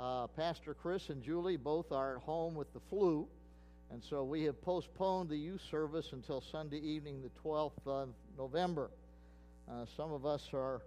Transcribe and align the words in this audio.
Uh, 0.00 0.26
Pastor 0.28 0.72
Chris 0.72 1.10
and 1.10 1.22
Julie 1.22 1.58
both 1.58 1.92
are 1.92 2.16
at 2.16 2.22
home 2.22 2.54
with 2.54 2.72
the 2.72 2.80
flu, 2.88 3.28
and 3.92 4.02
so 4.02 4.24
we 4.24 4.42
have 4.44 4.58
postponed 4.62 5.28
the 5.28 5.36
youth 5.36 5.60
service 5.70 6.12
until 6.12 6.40
Sunday 6.40 6.78
evening, 6.78 7.20
the 7.20 7.30
12th 7.46 7.72
of 7.86 8.08
November. 8.38 8.90
Uh, 9.70 9.84
some 9.96 10.10
of 10.10 10.24
us 10.24 10.48
are 10.54 10.80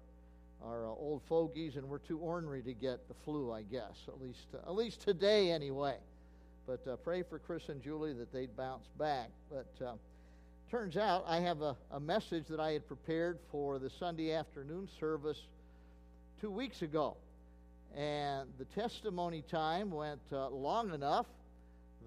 are 0.63 0.85
uh, 0.85 0.89
old 0.89 1.21
fogies, 1.27 1.75
and 1.75 1.87
we're 1.87 1.99
too 1.99 2.17
ornery 2.19 2.61
to 2.63 2.73
get 2.73 3.07
the 3.07 3.13
flu, 3.25 3.51
I 3.51 3.63
guess. 3.63 4.07
At 4.07 4.19
least, 4.19 4.47
uh, 4.53 4.67
at 4.69 4.75
least 4.75 5.01
today, 5.01 5.51
anyway. 5.51 5.97
But 6.65 6.87
uh, 6.87 6.95
pray 6.95 7.21
for 7.21 7.37
Chris 7.37 7.67
and 7.67 7.83
Julie 7.83 8.13
that 8.13 8.31
they'd 8.31 8.55
bounce 8.55 8.87
back. 8.97 9.29
But 9.51 9.85
uh, 9.85 9.93
turns 10.71 10.95
out 10.95 11.25
I 11.27 11.39
have 11.41 11.61
a, 11.61 11.75
a 11.91 11.99
message 11.99 12.45
that 12.47 12.61
I 12.61 12.71
had 12.71 12.87
prepared 12.87 13.37
for 13.51 13.77
the 13.77 13.89
Sunday 13.89 14.31
afternoon 14.31 14.87
service 14.99 15.41
two 16.39 16.49
weeks 16.49 16.81
ago. 16.81 17.17
And 17.95 18.49
the 18.57 18.65
testimony 18.65 19.43
time 19.49 19.91
went 19.91 20.21
uh, 20.31 20.49
long 20.49 20.93
enough 20.93 21.27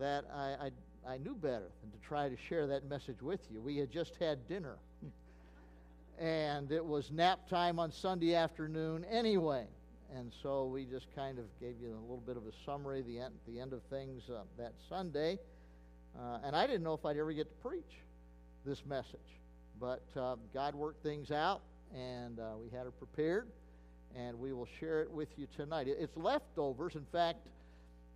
that 0.00 0.24
I, 0.34 0.70
I, 1.06 1.14
I 1.14 1.18
knew 1.18 1.34
better 1.34 1.70
than 1.82 1.90
to 1.92 2.06
try 2.06 2.28
to 2.28 2.36
share 2.48 2.66
that 2.66 2.88
message 2.88 3.22
with 3.22 3.40
you. 3.50 3.60
We 3.60 3.76
had 3.76 3.90
just 3.90 4.16
had 4.16 4.48
dinner 4.48 4.76
and 6.18 6.72
it 6.72 6.84
was 6.84 7.10
nap 7.12 7.48
time 7.48 7.78
on 7.78 7.92
Sunday 7.92 8.34
afternoon 8.34 9.04
anyway. 9.10 9.66
And 10.14 10.32
so 10.42 10.66
we 10.66 10.84
just 10.84 11.06
kind 11.14 11.38
of 11.38 11.44
gave 11.60 11.74
you 11.80 11.90
a 11.90 12.00
little 12.02 12.22
bit 12.24 12.36
of 12.36 12.44
a 12.44 12.52
summary, 12.64 13.02
the 13.02 13.20
end, 13.20 13.34
the 13.46 13.60
end 13.60 13.72
of 13.72 13.82
things 13.90 14.22
uh, 14.30 14.42
that 14.58 14.72
Sunday. 14.88 15.38
Uh, 16.18 16.38
and 16.44 16.56
I 16.56 16.66
didn't 16.66 16.82
know 16.82 16.94
if 16.94 17.04
I'd 17.04 17.16
ever 17.16 17.32
get 17.32 17.48
to 17.48 17.68
preach 17.68 18.02
this 18.64 18.84
message. 18.86 19.18
But 19.80 20.02
uh, 20.16 20.36
God 20.54 20.74
worked 20.74 21.02
things 21.02 21.30
out, 21.30 21.60
and 21.94 22.38
uh, 22.38 22.52
we 22.60 22.70
had 22.76 22.86
it 22.86 22.98
prepared, 22.98 23.46
and 24.16 24.38
we 24.38 24.52
will 24.52 24.68
share 24.80 25.02
it 25.02 25.10
with 25.10 25.28
you 25.36 25.46
tonight. 25.56 25.88
It's 25.88 26.16
leftovers. 26.16 26.94
In 26.94 27.04
fact, 27.12 27.46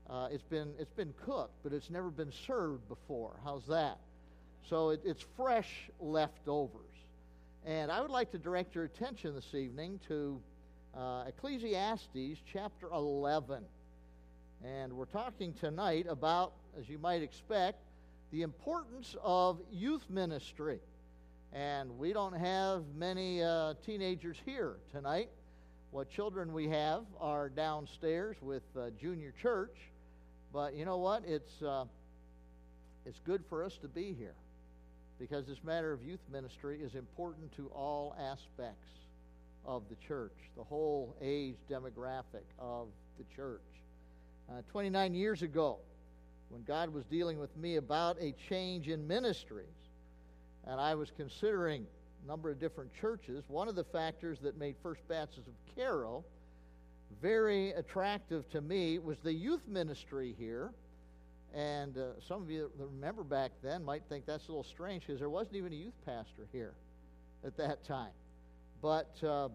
uh, 0.08 0.28
it's, 0.32 0.42
been, 0.44 0.72
it's 0.78 0.92
been 0.92 1.12
cooked, 1.24 1.54
but 1.62 1.72
it's 1.72 1.90
never 1.90 2.10
been 2.10 2.32
served 2.46 2.88
before. 2.88 3.36
How's 3.44 3.66
that? 3.66 3.98
So 4.68 4.90
it, 4.90 5.02
it's 5.04 5.24
fresh 5.36 5.90
leftovers. 6.00 6.80
And 7.66 7.92
I 7.92 8.00
would 8.00 8.10
like 8.10 8.30
to 8.32 8.38
direct 8.38 8.74
your 8.74 8.84
attention 8.84 9.34
this 9.34 9.54
evening 9.54 10.00
to 10.08 10.40
uh, 10.96 11.24
Ecclesiastes 11.28 12.40
chapter 12.50 12.88
11. 12.90 13.62
And 14.64 14.92
we're 14.94 15.04
talking 15.04 15.52
tonight 15.54 16.06
about, 16.08 16.52
as 16.78 16.88
you 16.88 16.98
might 16.98 17.22
expect, 17.22 17.78
the 18.32 18.42
importance 18.42 19.16
of 19.22 19.60
youth 19.70 20.08
ministry. 20.08 20.80
And 21.52 21.98
we 21.98 22.12
don't 22.12 22.36
have 22.36 22.84
many 22.96 23.42
uh, 23.42 23.74
teenagers 23.84 24.36
here 24.46 24.76
tonight. 24.92 25.28
What 25.90 26.08
children 26.08 26.52
we 26.52 26.68
have 26.68 27.02
are 27.20 27.48
downstairs 27.48 28.36
with 28.40 28.62
uh, 28.78 28.90
junior 29.00 29.34
church. 29.42 29.74
But 30.52 30.74
you 30.74 30.84
know 30.84 30.98
what? 30.98 31.24
It's, 31.26 31.62
uh, 31.62 31.84
it's 33.04 33.18
good 33.26 33.42
for 33.48 33.64
us 33.64 33.76
to 33.82 33.88
be 33.88 34.14
here 34.16 34.36
because 35.18 35.46
this 35.46 35.64
matter 35.64 35.92
of 35.92 36.04
youth 36.04 36.20
ministry 36.30 36.80
is 36.80 36.94
important 36.94 37.54
to 37.56 37.66
all 37.74 38.14
aspects 38.20 38.88
of 39.66 39.82
the 39.90 39.96
church, 40.06 40.32
the 40.56 40.62
whole 40.62 41.16
age 41.20 41.56
demographic 41.68 42.46
of 42.60 42.86
the 43.18 43.24
church. 43.34 43.60
Uh, 44.48 44.62
29 44.70 45.12
years 45.12 45.42
ago, 45.42 45.78
when 46.50 46.62
God 46.62 46.94
was 46.94 47.04
dealing 47.06 47.38
with 47.38 47.54
me 47.56 47.76
about 47.76 48.16
a 48.20 48.32
change 48.48 48.88
in 48.88 49.08
ministries, 49.08 49.66
and 50.68 50.80
I 50.80 50.94
was 50.94 51.10
considering 51.16 51.84
number 52.26 52.50
of 52.50 52.60
different 52.60 52.90
churches, 53.00 53.44
one 53.48 53.68
of 53.68 53.74
the 53.74 53.84
factors 53.84 54.38
that 54.42 54.58
made 54.58 54.76
First 54.82 55.06
Baptist 55.08 55.46
of 55.46 55.54
Cairo 55.74 56.24
very 57.20 57.70
attractive 57.72 58.48
to 58.50 58.60
me 58.60 58.98
was 58.98 59.18
the 59.18 59.32
youth 59.32 59.66
ministry 59.66 60.34
here 60.38 60.70
and 61.54 61.98
uh, 61.98 62.20
some 62.28 62.42
of 62.42 62.50
you 62.50 62.70
that 62.78 62.86
remember 62.86 63.24
back 63.24 63.50
then 63.62 63.84
might 63.84 64.02
think 64.08 64.24
that's 64.24 64.46
a 64.46 64.48
little 64.48 64.64
strange 64.64 65.06
because 65.06 65.18
there 65.18 65.30
wasn't 65.30 65.56
even 65.56 65.72
a 65.72 65.76
youth 65.76 65.94
pastor 66.06 66.46
here 66.52 66.74
at 67.44 67.56
that 67.56 67.84
time. 67.84 68.12
But 68.80 69.12
uh, 69.24 69.48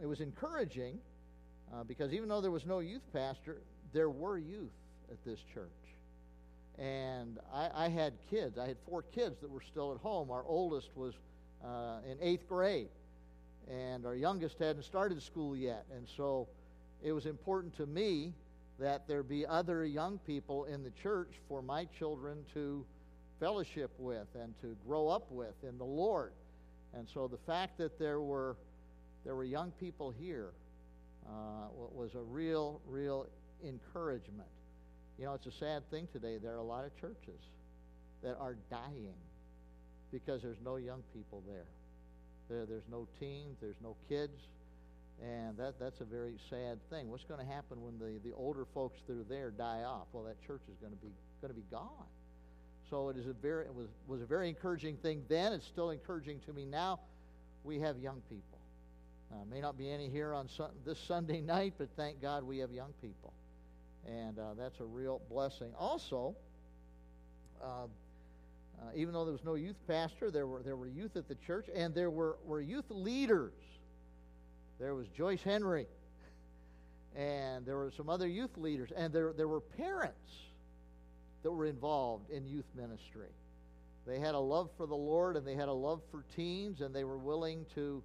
it 0.00 0.06
was 0.06 0.20
encouraging 0.20 0.98
uh, 1.74 1.82
because 1.84 2.12
even 2.12 2.28
though 2.28 2.40
there 2.40 2.50
was 2.50 2.66
no 2.66 2.78
youth 2.78 3.02
pastor, 3.12 3.62
there 3.92 4.10
were 4.10 4.38
youth 4.38 4.70
at 5.10 5.22
this 5.24 5.40
church. 5.52 5.68
And 6.78 7.38
I, 7.52 7.70
I 7.74 7.88
had 7.88 8.14
kids. 8.30 8.56
I 8.56 8.68
had 8.68 8.76
four 8.88 9.02
kids 9.02 9.36
that 9.42 9.50
were 9.50 9.62
still 9.70 9.92
at 9.92 9.98
home. 9.98 10.30
Our 10.30 10.44
oldest 10.46 10.88
was 10.94 11.14
uh, 11.64 11.98
in 12.10 12.16
eighth 12.20 12.48
grade, 12.48 12.88
and 13.70 14.06
our 14.06 14.14
youngest 14.14 14.58
hadn't 14.58 14.84
started 14.84 15.22
school 15.22 15.56
yet. 15.56 15.84
And 15.94 16.06
so 16.16 16.48
it 17.02 17.12
was 17.12 17.26
important 17.26 17.76
to 17.76 17.86
me 17.86 18.32
that 18.78 19.06
there 19.06 19.22
be 19.22 19.46
other 19.46 19.84
young 19.84 20.18
people 20.26 20.64
in 20.64 20.82
the 20.82 20.90
church 21.02 21.32
for 21.48 21.62
my 21.62 21.86
children 21.98 22.38
to 22.54 22.84
fellowship 23.38 23.90
with 23.98 24.26
and 24.40 24.54
to 24.60 24.76
grow 24.86 25.08
up 25.08 25.30
with 25.30 25.54
in 25.62 25.76
the 25.78 25.84
Lord. 25.84 26.32
And 26.94 27.06
so 27.12 27.28
the 27.28 27.38
fact 27.38 27.78
that 27.78 27.98
there 27.98 28.20
were 28.20 28.56
there 29.24 29.34
were 29.34 29.44
young 29.44 29.70
people 29.72 30.14
here 30.18 30.50
uh, 31.26 31.68
was 31.94 32.14
a 32.14 32.22
real, 32.22 32.80
real 32.88 33.26
encouragement. 33.64 34.48
You 35.18 35.26
know, 35.26 35.34
it's 35.34 35.46
a 35.46 35.52
sad 35.52 35.88
thing 35.90 36.08
today. 36.12 36.38
There 36.38 36.52
are 36.52 36.58
a 36.58 36.62
lot 36.62 36.84
of 36.84 36.98
churches 36.98 37.40
that 38.22 38.36
are 38.40 38.56
dying 38.70 39.14
because 40.12 40.42
there's 40.42 40.60
no 40.64 40.76
young 40.76 41.02
people 41.14 41.42
there. 41.46 41.66
there 42.48 42.66
there's 42.66 42.88
no 42.90 43.06
teens, 43.18 43.56
there's 43.60 43.80
no 43.82 43.96
kids, 44.08 44.48
and 45.22 45.56
that, 45.58 45.78
that's 45.78 46.00
a 46.00 46.04
very 46.04 46.34
sad 46.48 46.78
thing. 46.90 47.10
What's 47.10 47.24
going 47.24 47.40
to 47.40 47.52
happen 47.52 47.82
when 47.82 47.98
the, 47.98 48.18
the 48.28 48.34
older 48.34 48.64
folks 48.74 48.98
that 49.06 49.16
are 49.16 49.24
there 49.28 49.50
die 49.50 49.82
off? 49.82 50.06
Well, 50.12 50.24
that 50.24 50.40
church 50.46 50.62
is 50.70 50.76
going 50.80 50.92
to 50.92 50.98
be 50.98 51.12
going 51.40 51.54
to 51.54 51.60
be 51.60 51.66
gone. 51.70 52.08
So 52.88 53.08
it 53.08 53.16
is 53.16 53.26
a 53.26 53.32
very 53.32 53.66
it 53.66 53.74
was 53.74 53.88
was 54.08 54.20
a 54.22 54.26
very 54.26 54.48
encouraging 54.48 54.96
thing 54.96 55.22
then. 55.28 55.52
It's 55.52 55.66
still 55.66 55.90
encouraging 55.90 56.40
to 56.46 56.52
me 56.52 56.64
now. 56.64 57.00
We 57.64 57.78
have 57.80 57.98
young 57.98 58.22
people. 58.28 58.58
Uh, 59.32 59.36
may 59.48 59.60
not 59.60 59.78
be 59.78 59.90
any 59.90 60.08
here 60.08 60.34
on 60.34 60.48
this 60.84 60.98
Sunday 61.06 61.40
night, 61.40 61.74
but 61.78 61.88
thank 61.96 62.20
God 62.20 62.42
we 62.42 62.58
have 62.58 62.72
young 62.72 62.92
people, 63.00 63.32
and 64.06 64.38
uh, 64.38 64.54
that's 64.58 64.80
a 64.80 64.84
real 64.84 65.20
blessing. 65.30 65.72
Also, 65.78 66.34
uh, 67.62 67.86
uh, 68.80 68.90
even 68.94 69.12
though 69.12 69.24
there 69.24 69.32
was 69.32 69.44
no 69.44 69.54
youth 69.54 69.76
pastor, 69.86 70.30
there 70.30 70.46
were 70.46 70.62
there 70.62 70.76
were 70.76 70.88
youth 70.88 71.16
at 71.16 71.28
the 71.28 71.34
church, 71.34 71.66
and 71.74 71.94
there 71.94 72.10
were 72.10 72.38
were 72.44 72.60
youth 72.60 72.90
leaders 72.90 73.52
there 74.80 74.94
was 74.94 75.06
Joyce 75.08 75.42
Henry, 75.42 75.86
and 77.16 77.66
there 77.66 77.76
were 77.76 77.92
some 77.94 78.08
other 78.08 78.26
youth 78.26 78.56
leaders, 78.56 78.90
and 78.96 79.12
there, 79.12 79.34
there 79.34 79.46
were 79.46 79.60
parents 79.60 80.32
that 81.42 81.50
were 81.50 81.66
involved 81.66 82.30
in 82.30 82.46
youth 82.46 82.64
ministry. 82.74 83.28
They 84.06 84.18
had 84.18 84.34
a 84.34 84.38
love 84.38 84.70
for 84.78 84.86
the 84.86 84.96
Lord 84.96 85.36
and 85.36 85.46
they 85.46 85.54
had 85.54 85.68
a 85.68 85.72
love 85.72 86.00
for 86.10 86.24
teens, 86.34 86.80
and 86.80 86.94
they 86.94 87.04
were 87.04 87.18
willing 87.18 87.66
to 87.74 88.02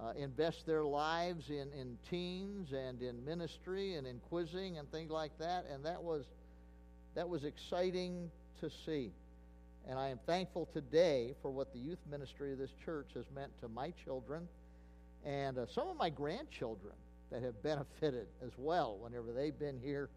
uh, 0.00 0.12
invest 0.16 0.66
their 0.66 0.84
lives 0.84 1.50
in, 1.50 1.70
in 1.78 1.98
teens 2.10 2.72
and 2.72 3.02
in 3.02 3.22
ministry 3.24 3.94
and 3.94 4.06
in 4.06 4.18
quizzing 4.30 4.78
and 4.78 4.90
things 4.90 5.10
like 5.10 5.38
that. 5.38 5.66
And 5.70 5.84
that 5.84 6.02
was, 6.02 6.24
that 7.14 7.28
was 7.28 7.44
exciting 7.44 8.30
to 8.60 8.70
see. 8.86 9.12
And 9.88 9.98
I 9.98 10.08
am 10.08 10.18
thankful 10.26 10.68
today 10.72 11.34
for 11.40 11.50
what 11.50 11.72
the 11.72 11.78
youth 11.78 12.00
ministry 12.10 12.52
of 12.52 12.58
this 12.58 12.72
church 12.84 13.10
has 13.14 13.24
meant 13.34 13.52
to 13.60 13.68
my 13.68 13.92
children 14.04 14.48
and 15.24 15.58
uh, 15.58 15.66
some 15.66 15.86
of 15.88 15.96
my 15.96 16.10
grandchildren 16.10 16.94
that 17.30 17.42
have 17.42 17.60
benefited 17.62 18.26
as 18.44 18.50
well 18.56 18.98
whenever 19.00 19.32
they've 19.32 19.58
been 19.58 19.78
here 19.78 20.08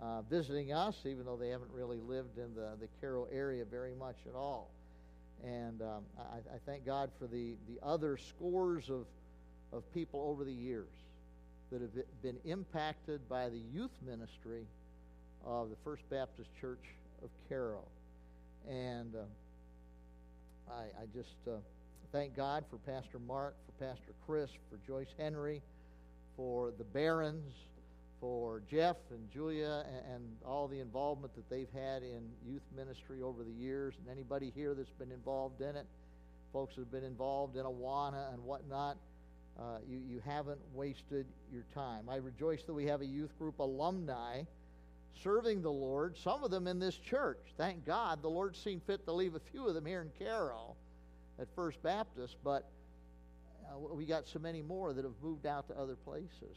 uh, 0.00 0.22
visiting 0.22 0.72
us, 0.72 0.96
even 1.04 1.24
though 1.24 1.36
they 1.36 1.48
haven't 1.48 1.70
really 1.72 2.00
lived 2.00 2.38
in 2.38 2.54
the, 2.54 2.70
the 2.80 2.88
Cairo 3.00 3.26
area 3.30 3.64
very 3.64 3.94
much 3.94 4.16
at 4.26 4.34
all. 4.34 4.70
And 5.44 5.82
um, 5.82 6.04
I, 6.18 6.54
I, 6.54 6.58
thank 6.66 6.84
God 6.84 7.10
for 7.18 7.26
the, 7.26 7.54
the 7.68 7.82
other 7.82 8.18
scores 8.18 8.90
of, 8.90 9.06
of 9.72 9.82
people 9.94 10.20
over 10.20 10.44
the 10.44 10.52
years 10.52 10.92
that 11.70 11.80
have 11.80 11.92
been 12.22 12.36
impacted 12.44 13.26
by 13.28 13.48
the 13.48 13.60
youth 13.72 13.90
ministry 14.06 14.66
of 15.46 15.70
the 15.70 15.76
First 15.82 16.08
Baptist 16.10 16.50
Church 16.60 16.84
of 17.22 17.30
Cairo. 17.48 17.84
And 18.68 19.14
uh, 19.14 20.72
I, 20.72 20.82
I, 21.02 21.06
just 21.14 21.36
uh, 21.46 21.52
thank 22.12 22.36
God 22.36 22.64
for 22.70 22.76
Pastor 22.78 23.18
Mark, 23.18 23.54
for 23.66 23.84
Pastor 23.84 24.12
Chris, 24.26 24.50
for 24.70 24.78
Joyce 24.86 25.12
Henry, 25.18 25.62
for 26.36 26.72
the 26.78 26.84
Barons, 26.84 27.52
for 28.20 28.62
Jeff 28.70 28.96
and 29.10 29.30
Julia, 29.32 29.84
and, 29.86 30.14
and, 30.14 30.24
all 30.46 30.68
the 30.68 30.80
involvement 30.80 31.34
that 31.34 31.48
they've 31.48 31.72
had 31.72 32.02
in 32.02 32.20
youth 32.46 32.62
ministry 32.76 33.22
over 33.22 33.42
the 33.42 33.52
years, 33.52 33.94
and 33.98 34.10
anybody 34.10 34.52
here 34.54 34.74
that's 34.74 34.92
been 34.98 35.10
involved 35.10 35.60
in 35.62 35.74
it, 35.74 35.86
folks 36.52 36.74
that 36.74 36.82
have 36.82 36.92
been 36.92 37.04
involved 37.04 37.56
in 37.56 37.64
Awana 37.64 38.32
and 38.32 38.44
whatnot. 38.44 38.96
Uh, 39.58 39.78
you, 39.88 40.00
you 40.08 40.22
haven't 40.24 40.60
wasted 40.74 41.26
your 41.52 41.64
time. 41.74 42.08
I 42.08 42.16
rejoice 42.16 42.62
that 42.66 42.72
we 42.72 42.86
have 42.86 43.00
a 43.00 43.06
youth 43.06 43.36
group 43.38 43.58
alumni 43.58 44.42
serving 45.22 45.62
the 45.62 45.72
Lord, 45.72 46.16
some 46.16 46.44
of 46.44 46.50
them 46.50 46.66
in 46.66 46.78
this 46.78 46.96
church. 46.96 47.38
Thank 47.56 47.84
God 47.86 48.22
the 48.22 48.28
Lord 48.28 48.56
seen 48.56 48.80
fit 48.86 49.04
to 49.06 49.12
leave 49.12 49.34
a 49.34 49.40
few 49.40 49.66
of 49.68 49.74
them 49.74 49.86
here 49.86 50.02
in 50.02 50.10
Carroll 50.24 50.76
at 51.38 51.48
First 51.54 51.82
Baptist, 51.82 52.36
but 52.44 52.68
uh, 53.70 53.94
we 53.94 54.06
got 54.06 54.26
so 54.26 54.38
many 54.38 54.62
more 54.62 54.92
that 54.92 55.04
have 55.04 55.14
moved 55.22 55.46
out 55.46 55.68
to 55.68 55.78
other 55.78 55.96
places. 55.96 56.56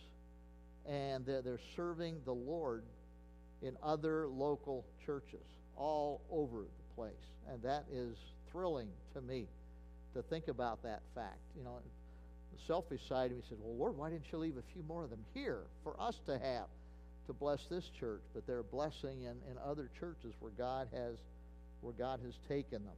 and 0.86 1.26
they're, 1.26 1.42
they're 1.42 1.60
serving 1.76 2.18
the 2.26 2.34
Lord 2.34 2.84
in 3.62 3.78
other 3.82 4.28
local 4.28 4.86
churches 5.06 5.46
all 5.78 6.22
over 6.32 6.62
the 6.64 6.96
place. 6.96 7.14
And 7.50 7.62
that 7.64 7.86
is 7.92 8.18
thrilling 8.52 8.90
to 9.14 9.22
me 9.22 9.48
to 10.14 10.22
think 10.22 10.48
about 10.48 10.84
that 10.84 11.02
fact. 11.16 11.40
You 11.58 11.64
know, 11.64 11.80
the 12.54 12.60
selfish 12.68 13.02
side 13.08 13.32
of 13.32 13.38
me 13.38 13.44
says, 13.48 13.58
Well, 13.62 13.76
Lord, 13.76 13.98
why 13.98 14.10
didn't 14.10 14.32
you 14.32 14.38
leave 14.38 14.58
a 14.58 14.74
few 14.74 14.84
more 14.84 15.04
of 15.04 15.10
them 15.10 15.24
here 15.34 15.64
for 15.84 16.00
us 16.00 16.20
to 16.26 16.38
have 16.38 16.66
to 17.28 17.34
bless 17.34 17.66
this 17.66 17.90
church? 18.00 18.24
But 18.34 18.46
they're 18.48 18.64
blessing 18.64 19.24
in, 19.24 19.38
in 19.50 19.58
other 19.64 19.90
churches 20.00 20.34
where 20.40 20.52
God 20.58 20.88
has 20.94 21.18
where 21.82 21.94
God 21.94 22.22
has 22.24 22.34
taken 22.48 22.84
them. 22.86 22.96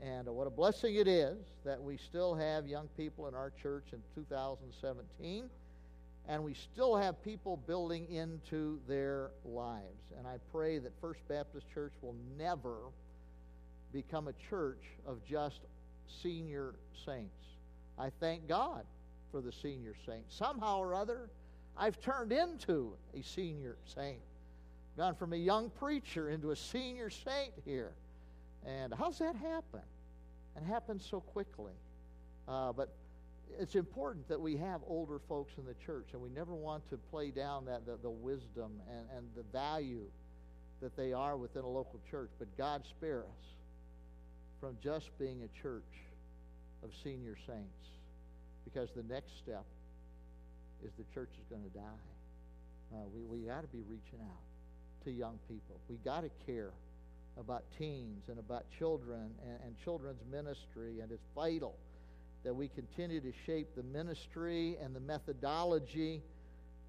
And 0.00 0.26
what 0.28 0.46
a 0.46 0.50
blessing 0.50 0.96
it 0.96 1.08
is 1.08 1.36
that 1.64 1.82
we 1.82 1.96
still 1.96 2.34
have 2.34 2.66
young 2.66 2.88
people 2.96 3.28
in 3.28 3.34
our 3.34 3.52
church 3.62 3.84
in 3.92 3.98
2017, 4.14 5.48
and 6.28 6.44
we 6.44 6.54
still 6.54 6.96
have 6.96 7.22
people 7.22 7.56
building 7.66 8.06
into 8.10 8.80
their 8.88 9.30
lives. 9.44 10.12
And 10.18 10.26
I 10.26 10.36
pray 10.50 10.78
that 10.78 10.92
First 11.00 11.20
Baptist 11.28 11.66
Church 11.72 11.92
will 12.02 12.16
never 12.38 12.76
become 13.92 14.28
a 14.28 14.34
church 14.50 14.82
of 15.06 15.24
just 15.24 15.60
senior 16.22 16.74
saints. 17.04 17.44
I 17.98 18.10
thank 18.20 18.46
God 18.46 18.84
for 19.30 19.40
the 19.40 19.52
senior 19.52 19.94
saints. 20.06 20.36
Somehow 20.36 20.78
or 20.78 20.94
other, 20.94 21.30
I've 21.78 22.00
turned 22.00 22.32
into 22.32 22.94
a 23.14 23.22
senior 23.22 23.76
saint. 23.84 24.20
Gone 24.96 25.14
from 25.14 25.32
a 25.34 25.36
young 25.36 25.70
preacher 25.70 26.30
into 26.30 26.50
a 26.50 26.56
senior 26.56 27.10
saint 27.10 27.52
here. 27.64 27.92
And 28.66 28.94
how's 28.94 29.18
that 29.18 29.36
happen? 29.36 29.82
It 30.56 30.64
happens 30.64 31.06
so 31.08 31.20
quickly. 31.20 31.74
Uh, 32.48 32.72
but 32.72 32.94
it's 33.60 33.74
important 33.74 34.26
that 34.28 34.40
we 34.40 34.56
have 34.56 34.80
older 34.88 35.20
folks 35.28 35.52
in 35.58 35.66
the 35.66 35.74
church, 35.84 36.08
and 36.12 36.22
we 36.22 36.30
never 36.30 36.54
want 36.54 36.88
to 36.90 36.96
play 36.96 37.30
down 37.30 37.66
that 37.66 37.84
the, 37.84 37.98
the 38.02 38.10
wisdom 38.10 38.80
and, 38.90 39.06
and 39.16 39.26
the 39.36 39.42
value 39.52 40.04
that 40.80 40.96
they 40.96 41.12
are 41.12 41.36
within 41.36 41.62
a 41.62 41.68
local 41.68 42.00
church. 42.10 42.30
But 42.38 42.48
God 42.56 42.84
spare 42.88 43.20
us 43.20 43.46
from 44.60 44.76
just 44.82 45.10
being 45.18 45.42
a 45.42 45.62
church 45.62 45.82
of 46.82 46.90
senior 47.04 47.36
saints, 47.46 47.86
because 48.64 48.88
the 48.96 49.02
next 49.02 49.36
step 49.38 49.64
is 50.84 50.92
the 50.98 51.04
church 51.14 51.30
is 51.38 51.46
going 51.48 51.62
to 51.62 51.76
die. 51.76 52.02
Uh, 52.92 52.98
we 53.14 53.24
we 53.24 53.46
got 53.46 53.62
to 53.62 53.68
be 53.68 53.82
reaching 53.88 54.20
out 54.22 54.44
to 55.04 55.10
young 55.10 55.38
people. 55.48 55.80
We 55.88 55.96
got 56.04 56.22
to 56.22 56.30
care 56.46 56.72
about 57.38 57.64
teens 57.78 58.24
and 58.28 58.38
about 58.38 58.64
children 58.78 59.30
and, 59.42 59.58
and 59.64 59.74
children's 59.84 60.22
ministry, 60.30 61.00
and 61.00 61.10
it's 61.10 61.26
vital 61.34 61.74
that 62.44 62.54
we 62.54 62.68
continue 62.68 63.20
to 63.20 63.32
shape 63.44 63.68
the 63.76 63.82
ministry 63.82 64.76
and 64.82 64.94
the 64.94 65.00
methodology 65.00 66.22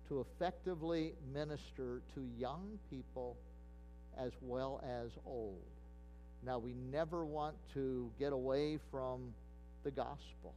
to 0.08 0.22
effectively 0.22 1.14
minister 1.34 2.02
to 2.14 2.22
young 2.38 2.80
people 2.90 3.36
as 4.20 4.32
well 4.42 4.82
as 4.84 5.10
old. 5.26 5.64
Now, 6.46 6.60
we 6.60 6.74
never 6.92 7.26
want 7.26 7.56
to 7.74 8.10
get 8.20 8.34
away 8.34 8.78
from 8.92 9.34
the 9.84 9.92
gospel. 9.92 10.54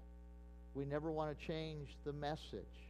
We 0.75 0.85
never 0.85 1.11
want 1.11 1.37
to 1.37 1.47
change 1.47 1.89
the 2.05 2.13
message. 2.13 2.90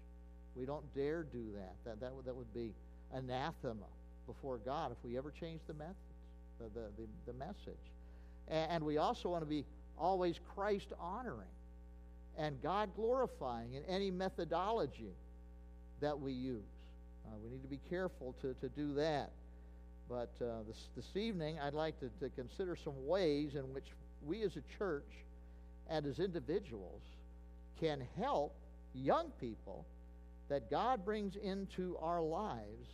We 0.61 0.67
don't 0.67 0.95
dare 0.95 1.23
do 1.23 1.43
that. 1.57 1.75
That, 1.87 2.01
that, 2.01 2.15
would, 2.15 2.27
that 2.27 2.37
would 2.37 2.53
be 2.53 2.75
anathema 3.15 3.87
before 4.27 4.59
God 4.59 4.93
if 4.93 4.99
we 5.03 5.17
ever 5.17 5.31
change 5.31 5.61
the 5.67 5.73
method 5.73 5.97
the, 6.59 6.67
the, 6.67 6.87
the, 6.99 7.33
the 7.33 7.39
message. 7.39 7.81
And, 8.49 8.71
and 8.71 8.85
we 8.85 8.99
also 8.99 9.31
want 9.31 9.43
to 9.43 9.49
be 9.49 9.65
always 9.99 10.39
Christ 10.55 10.93
honoring 11.01 11.49
and 12.37 12.61
God 12.62 12.91
glorifying 12.95 13.73
in 13.73 13.85
any 13.85 14.11
methodology 14.11 15.15
that 16.01 16.19
we 16.19 16.33
use. 16.33 16.62
Uh, 17.27 17.31
we 17.43 17.51
need 17.51 17.62
to 17.62 17.69
be 17.69 17.81
careful 17.89 18.35
to, 18.43 18.55
to 18.61 18.69
do 18.69 18.95
that. 18.95 19.31
But 20.09 20.31
uh, 20.43 20.62
this, 20.67 20.89
this 20.95 21.17
evening, 21.17 21.59
I'd 21.59 21.75
like 21.75 21.99
to, 22.01 22.11
to 22.21 22.29
consider 22.35 22.77
some 22.77 23.07
ways 23.07 23.55
in 23.55 23.62
which 23.73 23.87
we 24.27 24.43
as 24.43 24.57
a 24.57 24.79
church 24.79 25.09
and 25.89 26.05
as 26.05 26.19
individuals 26.19 27.01
can 27.79 28.03
help 28.19 28.55
young 28.95 29.31
people 29.41 29.87
that 30.50 30.69
God 30.69 31.05
brings 31.05 31.37
into 31.37 31.97
our 32.02 32.20
lives 32.20 32.88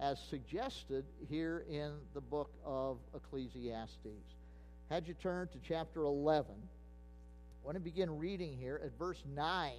as 0.00 0.18
suggested 0.30 1.04
here 1.28 1.64
in 1.68 1.92
the 2.14 2.20
book 2.20 2.50
of 2.64 2.98
Ecclesiastes. 3.14 3.98
Had 4.88 5.08
you 5.08 5.14
turned 5.14 5.50
to 5.50 5.58
chapter 5.66 6.04
11, 6.04 6.52
I 6.54 7.66
want 7.66 7.74
to 7.74 7.80
begin 7.80 8.18
reading 8.18 8.56
here 8.56 8.80
at 8.84 8.96
verse 8.98 9.20
9 9.34 9.72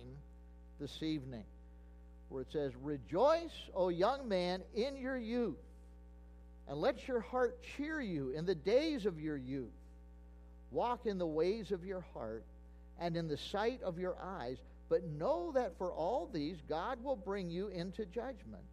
this 0.82 1.02
evening, 1.02 1.46
where 2.28 2.42
it 2.42 2.52
says, 2.52 2.74
Rejoice, 2.82 3.56
O 3.74 3.88
young 3.88 4.28
man, 4.28 4.62
in 4.76 4.98
your 4.98 5.18
youth, 5.18 5.56
and 6.68 6.78
let 6.78 7.08
your 7.08 7.22
heart 7.22 7.58
cheer 7.78 8.02
you 8.02 8.32
in 8.32 8.46
the 8.46 8.56
days 8.56 9.06
of 9.06 9.18
your 9.18 9.38
youth. 9.38 9.72
Walk 10.72 11.06
in 11.06 11.18
the 11.18 11.26
ways 11.26 11.72
of 11.72 11.86
your 11.86 12.04
heart 12.14 12.44
and 13.00 13.16
in 13.16 13.30
the 13.30 13.38
sight 13.38 13.82
of 13.82 13.98
your 13.98 14.18
eyes, 14.22 14.58
but 14.90 15.04
know 15.06 15.52
that 15.54 15.78
for 15.78 15.92
all 15.92 16.30
these 16.32 16.58
God 16.68 17.04
will 17.04 17.16
bring 17.16 17.50
you 17.50 17.68
into 17.68 18.06
judgment. 18.06 18.64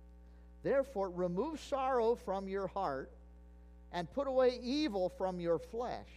Therefore, 0.63 1.11
remove 1.11 1.61
sorrow 1.61 2.15
from 2.15 2.49
your 2.49 2.69
heart 2.69 3.11
and 3.93 4.13
put 4.13 4.27
away 4.27 4.59
evil 4.63 5.11
from 5.19 5.41
your 5.41 5.59
flesh. 5.59 6.09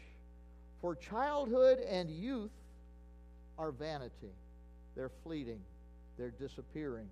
For 0.82 0.96
childhood 0.96 1.80
and 1.80 2.10
youth 2.10 2.52
are 3.58 3.72
vanity. 3.72 4.34
They're 4.96 5.12
fleeting, 5.24 5.62
they're 6.18 6.32
disappearing. 6.32 7.08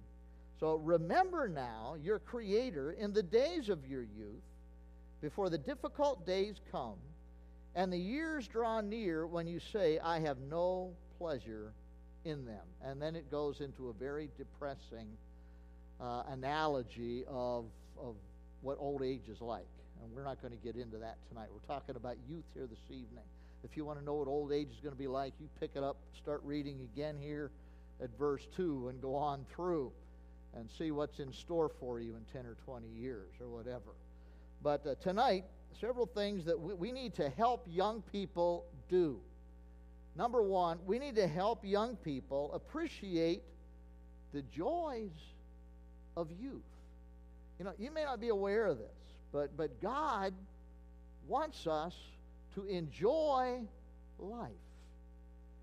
So 0.59 0.75
remember 0.75 1.47
now 1.47 1.95
your 2.01 2.19
Creator 2.19 2.93
in 2.93 3.13
the 3.13 3.23
days 3.23 3.69
of 3.69 3.85
your 3.85 4.03
youth, 4.03 4.43
before 5.21 5.49
the 5.49 5.57
difficult 5.57 6.25
days 6.25 6.55
come, 6.71 6.95
and 7.75 7.91
the 7.91 7.97
years 7.97 8.47
draw 8.47 8.79
near 8.81 9.27
when 9.27 9.47
you 9.47 9.59
say, 9.59 9.99
I 9.99 10.19
have 10.19 10.37
no 10.49 10.93
pleasure 11.17 11.73
in 12.25 12.45
them. 12.45 12.65
And 12.83 13.01
then 13.01 13.15
it 13.15 13.31
goes 13.31 13.61
into 13.61 13.89
a 13.89 13.93
very 13.93 14.29
depressing 14.37 15.07
uh, 16.01 16.23
analogy 16.31 17.23
of, 17.27 17.65
of 17.97 18.15
what 18.61 18.77
old 18.79 19.01
age 19.03 19.29
is 19.29 19.39
like. 19.41 19.67
And 20.03 20.13
we're 20.13 20.23
not 20.23 20.41
going 20.41 20.51
to 20.51 20.63
get 20.63 20.75
into 20.75 20.97
that 20.97 21.17
tonight. 21.29 21.47
We're 21.53 21.73
talking 21.73 21.95
about 21.95 22.17
youth 22.27 22.43
here 22.53 22.67
this 22.67 22.83
evening. 22.89 23.23
If 23.63 23.77
you 23.77 23.85
want 23.85 23.99
to 23.99 24.05
know 24.05 24.15
what 24.15 24.27
old 24.27 24.51
age 24.51 24.67
is 24.71 24.79
going 24.81 24.93
to 24.93 24.99
be 24.99 25.07
like, 25.07 25.33
you 25.39 25.47
pick 25.59 25.71
it 25.75 25.83
up, 25.83 25.97
start 26.21 26.41
reading 26.43 26.87
again 26.93 27.15
here 27.19 27.51
at 28.03 28.09
verse 28.19 28.45
2 28.55 28.89
and 28.89 29.01
go 29.01 29.15
on 29.15 29.45
through 29.55 29.91
and 30.55 30.69
see 30.77 30.91
what's 30.91 31.19
in 31.19 31.31
store 31.33 31.69
for 31.79 31.99
you 31.99 32.15
in 32.15 32.23
10 32.33 32.45
or 32.45 32.55
20 32.65 32.87
years 32.87 33.29
or 33.39 33.47
whatever. 33.47 33.93
But 34.61 34.85
uh, 34.85 34.95
tonight, 35.01 35.45
several 35.79 36.05
things 36.05 36.45
that 36.45 36.59
we, 36.59 36.73
we 36.73 36.91
need 36.91 37.15
to 37.15 37.29
help 37.29 37.65
young 37.69 38.03
people 38.11 38.65
do. 38.89 39.19
Number 40.15 40.41
one, 40.41 40.79
we 40.85 40.99
need 40.99 41.15
to 41.15 41.27
help 41.27 41.65
young 41.65 41.95
people 41.97 42.51
appreciate 42.53 43.43
the 44.33 44.41
joys 44.43 45.11
of 46.15 46.29
youth. 46.39 46.61
You 47.59 47.65
know, 47.65 47.73
you 47.77 47.91
may 47.91 48.03
not 48.03 48.19
be 48.19 48.29
aware 48.29 48.65
of 48.65 48.77
this, 48.77 48.87
but, 49.31 49.55
but 49.57 49.81
God 49.81 50.33
wants 51.27 51.67
us 51.67 51.93
to 52.55 52.65
enjoy 52.65 53.61
life. 54.19 54.51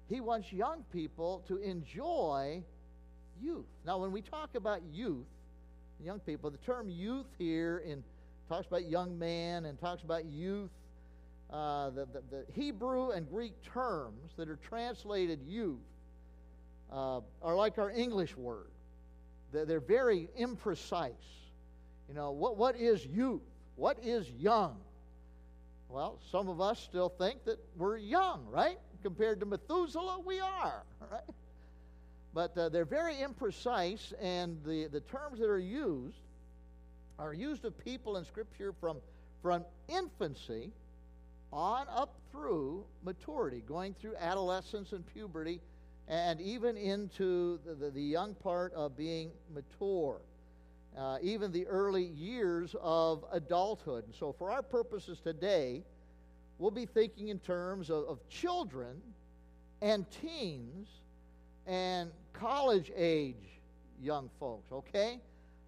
He 0.08 0.20
wants 0.20 0.52
young 0.52 0.84
people 0.92 1.42
to 1.48 1.56
enjoy 1.56 2.62
youth. 3.40 3.66
Now, 3.86 3.98
when 3.98 4.12
we 4.12 4.20
talk 4.20 4.54
about 4.54 4.80
youth, 4.92 5.26
young 6.02 6.20
people, 6.20 6.50
the 6.50 6.58
term 6.58 6.90
youth 6.90 7.26
here 7.38 7.82
in 7.86 8.02
talks 8.48 8.66
about 8.66 8.88
young 8.88 9.18
man 9.18 9.64
and 9.64 9.80
talks 9.80 10.02
about 10.02 10.26
youth. 10.26 10.70
Uh, 11.52 11.90
the, 11.90 12.06
the, 12.06 12.22
the, 12.30 12.44
Hebrew 12.54 13.10
and 13.10 13.28
Greek 13.28 13.52
terms 13.62 14.32
that 14.38 14.48
are 14.48 14.56
translated 14.56 15.40
youth 15.46 15.80
uh, 16.90 17.20
are 17.42 17.54
like 17.54 17.76
our 17.76 17.90
English 17.90 18.34
word. 18.38 18.70
They're 19.52 19.80
very 19.80 20.30
imprecise. 20.40 21.12
You 22.08 22.14
know, 22.14 22.30
what, 22.30 22.56
what 22.56 22.76
is 22.76 23.04
youth? 23.04 23.42
What 23.76 23.98
is 24.02 24.30
young? 24.30 24.78
Well, 25.90 26.18
some 26.30 26.48
of 26.48 26.62
us 26.62 26.80
still 26.80 27.10
think 27.10 27.44
that 27.44 27.58
we're 27.76 27.98
young, 27.98 28.46
right? 28.50 28.78
Compared 29.02 29.40
to 29.40 29.46
Methuselah, 29.46 30.20
we 30.24 30.40
are, 30.40 30.84
right? 31.10 31.20
But 32.32 32.56
uh, 32.56 32.70
they're 32.70 32.86
very 32.86 33.16
imprecise, 33.16 34.14
and 34.22 34.58
the, 34.64 34.86
the 34.86 35.00
terms 35.00 35.38
that 35.40 35.50
are 35.50 35.58
used 35.58 36.16
are 37.18 37.34
used 37.34 37.66
of 37.66 37.78
people 37.78 38.16
in 38.16 38.24
Scripture 38.24 38.72
from, 38.80 38.96
from 39.42 39.66
infancy 39.88 40.72
on 41.52 41.86
up 41.94 42.14
through 42.30 42.84
maturity, 43.04 43.62
going 43.66 43.94
through 44.00 44.16
adolescence 44.16 44.92
and 44.92 45.06
puberty 45.06 45.60
and 46.08 46.40
even 46.40 46.76
into 46.76 47.58
the, 47.64 47.74
the, 47.74 47.90
the 47.90 48.02
young 48.02 48.34
part 48.34 48.72
of 48.74 48.96
being 48.96 49.30
mature, 49.54 50.20
uh, 50.98 51.18
even 51.22 51.52
the 51.52 51.66
early 51.66 52.04
years 52.04 52.74
of 52.80 53.24
adulthood. 53.32 54.04
And 54.04 54.14
so, 54.14 54.32
for 54.32 54.50
our 54.50 54.62
purposes 54.62 55.20
today, 55.20 55.82
we'll 56.58 56.70
be 56.70 56.86
thinking 56.86 57.28
in 57.28 57.38
terms 57.38 57.88
of, 57.90 58.04
of 58.04 58.28
children 58.28 59.00
and 59.80 60.04
teens 60.10 60.88
and 61.66 62.10
college 62.32 62.90
age 62.96 63.60
young 64.00 64.28
folks, 64.40 64.72
okay? 64.72 65.20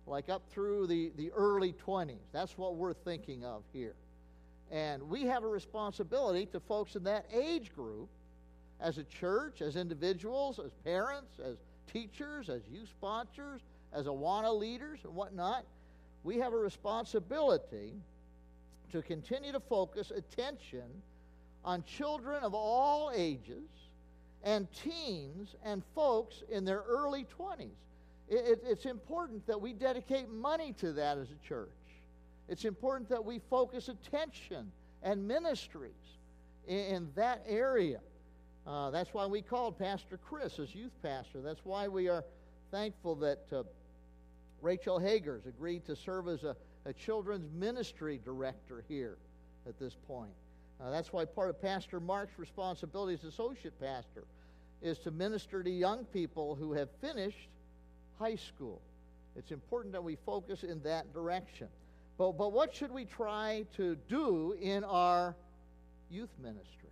like 0.06 0.28
up 0.28 0.42
through 0.50 0.86
the, 0.86 1.12
the 1.16 1.30
early 1.32 1.72
20s. 1.86 2.18
That's 2.32 2.58
what 2.58 2.76
we're 2.76 2.92
thinking 2.92 3.44
of 3.44 3.62
here. 3.72 3.94
And 4.70 5.02
we 5.08 5.22
have 5.22 5.44
a 5.44 5.48
responsibility 5.48 6.46
to 6.46 6.60
folks 6.60 6.96
in 6.96 7.04
that 7.04 7.26
age 7.32 7.74
group 7.74 8.08
as 8.80 8.98
a 8.98 9.04
church, 9.04 9.62
as 9.62 9.76
individuals, 9.76 10.58
as 10.58 10.72
parents, 10.84 11.38
as 11.44 11.56
teachers, 11.92 12.48
as 12.48 12.62
youth 12.70 12.88
sponsors, 12.88 13.60
as 13.92 14.06
Awana 14.06 14.56
leaders, 14.56 15.00
and 15.04 15.14
whatnot. 15.14 15.64
We 16.24 16.38
have 16.38 16.52
a 16.52 16.58
responsibility 16.58 17.92
to 18.92 19.02
continue 19.02 19.52
to 19.52 19.60
focus 19.60 20.10
attention 20.10 20.84
on 21.64 21.84
children 21.84 22.42
of 22.42 22.54
all 22.54 23.10
ages 23.14 23.68
and 24.42 24.68
teens 24.72 25.56
and 25.64 25.82
folks 25.94 26.42
in 26.50 26.64
their 26.64 26.82
early 26.86 27.26
20s. 27.38 27.68
It, 28.28 28.34
it, 28.34 28.62
it's 28.66 28.86
important 28.86 29.46
that 29.46 29.60
we 29.60 29.72
dedicate 29.72 30.30
money 30.30 30.74
to 30.78 30.92
that 30.92 31.18
as 31.18 31.28
a 31.30 31.46
church. 31.46 31.68
It's 32.48 32.64
important 32.64 33.08
that 33.10 33.24
we 33.24 33.40
focus 33.50 33.88
attention 33.88 34.70
and 35.02 35.26
ministries 35.26 35.92
in, 36.66 36.78
in 36.78 37.08
that 37.14 37.42
area. 37.46 38.00
Uh, 38.66 38.90
that's 38.90 39.12
why 39.12 39.26
we 39.26 39.42
called 39.42 39.78
Pastor 39.78 40.18
Chris 40.18 40.58
as 40.58 40.74
youth 40.74 40.92
pastor. 41.02 41.40
That's 41.42 41.64
why 41.64 41.88
we 41.88 42.08
are 42.08 42.24
thankful 42.70 43.14
that 43.16 43.44
uh, 43.52 43.62
Rachel 44.62 44.98
Hagers 44.98 45.46
agreed 45.46 45.84
to 45.86 45.94
serve 45.94 46.28
as 46.28 46.44
a, 46.44 46.56
a, 46.86 46.92
children's 46.92 47.52
ministry 47.52 48.18
director 48.24 48.82
here 48.88 49.18
at 49.68 49.78
this 49.78 49.94
point. 50.08 50.32
Uh, 50.82 50.90
that's 50.90 51.12
why 51.12 51.24
part 51.24 51.50
of 51.50 51.60
Pastor 51.60 52.00
Mark's 52.00 52.38
responsibility 52.38 53.14
as 53.14 53.24
associate 53.24 53.78
pastor 53.78 54.24
is 54.82 54.98
to 55.00 55.10
minister 55.10 55.62
to 55.62 55.70
young 55.70 56.04
people 56.06 56.54
who 56.54 56.72
have 56.72 56.88
finished 57.00 57.48
high 58.18 58.36
school. 58.36 58.80
It's 59.36 59.50
important 59.50 59.92
that 59.92 60.02
we 60.02 60.16
focus 60.24 60.62
in 60.62 60.82
that 60.82 61.12
direction. 61.12 61.68
But, 62.16 62.32
but 62.38 62.52
what 62.52 62.74
should 62.74 62.92
we 62.92 63.04
try 63.04 63.64
to 63.76 63.96
do 64.08 64.56
in 64.60 64.84
our 64.84 65.34
youth 66.10 66.30
ministry 66.42 66.90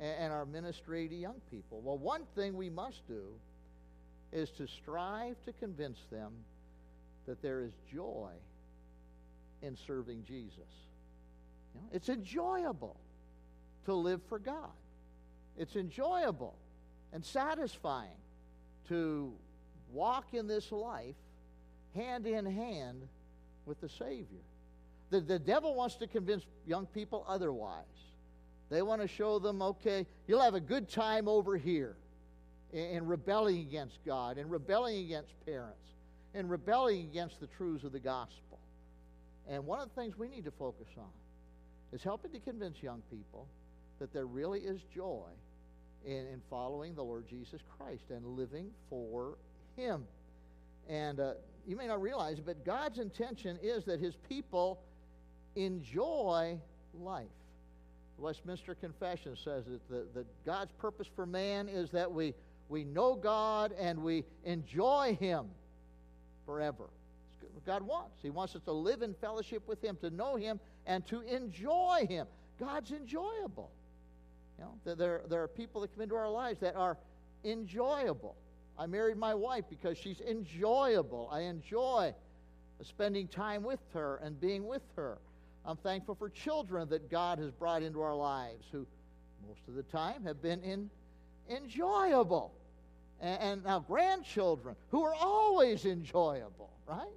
and, 0.00 0.32
our 0.32 0.46
ministry 0.46 1.08
to 1.08 1.14
young 1.14 1.40
people? 1.50 1.80
Well, 1.82 1.98
one 1.98 2.22
thing 2.34 2.56
we 2.56 2.70
must 2.70 3.06
do 3.06 3.24
is 4.32 4.50
to 4.52 4.66
strive 4.66 5.36
to 5.44 5.52
convince 5.52 5.98
them 6.10 6.32
that 7.26 7.42
there 7.42 7.60
is 7.60 7.72
joy 7.92 8.30
in 9.62 9.76
serving 9.86 10.24
Jesus. 10.24 10.56
You 11.74 11.80
know, 11.80 11.86
it's 11.92 12.08
enjoyable 12.08 12.96
to 13.84 13.94
live 13.94 14.22
for 14.28 14.38
God. 14.38 14.72
It's 15.58 15.76
enjoyable 15.76 16.54
and 17.12 17.24
satisfying 17.24 18.16
to 18.88 19.32
walk 19.92 20.32
in 20.32 20.46
this 20.46 20.72
life 20.72 21.16
hand 21.94 22.26
in 22.26 22.46
hand 22.46 23.08
with 23.68 23.80
the 23.80 23.88
Savior. 23.88 24.42
The, 25.10 25.20
the 25.20 25.38
devil 25.38 25.74
wants 25.74 25.94
to 25.96 26.06
convince 26.06 26.44
young 26.66 26.86
people 26.86 27.24
otherwise. 27.28 27.84
They 28.70 28.82
want 28.82 29.00
to 29.00 29.08
show 29.08 29.38
them, 29.38 29.62
okay, 29.62 30.06
you'll 30.26 30.42
have 30.42 30.54
a 30.54 30.60
good 30.60 30.88
time 30.88 31.28
over 31.28 31.56
here 31.56 31.96
in, 32.72 32.84
in 32.84 33.06
rebelling 33.06 33.60
against 33.60 33.98
God, 34.04 34.36
and 34.36 34.50
rebelling 34.50 35.04
against 35.04 35.32
parents, 35.46 35.78
and 36.34 36.50
rebelling 36.50 37.00
against 37.02 37.40
the 37.40 37.46
truths 37.46 37.84
of 37.84 37.92
the 37.92 38.00
gospel. 38.00 38.58
And 39.48 39.64
one 39.64 39.80
of 39.80 39.88
the 39.88 40.00
things 40.00 40.18
we 40.18 40.28
need 40.28 40.44
to 40.44 40.50
focus 40.50 40.88
on 40.98 41.10
is 41.92 42.02
helping 42.02 42.32
to 42.32 42.40
convince 42.40 42.82
young 42.82 43.02
people 43.10 43.46
that 43.98 44.12
there 44.12 44.26
really 44.26 44.60
is 44.60 44.80
joy 44.94 45.28
in, 46.04 46.26
in 46.26 46.42
following 46.50 46.94
the 46.94 47.02
Lord 47.02 47.26
Jesus 47.28 47.60
Christ 47.78 48.04
and 48.10 48.24
living 48.36 48.70
for 48.90 49.38
Him. 49.76 50.04
And 50.88 51.18
uh, 51.20 51.32
you 51.68 51.76
may 51.76 51.86
not 51.86 52.00
realize 52.00 52.40
but 52.40 52.64
God's 52.64 52.98
intention 52.98 53.58
is 53.62 53.84
that 53.84 54.00
His 54.00 54.14
people 54.28 54.80
enjoy 55.54 56.58
life. 56.94 57.26
The 58.16 58.22
Westminster 58.22 58.74
Confession 58.74 59.36
says 59.36 59.64
that, 59.90 60.14
the, 60.14 60.24
God's 60.44 60.72
purpose 60.72 61.06
for 61.14 61.26
man 61.26 61.68
is 61.68 61.90
that 61.90 62.10
we, 62.10 62.34
we 62.68 62.84
know 62.84 63.14
God 63.14 63.72
and 63.78 64.02
we 64.02 64.24
enjoy 64.44 65.16
Him 65.20 65.46
forever. 66.46 66.84
It's 67.42 67.52
what 67.52 67.64
God 67.66 67.82
wants. 67.82 68.16
He 68.22 68.30
wants 68.30 68.56
us 68.56 68.62
to 68.62 68.72
live 68.72 69.02
in 69.02 69.14
fellowship 69.14 69.68
with 69.68 69.84
Him, 69.84 69.96
to 70.00 70.10
know 70.10 70.36
Him, 70.36 70.58
and 70.86 71.06
to 71.08 71.20
enjoy 71.20 72.06
Him. 72.08 72.26
God's 72.58 72.90
enjoyable. 72.92 73.70
You 74.58 74.64
know, 74.64 74.94
there, 74.96 75.20
there 75.28 75.42
are 75.42 75.48
people 75.48 75.82
that 75.82 75.94
come 75.94 76.02
into 76.02 76.16
our 76.16 76.30
lives 76.30 76.58
that 76.60 76.74
are 76.74 76.96
enjoyable. 77.44 78.34
I 78.78 78.86
married 78.86 79.16
my 79.16 79.34
wife 79.34 79.64
because 79.68 79.98
she's 79.98 80.20
enjoyable. 80.20 81.28
I 81.32 81.40
enjoy 81.40 82.14
spending 82.84 83.26
time 83.26 83.64
with 83.64 83.80
her 83.92 84.20
and 84.22 84.40
being 84.40 84.66
with 84.66 84.82
her. 84.94 85.18
I'm 85.64 85.76
thankful 85.76 86.14
for 86.14 86.28
children 86.28 86.88
that 86.90 87.10
God 87.10 87.38
has 87.40 87.50
brought 87.50 87.82
into 87.82 88.00
our 88.00 88.14
lives 88.14 88.66
who, 88.70 88.86
most 89.46 89.60
of 89.66 89.74
the 89.74 89.82
time, 89.82 90.24
have 90.24 90.40
been 90.40 90.62
in, 90.62 90.88
enjoyable. 91.50 92.54
And, 93.20 93.40
and 93.42 93.64
now, 93.64 93.80
grandchildren 93.80 94.76
who 94.90 95.02
are 95.02 95.14
always 95.14 95.84
enjoyable, 95.84 96.70
right? 96.86 97.08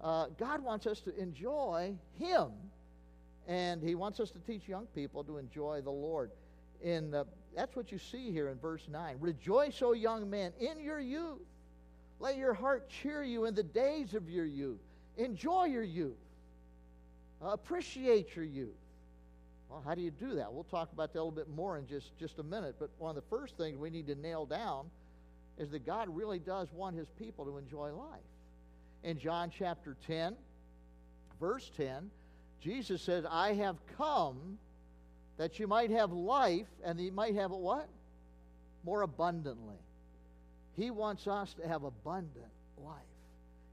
Uh, 0.00 0.26
God 0.38 0.60
wants 0.60 0.86
us 0.86 1.00
to 1.00 1.16
enjoy 1.16 1.94
Him, 2.18 2.50
and 3.46 3.80
He 3.80 3.94
wants 3.94 4.18
us 4.18 4.30
to 4.32 4.38
teach 4.40 4.68
young 4.68 4.86
people 4.94 5.22
to 5.24 5.38
enjoy 5.38 5.80
the 5.80 5.90
Lord 5.90 6.32
in 6.82 7.12
the, 7.12 7.26
that's 7.54 7.76
what 7.76 7.92
you 7.92 7.98
see 7.98 8.30
here 8.30 8.48
in 8.48 8.58
verse 8.58 8.82
9. 8.90 9.16
Rejoice, 9.20 9.80
O 9.82 9.92
young 9.92 10.28
men, 10.28 10.52
in 10.60 10.80
your 10.80 11.00
youth. 11.00 11.40
Let 12.20 12.36
your 12.36 12.54
heart 12.54 12.88
cheer 12.88 13.22
you 13.22 13.44
in 13.44 13.54
the 13.54 13.62
days 13.62 14.14
of 14.14 14.30
your 14.30 14.46
youth. 14.46 14.80
Enjoy 15.16 15.64
your 15.64 15.82
youth. 15.82 16.16
Appreciate 17.42 18.34
your 18.34 18.44
youth. 18.44 18.74
Well, 19.68 19.82
how 19.84 19.94
do 19.94 20.00
you 20.00 20.10
do 20.10 20.36
that? 20.36 20.52
We'll 20.52 20.64
talk 20.64 20.92
about 20.92 21.12
that 21.12 21.18
a 21.18 21.24
little 21.24 21.30
bit 21.30 21.48
more 21.48 21.78
in 21.78 21.86
just, 21.86 22.16
just 22.18 22.38
a 22.38 22.42
minute. 22.42 22.76
But 22.78 22.90
one 22.98 23.10
of 23.10 23.16
the 23.16 23.28
first 23.28 23.56
things 23.56 23.76
we 23.76 23.90
need 23.90 24.06
to 24.06 24.14
nail 24.14 24.46
down 24.46 24.86
is 25.58 25.70
that 25.70 25.84
God 25.84 26.08
really 26.14 26.38
does 26.38 26.72
want 26.72 26.96
his 26.96 27.08
people 27.18 27.44
to 27.44 27.58
enjoy 27.58 27.92
life. 27.92 28.20
In 29.02 29.18
John 29.18 29.50
chapter 29.56 29.96
10, 30.06 30.34
verse 31.40 31.70
10, 31.76 32.10
Jesus 32.60 33.02
said, 33.02 33.26
I 33.28 33.52
have 33.54 33.76
come 33.98 34.58
that 35.36 35.58
you 35.58 35.66
might 35.66 35.90
have 35.90 36.12
life 36.12 36.66
and 36.84 37.00
you 37.00 37.12
might 37.12 37.34
have 37.34 37.50
it 37.50 37.58
what? 37.58 37.88
More 38.84 39.02
abundantly. 39.02 39.78
He 40.76 40.90
wants 40.90 41.26
us 41.26 41.54
to 41.54 41.68
have 41.68 41.84
abundant 41.84 42.52
life. 42.78 42.96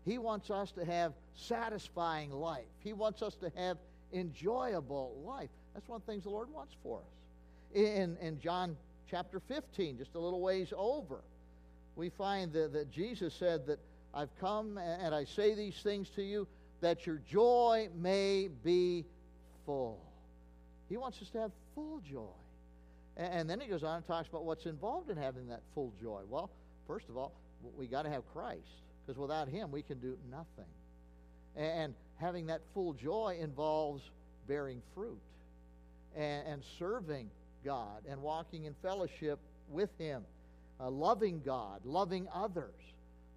He 0.06 0.18
wants 0.18 0.50
us 0.50 0.72
to 0.74 0.86
have 0.86 1.14
satisfying 1.36 2.32
life. 2.32 2.66
He 2.80 2.94
wants 2.94 3.22
us 3.22 3.36
to 3.36 3.52
have 3.56 3.78
enjoyable 4.14 5.22
life. 5.26 5.50
That's 5.74 5.88
one 5.88 5.98
of 5.98 6.06
the 6.06 6.12
things 6.12 6.24
the 6.24 6.30
Lord 6.30 6.50
wants 6.52 6.76
for 6.84 7.00
us. 7.00 7.76
In, 7.76 8.18
in 8.22 8.40
John 8.40 8.76
chapter 9.10 9.40
15, 9.40 9.98
just 9.98 10.16
a 10.16 10.20
little 10.20 10.42
ways 10.42 10.74
over, 10.76 11.22
we 11.96 12.10
find 12.10 12.52
that, 12.54 12.74
that 12.74 12.92
Jesus 12.92 13.34
said 13.34 13.66
that 13.68 13.80
I've 14.14 14.36
come 14.40 14.78
and 14.78 15.14
I 15.16 15.24
say 15.24 15.56
these 15.56 15.76
things 15.82 16.10
to 16.16 16.24
you 16.24 16.48
that 16.82 17.06
your 17.06 17.22
joy 17.30 17.90
may 17.96 18.50
be 18.64 19.06
full. 19.66 20.00
He 20.92 20.98
wants 20.98 21.22
us 21.22 21.30
to 21.30 21.40
have 21.40 21.52
full 21.74 22.02
joy. 22.02 22.36
And 23.16 23.50
then 23.50 23.62
he 23.62 23.68
goes 23.68 23.82
on 23.82 23.96
and 23.96 24.06
talks 24.06 24.28
about 24.28 24.44
what's 24.44 24.66
involved 24.66 25.10
in 25.10 25.16
having 25.16 25.48
that 25.48 25.62
full 25.74 25.94
joy. 26.02 26.20
Well, 26.30 26.50
first 26.86 27.08
of 27.08 27.16
all, 27.16 27.32
we 27.78 27.88
got 27.88 28.02
to 28.02 28.10
have 28.10 28.24
Christ 28.34 28.68
because 29.06 29.18
without 29.18 29.48
him 29.48 29.72
we 29.72 29.84
can 29.84 30.00
do 30.00 30.18
nothing. 30.30 30.70
And 31.56 31.94
having 32.20 32.46
that 32.48 32.60
full 32.74 32.92
joy 32.92 33.38
involves 33.40 34.04
bearing 34.50 34.82
fruit 34.94 35.22
and, 36.14 36.62
serving 36.78 37.30
God 37.64 38.04
and 38.10 38.22
walking 38.22 38.66
in 38.66 38.76
fellowship 38.82 39.40
with 39.70 39.98
him, 39.98 40.24
uh, 40.82 40.90
loving 40.90 41.42
God, 41.42 41.86
loving 41.86 42.28
others. 42.34 42.76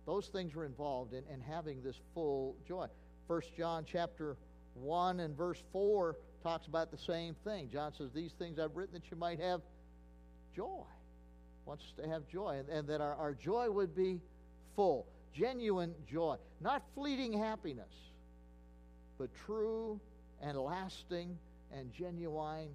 Those 0.06 0.26
things 0.26 0.56
are 0.56 0.64
involved 0.64 1.12
in, 1.12 1.22
in 1.32 1.40
having 1.40 1.84
this 1.84 2.00
full 2.14 2.56
joy. 2.66 2.88
First 3.28 3.54
John 3.56 3.84
chapter 3.86 4.36
1 4.74 5.20
and 5.20 5.36
verse 5.36 5.62
4 5.72 6.16
talks 6.44 6.66
about 6.66 6.90
the 6.90 6.98
same 6.98 7.34
thing. 7.42 7.70
John 7.72 7.92
says, 7.96 8.10
These 8.14 8.32
things 8.38 8.58
I've 8.60 8.76
written 8.76 8.94
that 8.94 9.10
you 9.10 9.16
might 9.16 9.40
have 9.40 9.62
joy. 10.54 10.84
Wants 11.64 11.82
us 11.84 12.04
to 12.04 12.08
have 12.08 12.28
joy, 12.28 12.58
and, 12.58 12.68
and 12.68 12.86
that 12.88 13.00
our, 13.00 13.14
our 13.14 13.32
joy 13.32 13.70
would 13.70 13.96
be 13.96 14.20
full, 14.76 15.06
genuine 15.34 15.94
joy, 16.08 16.36
not 16.60 16.82
fleeting 16.94 17.32
happiness, 17.32 17.88
but 19.18 19.30
true 19.46 19.98
and 20.42 20.58
lasting 20.58 21.38
and 21.72 21.90
genuine 21.92 22.68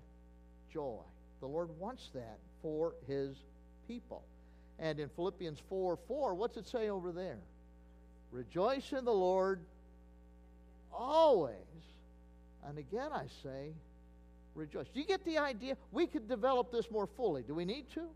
joy. 0.73 1.01
The 1.39 1.45
Lord 1.45 1.69
wants 1.79 2.09
that 2.15 2.39
for 2.63 2.95
his 3.07 3.35
people. 3.87 4.23
And 4.79 4.99
in 4.99 5.09
Philippians 5.09 5.59
4 5.69 5.99
4, 6.07 6.33
what's 6.33 6.57
it 6.57 6.67
say 6.67 6.89
over 6.89 7.11
there? 7.11 7.37
Rejoice 8.31 8.91
in 8.93 9.05
the 9.05 9.13
Lord 9.13 9.59
always. 10.91 11.53
And 12.67 12.77
again, 12.77 13.09
I 13.13 13.25
say, 13.43 13.73
rejoice. 14.55 14.87
Do 14.93 14.99
you 14.99 15.05
get 15.05 15.23
the 15.25 15.37
idea? 15.37 15.77
We 15.91 16.07
could 16.07 16.27
develop 16.27 16.71
this 16.71 16.89
more 16.91 17.07
fully. 17.07 17.43
Do 17.43 17.55
we 17.55 17.65
need 17.65 17.89
to? 17.93 18.07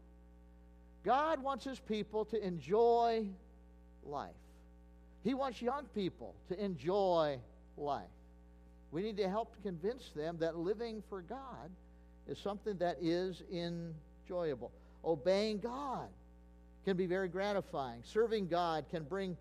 God 1.03 1.41
wants 1.41 1.65
his 1.65 1.79
people 1.79 2.25
to 2.25 2.45
enjoy 2.45 3.25
life. 4.05 4.31
He 5.23 5.33
wants 5.33 5.61
young 5.61 5.85
people 5.95 6.35
to 6.49 6.63
enjoy 6.63 7.39
life. 7.77 8.03
We 8.91 9.01
need 9.01 9.17
to 9.17 9.29
help 9.29 9.55
convince 9.63 10.09
them 10.15 10.37
that 10.39 10.57
living 10.57 11.01
for 11.09 11.21
God 11.21 11.71
is 12.27 12.37
something 12.37 12.77
that 12.77 12.97
is 13.01 13.41
enjoyable. 13.51 14.71
Obeying 15.03 15.59
God 15.59 16.09
can 16.85 16.95
be 16.95 17.05
very 17.05 17.27
gratifying. 17.27 18.01
Serving 18.03 18.47
God 18.47 18.85
can 18.89 19.03
bring 19.03 19.35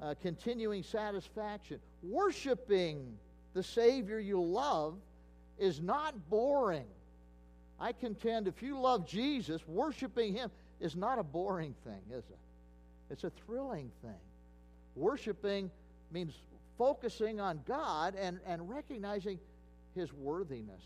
uh, 0.00 0.14
continuing 0.22 0.82
satisfaction. 0.82 1.78
Worshiping 2.02 3.18
the 3.54 3.62
Savior 3.62 4.18
you 4.18 4.42
love 4.42 4.96
is 5.58 5.80
not 5.80 6.28
boring. 6.28 6.86
I 7.80 7.92
contend 7.92 8.48
if 8.48 8.62
you 8.62 8.78
love 8.78 9.06
Jesus, 9.06 9.66
worshiping 9.66 10.34
Him 10.34 10.50
is 10.80 10.96
not 10.96 11.18
a 11.18 11.22
boring 11.22 11.74
thing, 11.84 12.00
is 12.10 12.24
it? 12.30 12.38
It's 13.10 13.24
a 13.24 13.30
thrilling 13.46 13.90
thing. 14.02 14.20
Worshiping 14.96 15.70
means 16.12 16.34
focusing 16.78 17.40
on 17.40 17.60
God 17.66 18.14
and, 18.16 18.40
and 18.46 18.68
recognizing 18.68 19.38
His 19.94 20.12
worthiness, 20.12 20.82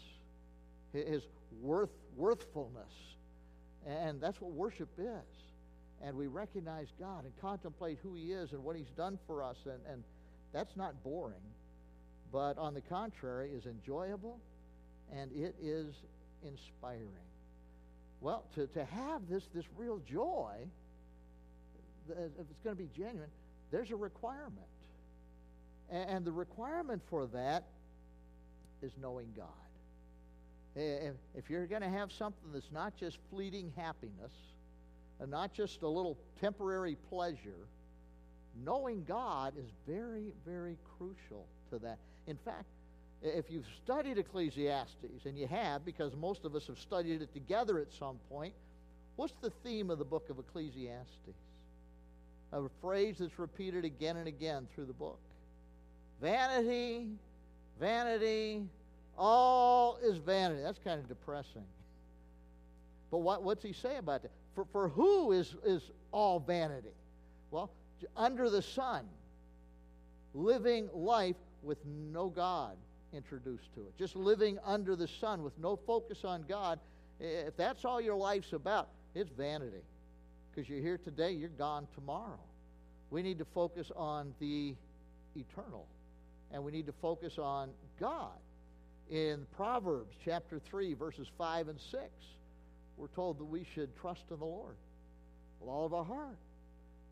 His 0.92 1.22
worth, 1.62 1.90
worthfulness. 2.16 2.92
And 3.86 4.20
that's 4.20 4.40
what 4.40 4.52
worship 4.52 4.88
is. 4.98 5.24
And 6.02 6.16
we 6.16 6.26
recognize 6.26 6.88
God 6.98 7.24
and 7.24 7.32
contemplate 7.40 7.98
who 8.02 8.14
He 8.14 8.32
is 8.32 8.52
and 8.52 8.62
what 8.62 8.76
He's 8.76 8.90
done 8.96 9.18
for 9.26 9.42
us. 9.42 9.56
And, 9.64 9.80
and 9.90 10.02
that's 10.52 10.76
not 10.76 11.02
boring, 11.02 11.34
but 12.32 12.58
on 12.58 12.74
the 12.74 12.80
contrary, 12.80 13.50
is 13.50 13.66
enjoyable 13.66 14.38
and 15.12 15.30
it 15.32 15.54
is 15.62 15.94
inspiring. 16.42 17.08
Well, 18.20 18.44
to, 18.54 18.66
to 18.68 18.84
have 18.84 19.28
this, 19.28 19.48
this 19.54 19.64
real 19.76 20.00
joy, 20.10 20.54
if 22.08 22.16
it's 22.50 22.62
going 22.64 22.76
to 22.76 22.82
be 22.82 22.90
genuine, 22.96 23.30
there's 23.70 23.90
a 23.90 23.96
requirement. 23.96 24.52
And 25.90 26.24
the 26.24 26.32
requirement 26.32 27.02
for 27.08 27.26
that 27.28 27.64
is 28.82 28.92
knowing 29.00 29.28
God. 29.36 29.46
If 31.34 31.48
you're 31.48 31.66
going 31.66 31.82
to 31.82 31.88
have 31.88 32.12
something 32.12 32.52
that's 32.52 32.70
not 32.72 32.96
just 32.96 33.18
fleeting 33.30 33.72
happiness, 33.76 34.32
and 35.20 35.30
not 35.30 35.52
just 35.52 35.82
a 35.82 35.88
little 35.88 36.16
temporary 36.40 36.96
pleasure, 37.08 37.66
knowing 38.64 39.04
God 39.06 39.54
is 39.58 39.70
very, 39.86 40.32
very 40.46 40.76
crucial 40.98 41.46
to 41.70 41.78
that. 41.78 41.98
In 42.26 42.36
fact, 42.36 42.64
if 43.22 43.50
you've 43.50 43.66
studied 43.84 44.18
Ecclesiastes, 44.18 45.24
and 45.24 45.36
you 45.36 45.46
have, 45.46 45.84
because 45.84 46.14
most 46.14 46.44
of 46.44 46.54
us 46.54 46.66
have 46.68 46.78
studied 46.78 47.22
it 47.22 47.32
together 47.32 47.78
at 47.78 47.92
some 47.92 48.18
point, 48.30 48.54
what's 49.16 49.34
the 49.40 49.50
theme 49.64 49.90
of 49.90 49.98
the 49.98 50.04
book 50.04 50.30
of 50.30 50.38
Ecclesiastes? 50.38 51.36
A 52.52 52.62
phrase 52.80 53.16
that's 53.18 53.38
repeated 53.38 53.84
again 53.84 54.16
and 54.16 54.28
again 54.28 54.66
through 54.74 54.86
the 54.86 54.92
book 54.92 55.18
vanity, 56.20 57.06
vanity, 57.78 58.62
all 59.16 59.98
is 60.02 60.16
vanity. 60.18 60.62
That's 60.62 60.78
kind 60.78 61.00
of 61.00 61.08
depressing. 61.08 61.64
But 63.10 63.18
what, 63.18 63.42
what's 63.42 63.62
he 63.62 63.72
say 63.72 63.96
about 63.96 64.22
that? 64.22 64.30
For, 64.54 64.64
for 64.72 64.88
who 64.88 65.32
is, 65.32 65.54
is 65.64 65.82
all 66.12 66.40
vanity? 66.40 66.88
Well, 67.50 67.70
under 68.16 68.50
the 68.50 68.62
sun, 68.62 69.04
living 70.34 70.88
life 70.92 71.36
with 71.62 71.78
no 71.86 72.28
God 72.28 72.76
introduced 73.12 73.72
to 73.74 73.80
it. 73.80 73.96
Just 73.98 74.16
living 74.16 74.58
under 74.64 74.94
the 74.94 75.08
sun 75.08 75.42
with 75.42 75.58
no 75.58 75.76
focus 75.76 76.24
on 76.24 76.44
God. 76.48 76.78
If 77.20 77.56
that's 77.56 77.84
all 77.84 78.00
your 78.00 78.16
life's 78.16 78.52
about, 78.52 78.88
it's 79.14 79.30
vanity. 79.30 79.82
Because 80.50 80.68
you're 80.68 80.80
here 80.80 80.98
today, 80.98 81.32
you're 81.32 81.48
gone 81.48 81.86
tomorrow. 81.94 82.38
We 83.10 83.22
need 83.22 83.38
to 83.38 83.44
focus 83.46 83.90
on 83.96 84.34
the 84.38 84.74
eternal. 85.34 85.86
And 86.52 86.64
we 86.64 86.72
need 86.72 86.86
to 86.86 86.94
focus 87.00 87.38
on 87.38 87.70
God. 87.98 88.38
In 89.10 89.46
Proverbs 89.56 90.14
chapter 90.24 90.58
3, 90.58 90.94
verses 90.94 91.26
5 91.38 91.68
and 91.68 91.80
6, 91.80 92.02
we're 92.96 93.08
told 93.08 93.38
that 93.38 93.44
we 93.44 93.64
should 93.74 93.96
trust 93.96 94.24
in 94.30 94.38
the 94.38 94.44
Lord 94.44 94.76
with 95.60 95.70
all 95.70 95.86
of 95.86 95.94
our 95.94 96.04
heart. 96.04 96.36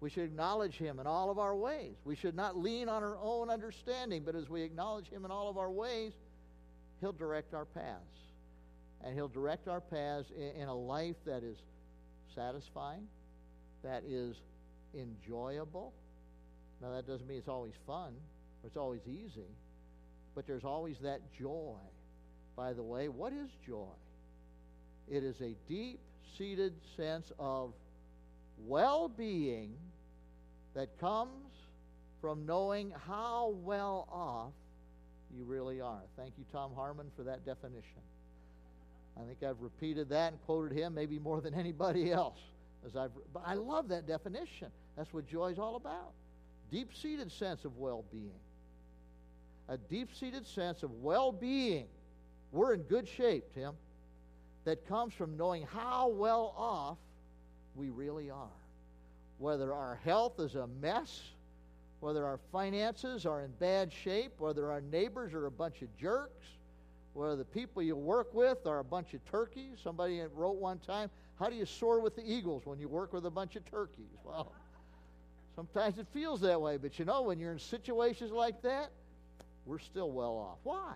We 0.00 0.10
should 0.10 0.24
acknowledge 0.24 0.74
Him 0.74 0.98
in 0.98 1.06
all 1.06 1.30
of 1.30 1.38
our 1.38 1.56
ways. 1.56 1.94
We 2.04 2.16
should 2.16 2.34
not 2.34 2.56
lean 2.56 2.88
on 2.88 3.02
our 3.02 3.16
own 3.22 3.48
understanding, 3.48 4.22
but 4.24 4.34
as 4.34 4.48
we 4.48 4.62
acknowledge 4.62 5.08
Him 5.08 5.24
in 5.24 5.30
all 5.30 5.48
of 5.48 5.56
our 5.56 5.70
ways, 5.70 6.12
He'll 7.00 7.12
direct 7.12 7.54
our 7.54 7.64
paths. 7.64 8.02
And 9.02 9.14
He'll 9.14 9.28
direct 9.28 9.68
our 9.68 9.80
paths 9.80 10.30
in, 10.30 10.68
a 10.68 10.74
life 10.74 11.16
that 11.24 11.42
is 11.42 11.56
satisfying, 12.34 13.06
that 13.82 14.02
is 14.04 14.36
enjoyable. 14.94 15.92
Now, 16.82 16.92
that 16.92 17.06
doesn't 17.06 17.26
mean 17.26 17.38
it's 17.38 17.48
always 17.48 17.74
fun 17.86 18.12
or 18.62 18.66
it's 18.66 18.76
always 18.76 19.02
easy, 19.06 19.48
but 20.34 20.46
there's 20.46 20.64
always 20.64 20.96
that 21.02 21.20
joy. 21.38 21.78
By 22.54 22.74
the 22.74 22.82
way, 22.82 23.08
what 23.08 23.32
is 23.32 23.48
joy? 23.66 23.94
It 25.08 25.22
is 25.22 25.40
a 25.40 25.54
deep 25.68 26.00
seated 26.36 26.74
sense 26.96 27.32
of 27.38 27.72
well 28.66 29.08
being 29.08 29.74
that 30.76 30.96
comes 31.00 31.50
from 32.20 32.46
knowing 32.46 32.92
how 33.08 33.56
well 33.64 34.06
off 34.10 34.52
you 35.36 35.44
really 35.44 35.80
are. 35.80 36.02
Thank 36.16 36.34
you, 36.38 36.44
Tom 36.52 36.70
Harmon, 36.72 37.10
for 37.16 37.24
that 37.24 37.44
definition. 37.44 37.82
I 39.20 39.24
think 39.26 39.42
I've 39.42 39.60
repeated 39.60 40.08
that 40.10 40.32
and 40.32 40.42
quoted 40.42 40.76
him 40.76 40.94
maybe 40.94 41.18
more 41.18 41.40
than 41.40 41.52
anybody 41.54 42.12
else. 42.12 42.38
As 42.86 42.94
I've, 42.94 43.10
but 43.32 43.42
I 43.44 43.54
love 43.54 43.88
that 43.88 44.06
definition. 44.06 44.68
That's 44.96 45.12
what 45.12 45.26
joy 45.26 45.48
is 45.48 45.58
all 45.58 45.74
about. 45.74 46.12
Deep 46.70 46.94
seated 46.94 47.32
sense 47.32 47.64
of 47.64 47.76
well 47.76 48.04
being. 48.12 48.38
A 49.68 49.76
deep 49.76 50.14
seated 50.14 50.46
sense 50.46 50.84
of 50.84 50.92
well 51.02 51.32
being. 51.32 51.86
We're 52.52 52.74
in 52.74 52.82
good 52.82 53.08
shape, 53.08 53.44
Tim 53.52 53.72
that 54.66 54.86
comes 54.88 55.14
from 55.14 55.36
knowing 55.36 55.62
how 55.62 56.08
well 56.08 56.52
off 56.58 56.98
we 57.74 57.88
really 57.88 58.30
are. 58.30 58.50
Whether 59.38 59.72
our 59.72 60.00
health 60.04 60.40
is 60.40 60.54
a 60.54 60.66
mess, 60.66 61.22
whether 62.00 62.24
our 62.24 62.38
finances 62.52 63.26
are 63.26 63.42
in 63.42 63.50
bad 63.58 63.92
shape, 63.92 64.32
whether 64.38 64.70
our 64.70 64.80
neighbors 64.80 65.34
are 65.34 65.46
a 65.46 65.50
bunch 65.50 65.82
of 65.82 65.94
jerks, 65.96 66.46
whether 67.14 67.36
the 67.36 67.44
people 67.44 67.82
you 67.82 67.96
work 67.96 68.32
with 68.34 68.66
are 68.66 68.78
a 68.78 68.84
bunch 68.84 69.14
of 69.14 69.24
turkeys. 69.30 69.78
Somebody 69.82 70.20
wrote 70.34 70.56
one 70.56 70.78
time, 70.78 71.10
How 71.38 71.48
do 71.48 71.56
you 71.56 71.66
soar 71.66 72.00
with 72.00 72.14
the 72.14 72.30
eagles 72.30 72.66
when 72.66 72.78
you 72.78 72.88
work 72.88 73.12
with 73.12 73.26
a 73.26 73.30
bunch 73.30 73.56
of 73.56 73.64
turkeys? 73.70 74.04
Well, 74.24 74.52
sometimes 75.54 75.98
it 75.98 76.06
feels 76.12 76.40
that 76.42 76.60
way, 76.60 76.76
but 76.76 76.98
you 76.98 77.04
know, 77.04 77.22
when 77.22 77.38
you're 77.38 77.52
in 77.52 77.58
situations 77.58 78.32
like 78.32 78.60
that, 78.62 78.90
we're 79.64 79.78
still 79.78 80.10
well 80.10 80.36
off. 80.36 80.58
Why? 80.62 80.92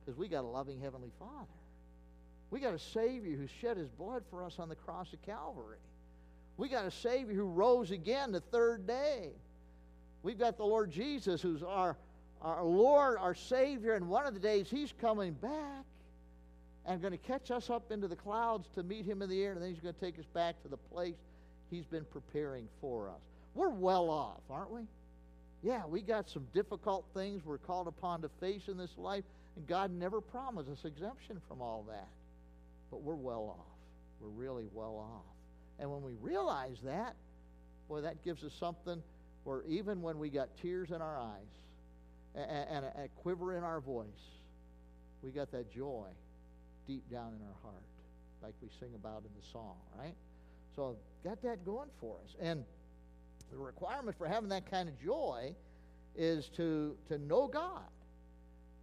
Because 0.00 0.18
we 0.18 0.28
got 0.28 0.44
a 0.44 0.48
loving 0.48 0.80
Heavenly 0.80 1.12
Father. 1.18 1.46
We 2.50 2.60
got 2.60 2.74
a 2.74 2.78
Savior 2.78 3.36
who 3.36 3.46
shed 3.46 3.76
his 3.76 3.88
blood 3.88 4.24
for 4.28 4.44
us 4.44 4.58
on 4.58 4.68
the 4.68 4.74
cross 4.74 5.12
of 5.12 5.22
Calvary. 5.22 5.78
We 6.56 6.68
got 6.68 6.84
a 6.84 6.90
Savior 6.90 7.34
who 7.34 7.44
rose 7.44 7.90
again 7.90 8.32
the 8.32 8.40
third 8.40 8.86
day. 8.86 9.30
We've 10.22 10.38
got 10.38 10.56
the 10.56 10.64
Lord 10.64 10.90
Jesus 10.90 11.42
who's 11.42 11.62
our, 11.62 11.96
our 12.40 12.62
Lord, 12.62 13.18
our 13.18 13.34
Savior, 13.34 13.94
and 13.94 14.08
one 14.08 14.26
of 14.26 14.34
the 14.34 14.40
days 14.40 14.68
he's 14.70 14.92
coming 15.00 15.32
back 15.32 15.84
and 16.86 17.00
going 17.00 17.12
to 17.12 17.18
catch 17.18 17.50
us 17.50 17.70
up 17.70 17.90
into 17.90 18.08
the 18.08 18.16
clouds 18.16 18.68
to 18.74 18.82
meet 18.82 19.04
him 19.04 19.22
in 19.22 19.28
the 19.28 19.42
air, 19.42 19.52
and 19.52 19.62
then 19.62 19.70
he's 19.70 19.80
going 19.80 19.94
to 19.94 20.00
take 20.00 20.18
us 20.18 20.26
back 20.34 20.60
to 20.62 20.68
the 20.68 20.76
place 20.76 21.14
he's 21.70 21.86
been 21.86 22.04
preparing 22.06 22.68
for 22.80 23.08
us. 23.08 23.20
We're 23.54 23.70
well 23.70 24.10
off, 24.10 24.40
aren't 24.50 24.70
we? 24.70 24.82
Yeah, 25.62 25.86
we 25.86 26.00
got 26.00 26.28
some 26.28 26.46
difficult 26.52 27.04
things 27.14 27.44
we're 27.44 27.58
called 27.58 27.86
upon 27.86 28.22
to 28.22 28.28
face 28.40 28.68
in 28.68 28.76
this 28.76 28.98
life, 28.98 29.24
and 29.56 29.66
God 29.66 29.92
never 29.92 30.20
promised 30.20 30.68
us 30.70 30.84
exemption 30.84 31.40
from 31.48 31.62
all 31.62 31.84
that 31.88 32.08
but 32.92 33.02
we're 33.02 33.14
well 33.14 33.56
off. 33.58 33.78
We're 34.20 34.28
really 34.28 34.68
well 34.72 34.96
off. 34.98 35.31
And 35.82 35.90
when 35.90 36.02
we 36.02 36.12
realize 36.22 36.78
that, 36.84 37.16
boy, 37.88 38.00
that 38.00 38.24
gives 38.24 38.42
us 38.42 38.54
something 38.58 39.02
where 39.44 39.62
even 39.68 40.00
when 40.00 40.18
we 40.18 40.30
got 40.30 40.48
tears 40.62 40.90
in 40.90 41.02
our 41.02 41.18
eyes 41.18 42.40
and, 42.70 42.86
a, 42.86 43.02
a 43.04 43.08
quiver 43.20 43.54
in 43.54 43.62
our 43.64 43.80
voice, 43.80 44.06
we 45.22 45.30
got 45.30 45.52
that 45.52 45.70
joy 45.70 46.06
deep 46.86 47.02
down 47.10 47.34
in 47.38 47.46
our 47.46 47.56
heart, 47.62 47.82
like 48.42 48.54
we 48.62 48.68
sing 48.80 48.94
about 48.94 49.24
in 49.24 49.30
the 49.38 49.46
song, 49.52 49.76
right? 49.98 50.14
So 50.74 50.96
got 51.22 51.42
that 51.42 51.66
going 51.66 51.90
for 52.00 52.16
us. 52.24 52.36
And 52.40 52.64
the 53.50 53.58
requirement 53.58 54.16
for 54.16 54.26
having 54.26 54.48
that 54.48 54.70
kind 54.70 54.88
of 54.88 54.98
joy 55.04 55.54
is 56.16 56.48
to, 56.56 56.96
to 57.08 57.18
know 57.18 57.48
God 57.48 57.82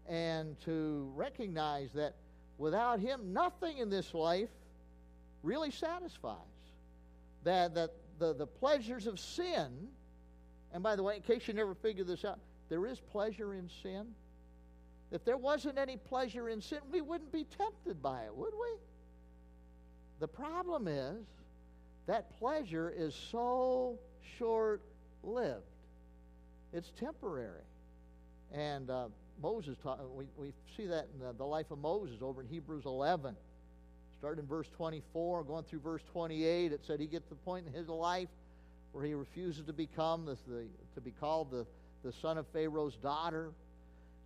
and 0.07 0.59
to 0.65 1.12
recognize 1.15 1.91
that 1.93 2.13
Without 2.59 2.99
Him, 2.99 3.33
nothing 3.33 3.77
in 3.77 3.89
this 3.89 4.13
life 4.13 4.49
really 5.41 5.71
satisfies. 5.71 6.35
That, 7.43 7.73
that 7.75 7.91
the, 8.19 8.34
the 8.34 8.47
pleasures 8.47 9.08
of 9.08 9.19
sin, 9.19 9.88
and 10.73 10.84
by 10.84 10.95
the 10.95 11.04
way, 11.04 11.15
in 11.15 11.21
case 11.21 11.47
you 11.47 11.54
never 11.54 11.73
figured 11.73 12.08
this 12.08 12.25
out, 12.25 12.39
there 12.69 12.86
is 12.86 12.99
pleasure 12.99 13.54
in 13.54 13.69
sin. 13.82 14.08
If 15.12 15.25
there 15.25 15.38
wasn't 15.38 15.78
any 15.78 15.97
pleasure 15.97 16.49
in 16.49 16.62
sin, 16.62 16.80
we 16.91 17.02
wouldn't 17.02 17.32
be 17.32 17.45
tempted 17.58 18.02
by 18.02 18.23
it, 18.23 18.36
would 18.36 18.54
we? 18.54 18.78
The 20.19 20.28
problem 20.28 20.88
is 20.88 21.25
that 22.06 22.38
pleasure 22.38 22.93
is 22.95 23.15
so 23.32 23.97
short 24.38 24.82
lived. 25.23 25.63
it's 26.73 26.91
temporary. 26.99 27.63
And 28.52 28.89
uh, 28.89 29.08
Moses 29.41 29.78
taught, 29.82 29.99
we, 30.15 30.25
we 30.38 30.54
see 30.75 30.86
that 30.88 31.08
in 31.13 31.19
the, 31.25 31.34
the 31.34 31.45
life 31.45 31.71
of 31.71 31.80
Moses 31.80 32.17
over 32.21 32.41
in 32.41 32.47
Hebrews 32.47 32.86
11. 32.86 33.36
Starting 34.19 34.43
in 34.43 34.47
verse 34.47 34.67
24, 34.75 35.43
going 35.43 35.63
through 35.63 35.79
verse 35.79 36.01
28, 36.12 36.71
it 36.71 36.82
said 36.86 36.99
he 36.99 37.08
gets 37.08 37.25
to 37.25 37.29
the 37.29 37.36
point 37.38 37.65
in 37.65 37.73
his 37.73 37.88
life 37.88 38.29
where 38.91 39.05
he 39.05 39.13
refuses 39.13 39.65
to 39.65 39.73
become 39.73 40.25
the, 40.25 40.38
the, 40.47 40.65
to 40.95 41.01
be 41.01 41.12
called 41.12 41.49
the, 41.51 41.65
the 42.03 42.12
son 42.12 42.38
of 42.38 42.45
Pharaoh's 42.47 42.95
daughter, 42.97 43.51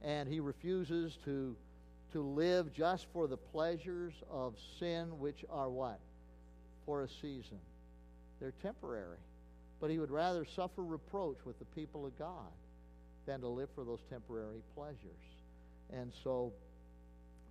and 0.02 0.28
he 0.28 0.40
refuses 0.40 1.18
to 1.26 1.56
to 2.14 2.22
live 2.22 2.72
just 2.74 3.08
for 3.12 3.28
the 3.28 3.38
pleasures 3.38 4.14
of 4.32 4.54
sin, 4.80 5.20
which 5.20 5.44
are 5.50 5.70
what? 5.70 6.00
For 6.86 7.02
a 7.02 7.10
season. 7.10 7.58
They're 8.40 8.54
temporary. 8.62 9.18
But 9.82 9.90
he 9.90 9.98
would 9.98 10.12
rather 10.12 10.46
suffer 10.46 10.84
reproach 10.84 11.38
with 11.44 11.58
the 11.58 11.66
people 11.66 12.06
of 12.06 12.18
God 12.18 12.52
than 13.26 13.42
to 13.42 13.48
live 13.48 13.70
for 13.74 13.84
those 13.84 14.02
temporary 14.10 14.62
pleasures. 14.76 15.00
And 15.92 16.12
so, 16.24 16.54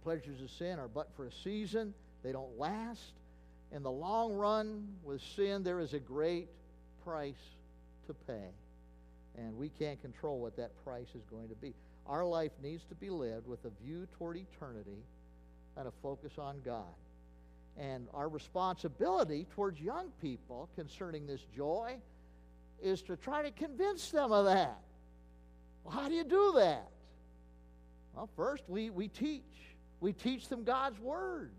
pleasures 0.04 0.40
of 0.40 0.50
sin 0.50 0.78
are 0.78 0.88
but 0.88 1.08
for 1.16 1.26
a 1.26 1.32
season, 1.32 1.92
they 2.22 2.32
don't 2.32 2.58
last. 2.58 3.12
In 3.72 3.82
the 3.82 3.90
long 3.90 4.34
run, 4.34 4.86
with 5.02 5.22
sin, 5.34 5.62
there 5.62 5.80
is 5.80 5.94
a 5.94 5.98
great 5.98 6.48
price 7.04 7.34
to 8.06 8.14
pay. 8.14 8.48
And 9.38 9.56
we 9.56 9.70
can't 9.70 10.00
control 10.02 10.38
what 10.38 10.56
that 10.56 10.70
price 10.84 11.08
is 11.14 11.24
going 11.30 11.48
to 11.48 11.54
be. 11.54 11.74
Our 12.06 12.24
life 12.24 12.52
needs 12.62 12.84
to 12.84 12.94
be 12.94 13.08
lived 13.08 13.46
with 13.46 13.64
a 13.64 13.70
view 13.82 14.06
toward 14.18 14.36
eternity 14.36 15.02
and 15.76 15.88
a 15.88 15.92
focus 16.02 16.32
on 16.38 16.60
God. 16.64 16.82
And 17.78 18.06
our 18.12 18.28
responsibility 18.28 19.46
towards 19.54 19.80
young 19.80 20.10
people 20.20 20.68
concerning 20.76 21.26
this 21.26 21.40
joy 21.56 21.96
is 22.82 23.00
to 23.02 23.16
try 23.16 23.42
to 23.42 23.50
convince 23.50 24.10
them 24.10 24.32
of 24.32 24.44
that. 24.44 24.78
Well, 25.84 25.94
how 25.94 26.08
do 26.08 26.14
you 26.14 26.24
do 26.24 26.52
that? 26.56 26.90
Well, 28.14 28.28
first, 28.36 28.64
we, 28.68 28.90
we 28.90 29.08
teach. 29.08 29.42
We 30.00 30.12
teach 30.12 30.48
them 30.48 30.64
God's 30.64 30.98
Word. 30.98 31.52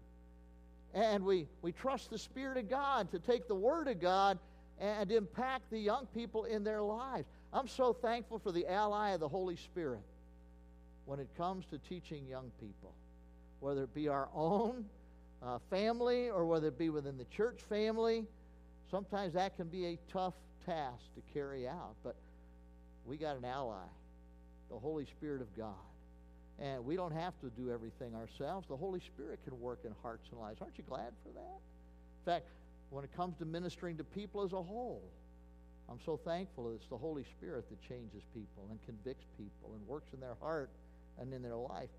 And 0.93 1.25
we, 1.25 1.47
we 1.61 1.71
trust 1.71 2.09
the 2.09 2.17
Spirit 2.17 2.57
of 2.57 2.69
God 2.69 3.11
to 3.11 3.19
take 3.19 3.47
the 3.47 3.55
Word 3.55 3.87
of 3.87 3.99
God 3.99 4.37
and 4.79 5.11
impact 5.11 5.69
the 5.71 5.79
young 5.79 6.05
people 6.13 6.45
in 6.45 6.63
their 6.63 6.81
lives. 6.81 7.25
I'm 7.51 7.67
so 7.67 7.93
thankful 7.93 8.39
for 8.39 8.51
the 8.51 8.67
ally 8.67 9.11
of 9.11 9.19
the 9.19 9.27
Holy 9.27 9.55
Spirit 9.55 10.01
when 11.05 11.19
it 11.19 11.29
comes 11.37 11.65
to 11.67 11.77
teaching 11.77 12.25
young 12.27 12.51
people, 12.59 12.93
whether 13.59 13.83
it 13.83 13.93
be 13.93 14.07
our 14.07 14.29
own 14.33 14.85
uh, 15.41 15.59
family 15.69 16.29
or 16.29 16.45
whether 16.45 16.67
it 16.67 16.77
be 16.77 16.89
within 16.89 17.17
the 17.17 17.25
church 17.25 17.61
family. 17.67 18.25
Sometimes 18.89 19.33
that 19.33 19.55
can 19.55 19.67
be 19.67 19.85
a 19.87 19.97
tough 20.11 20.35
task 20.65 21.03
to 21.15 21.33
carry 21.33 21.67
out, 21.67 21.95
but 22.03 22.15
we 23.05 23.17
got 23.17 23.35
an 23.37 23.45
ally, 23.45 23.85
the 24.69 24.77
Holy 24.77 25.05
Spirit 25.05 25.41
of 25.41 25.55
God. 25.57 25.73
And 26.59 26.85
we 26.85 26.95
don't 26.95 27.13
have 27.13 27.33
to 27.41 27.49
do 27.49 27.71
everything 27.71 28.13
ourselves. 28.15 28.67
The 28.67 28.77
Holy 28.77 28.99
Spirit 28.99 29.39
can 29.43 29.59
work 29.59 29.79
in 29.85 29.91
hearts 30.01 30.27
and 30.31 30.39
lives. 30.39 30.61
Aren't 30.61 30.77
you 30.77 30.83
glad 30.87 31.13
for 31.23 31.29
that? 31.33 31.59
In 31.59 32.25
fact, 32.25 32.45
when 32.89 33.03
it 33.03 33.15
comes 33.15 33.37
to 33.37 33.45
ministering 33.45 33.97
to 33.97 34.03
people 34.03 34.43
as 34.43 34.53
a 34.53 34.61
whole, 34.61 35.01
I'm 35.89 35.99
so 36.05 36.17
thankful 36.17 36.69
that 36.69 36.75
it's 36.75 36.87
the 36.87 36.97
Holy 36.97 37.23
Spirit 37.23 37.67
that 37.69 37.81
changes 37.81 38.23
people 38.33 38.67
and 38.69 38.79
convicts 38.85 39.25
people 39.37 39.73
and 39.75 39.85
works 39.87 40.13
in 40.13 40.19
their 40.19 40.35
heart 40.39 40.69
and 41.19 41.33
in 41.33 41.41
their 41.41 41.55
life. 41.55 41.89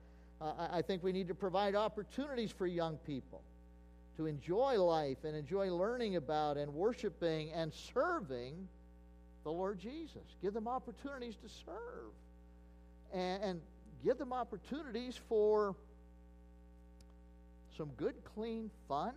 Uh, 0.41 0.69
I 0.71 0.83
think 0.83 1.03
we 1.03 1.13
need 1.13 1.29
to 1.29 1.35
provide 1.35 1.75
opportunities 1.75 2.51
for 2.51 2.67
young 2.67 2.97
people 2.99 3.43
to 4.17 4.27
enjoy 4.27 4.81
life 4.81 5.19
and 5.25 5.37
enjoy 5.37 5.71
learning 5.73 6.17
about 6.17 6.57
and 6.57 6.73
worshiping 6.73 7.51
and 7.53 7.73
serving 7.73 8.69
the 9.43 9.51
Lord 9.51 9.79
Jesus. 9.79 10.23
Give 10.41 10.55
them 10.55 10.69
opportunities 10.69 11.35
to 11.37 11.49
serve 11.49 12.13
and, 13.13 13.43
and 13.43 13.61
give 14.05 14.19
them 14.19 14.33
opportunities 14.33 15.19
for 15.29 15.75
some 17.77 17.91
good, 17.97 18.15
clean 18.35 18.71
fun 18.89 19.15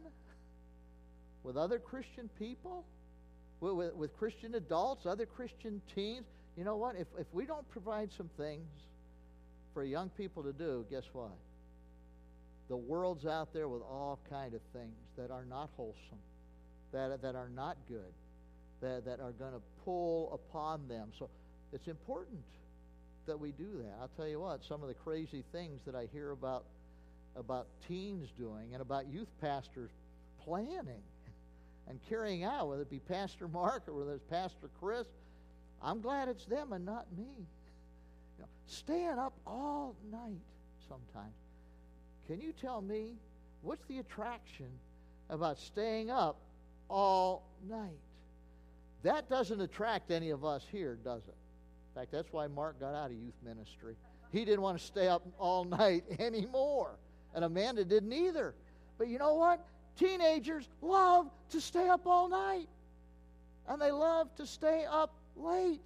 with 1.44 1.58
other 1.58 1.78
Christian 1.78 2.30
people, 2.40 2.86
with, 3.60 3.74
with, 3.74 3.96
with 3.96 4.18
Christian 4.18 4.56
adults, 4.56 5.06
other 5.06 5.26
Christian 5.26 5.82
teens. 5.94 6.26
You 6.58 6.64
know 6.64 6.78
what? 6.78 6.96
If, 6.96 7.08
if 7.20 7.28
we 7.34 7.46
don't 7.46 7.70
provide 7.70 8.12
some 8.12 8.30
things 8.38 8.68
for 9.74 9.84
young 9.84 10.10
people 10.10 10.42
to 10.44 10.54
do, 10.54 10.86
guess 10.90 11.04
what? 11.14 11.36
The 12.70 12.78
world's 12.78 13.26
out 13.26 13.54
there 13.54 13.68
with 13.68 13.82
all 13.82 14.20
kind 14.30 14.54
of 14.54 14.62
things 14.74 14.96
that 15.18 15.32
are 15.32 15.46
not 15.46 15.70
wholesome, 15.78 16.20
that, 16.92 17.22
that 17.22 17.36
are 17.36 17.50
not 17.50 17.78
good, 17.88 18.14
that, 18.82 19.06
that 19.06 19.20
are 19.20 19.32
going 19.32 19.54
to 19.54 19.62
pull 19.86 20.34
upon 20.34 20.88
them. 20.88 21.10
So 21.18 21.30
it's 21.72 21.88
important 21.88 22.40
that 23.28 23.40
we 23.40 23.52
do 23.52 23.68
that. 23.84 23.94
I'll 24.02 24.10
tell 24.18 24.28
you 24.28 24.40
what, 24.40 24.64
some 24.66 24.82
of 24.82 24.88
the 24.88 24.94
crazy 24.94 25.44
things 25.52 25.82
that 25.86 25.96
I 25.96 26.08
hear 26.12 26.32
about 26.32 26.66
about 27.36 27.68
teens 27.88 28.30
doing 28.38 28.74
and 28.74 28.82
about 28.82 29.08
youth 29.08 29.28
pastors 29.40 29.92
planning 30.44 31.04
and 31.88 32.00
carrying 32.10 32.44
out, 32.44 32.68
whether 32.68 32.82
it 32.82 32.90
be 32.90 33.00
Pastor 33.00 33.48
Mark 33.48 33.84
or 33.88 33.94
whether 33.94 34.14
it's 34.14 34.24
Pastor 34.30 34.70
Chris, 34.80 35.06
I'm 35.82 36.02
glad 36.02 36.28
it's 36.28 36.46
them 36.46 36.74
and 36.74 36.84
not 36.84 37.06
me 37.16 37.28
You 37.28 38.42
know, 38.42 38.48
staying 38.66 39.20
up 39.20 39.34
all 39.46 39.96
night 40.12 40.42
sometimes. 40.90 41.34
Can 42.28 42.42
you 42.42 42.54
tell 42.60 42.82
me 42.82 43.14
what's 43.62 43.86
the 43.86 44.00
attraction 44.00 44.70
about 45.30 45.60
staying 45.60 46.10
up 46.10 46.38
all 46.90 47.44
night? 47.70 48.00
That 49.04 49.30
doesn't 49.30 49.62
attract 49.62 50.12
any 50.12 50.32
of 50.32 50.44
us 50.44 50.66
here, 50.72 50.98
does 51.04 51.22
it? 51.28 51.37
Fact, 51.98 52.12
that's 52.12 52.32
why 52.32 52.46
Mark 52.46 52.80
got 52.80 52.94
out 52.94 53.10
of 53.10 53.18
youth 53.18 53.34
ministry. 53.44 53.96
He 54.32 54.46
didn't 54.46 54.62
want 54.62 54.78
to 54.78 54.86
stay 54.86 55.08
up 55.08 55.24
all 55.40 55.64
night 55.64 56.04
anymore. 56.20 56.92
And 57.34 57.44
Amanda 57.44 57.84
didn't 57.84 58.14
either. 58.14 58.54
But 59.00 59.08
you 59.08 59.18
know 59.18 59.34
what? 59.34 59.66
Teenagers 59.98 60.68
love 60.84 61.28
to 61.50 61.60
stay 61.60 61.90
up 61.90 62.06
all 62.06 62.30
night. 62.30 62.70
And 63.68 63.82
they 63.82 63.90
love 63.90 64.34
to 64.36 64.46
stay 64.46 64.86
up 64.88 65.12
late. 65.36 65.82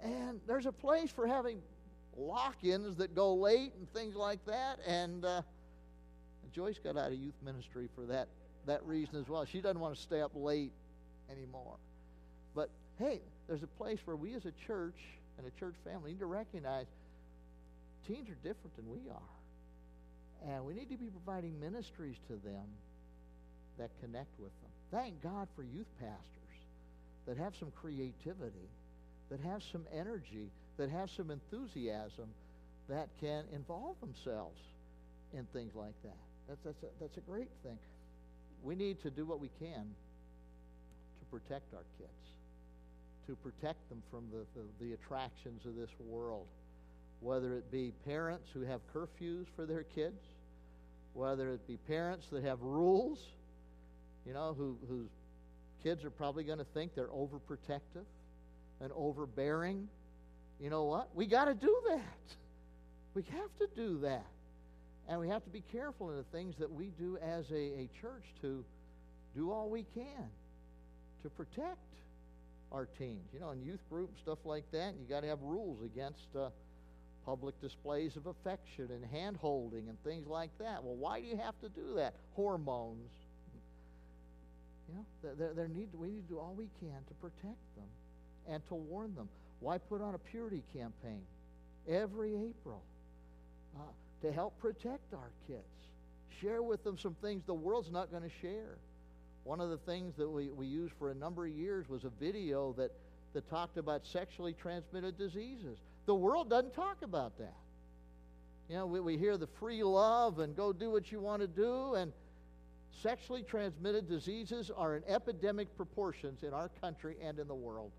And 0.00 0.40
there's 0.46 0.66
a 0.66 0.72
place 0.72 1.10
for 1.10 1.26
having 1.26 1.60
lock 2.16 2.62
ins 2.62 2.96
that 2.98 3.12
go 3.12 3.34
late 3.34 3.72
and 3.76 3.92
things 3.92 4.14
like 4.14 4.44
that. 4.46 4.78
And 4.86 5.24
uh, 5.24 5.42
Joyce 6.52 6.78
got 6.78 6.96
out 6.96 7.10
of 7.10 7.18
youth 7.18 7.34
ministry 7.44 7.88
for 7.96 8.06
that, 8.06 8.28
that 8.66 8.86
reason 8.86 9.16
as 9.18 9.28
well. 9.28 9.44
She 9.46 9.60
doesn't 9.60 9.80
want 9.80 9.96
to 9.96 10.00
stay 10.00 10.20
up 10.20 10.30
late 10.36 10.70
anymore. 11.28 11.74
But 12.54 12.70
hey, 13.00 13.20
there's 13.48 13.62
a 13.62 13.66
place 13.78 13.98
where 14.04 14.16
we 14.16 14.34
as 14.34 14.44
a 14.44 14.52
church 14.66 14.98
and 15.38 15.46
a 15.46 15.60
church 15.60 15.74
family 15.84 16.12
need 16.12 16.20
to 16.20 16.26
recognize 16.26 16.86
teens 18.06 18.28
are 18.28 18.48
different 18.48 18.74
than 18.76 18.88
we 18.90 19.00
are. 19.10 20.52
And 20.54 20.64
we 20.64 20.74
need 20.74 20.90
to 20.90 20.96
be 20.96 21.06
providing 21.06 21.58
ministries 21.60 22.16
to 22.28 22.34
them 22.34 22.66
that 23.78 23.90
connect 24.00 24.38
with 24.38 24.52
them. 24.62 24.70
Thank 24.90 25.22
God 25.22 25.48
for 25.56 25.62
youth 25.62 25.86
pastors 26.00 26.18
that 27.26 27.36
have 27.36 27.54
some 27.58 27.72
creativity 27.80 28.68
that 29.32 29.40
have 29.40 29.62
some 29.72 29.86
energy, 29.94 30.50
that 30.76 30.90
have 30.90 31.08
some 31.16 31.30
enthusiasm, 31.30 32.28
that 32.88 33.08
can 33.18 33.44
involve 33.54 33.96
themselves 34.00 34.60
in 35.32 35.46
things 35.54 35.72
like 35.74 35.94
that. 36.04 36.18
That's, 36.46 36.60
that's, 36.64 36.82
a, 36.82 36.86
that's 37.00 37.16
a 37.16 37.20
great 37.20 37.48
thing. 37.62 37.78
We 38.62 38.74
need 38.74 39.00
to 39.02 39.10
do 39.10 39.24
what 39.24 39.40
we 39.40 39.48
can 39.58 39.88
to 41.18 41.24
protect 41.30 41.72
our 41.72 41.84
kids, 41.96 42.31
to 43.26 43.36
protect 43.36 43.88
them 43.88 44.02
from 44.10 44.24
the, 44.30 44.44
the, 44.58 44.86
the 44.86 44.92
attractions 44.94 45.64
of 45.66 45.76
this 45.76 45.90
world, 46.00 46.46
whether 47.20 47.54
it 47.54 47.70
be 47.70 47.92
parents 48.04 48.48
who 48.52 48.62
have 48.62 48.80
curfews 48.94 49.46
for 49.54 49.66
their 49.66 49.84
kids, 49.84 50.20
whether 51.14 51.50
it 51.50 51.66
be 51.66 51.76
parents 51.76 52.26
that 52.32 52.44
have 52.44 52.60
rules, 52.62 53.18
you 54.26 54.32
know, 54.32 54.54
who, 54.56 54.76
whose 54.88 55.10
kids 55.82 56.04
are 56.04 56.10
probably 56.10 56.44
going 56.44 56.58
to 56.58 56.66
think 56.74 56.94
they're 56.94 57.08
overprotective 57.08 58.04
and 58.80 58.90
overbearing, 58.94 59.88
you 60.60 60.70
know 60.70 60.84
what? 60.84 61.08
We 61.14 61.26
got 61.26 61.46
to 61.46 61.54
do 61.54 61.76
that. 61.88 62.34
We 63.14 63.24
have 63.24 63.56
to 63.58 63.68
do 63.76 64.00
that. 64.00 64.26
And 65.08 65.20
we 65.20 65.28
have 65.28 65.44
to 65.44 65.50
be 65.50 65.62
careful 65.72 66.10
in 66.10 66.16
the 66.16 66.24
things 66.24 66.54
that 66.58 66.70
we 66.70 66.92
do 66.98 67.18
as 67.18 67.50
a, 67.50 67.54
a 67.54 67.88
church 68.00 68.24
to 68.42 68.64
do 69.34 69.50
all 69.50 69.68
we 69.68 69.84
can 69.94 70.28
to 71.22 71.30
protect 71.30 71.78
our 72.72 72.88
teens. 72.98 73.28
You 73.32 73.40
know, 73.40 73.50
in 73.50 73.62
youth 73.62 73.80
group 73.88 74.10
stuff 74.20 74.38
like 74.44 74.64
that, 74.72 74.94
you 74.98 75.06
got 75.08 75.20
to 75.20 75.28
have 75.28 75.42
rules 75.42 75.82
against 75.84 76.26
uh, 76.36 76.48
public 77.24 77.60
displays 77.60 78.16
of 78.16 78.26
affection 78.26 78.88
and 78.90 79.04
hand 79.04 79.36
holding 79.40 79.88
and 79.88 80.02
things 80.02 80.26
like 80.26 80.50
that. 80.58 80.82
Well, 80.82 80.96
why 80.96 81.20
do 81.20 81.26
you 81.26 81.36
have 81.36 81.58
to 81.60 81.68
do 81.68 81.94
that? 81.96 82.14
Hormones. 82.34 83.10
You 84.88 84.94
know, 84.96 85.34
there, 85.38 85.52
there 85.54 85.68
need, 85.68 85.88
we 85.94 86.08
need 86.08 86.28
to 86.28 86.34
do 86.34 86.38
all 86.38 86.54
we 86.56 86.68
can 86.80 86.98
to 87.08 87.14
protect 87.20 87.76
them 87.76 87.86
and 88.48 88.66
to 88.68 88.74
warn 88.74 89.14
them. 89.14 89.28
Why 89.60 89.78
put 89.78 90.02
on 90.02 90.14
a 90.14 90.18
purity 90.18 90.62
campaign 90.74 91.22
every 91.88 92.34
April 92.34 92.82
uh, 93.76 93.82
to 94.22 94.32
help 94.32 94.58
protect 94.58 95.14
our 95.14 95.30
kids? 95.46 95.62
Share 96.40 96.62
with 96.62 96.82
them 96.82 96.98
some 96.98 97.14
things 97.22 97.44
the 97.46 97.54
world's 97.54 97.92
not 97.92 98.10
going 98.10 98.24
to 98.24 98.30
share. 98.40 98.78
One 99.44 99.60
of 99.60 99.70
the 99.70 99.78
things 99.78 100.14
that 100.16 100.28
we, 100.28 100.50
we 100.50 100.66
used 100.66 100.94
for 100.98 101.10
a 101.10 101.14
number 101.14 101.46
of 101.46 101.52
years 101.52 101.88
was 101.88 102.04
a 102.04 102.10
video 102.20 102.74
that, 102.78 102.92
that 103.32 103.48
talked 103.50 103.76
about 103.76 104.06
sexually 104.06 104.52
transmitted 104.52 105.18
diseases. 105.18 105.78
The 106.06 106.14
world 106.14 106.50
doesn't 106.50 106.74
talk 106.74 107.02
about 107.02 107.38
that. 107.38 107.56
You 108.68 108.76
know, 108.76 108.86
we, 108.86 109.00
we 109.00 109.18
hear 109.18 109.36
the 109.36 109.48
free 109.58 109.82
love 109.82 110.38
and 110.38 110.56
go 110.56 110.72
do 110.72 110.90
what 110.90 111.10
you 111.10 111.20
want 111.20 111.42
to 111.42 111.48
do, 111.48 111.94
and 111.94 112.12
sexually 113.02 113.42
transmitted 113.42 114.08
diseases 114.08 114.70
are 114.76 114.96
in 114.96 115.02
epidemic 115.08 115.76
proportions 115.76 116.42
in 116.42 116.52
our 116.52 116.70
country 116.80 117.16
and 117.22 117.38
in 117.38 117.48
the 117.48 117.54
world. 117.54 117.90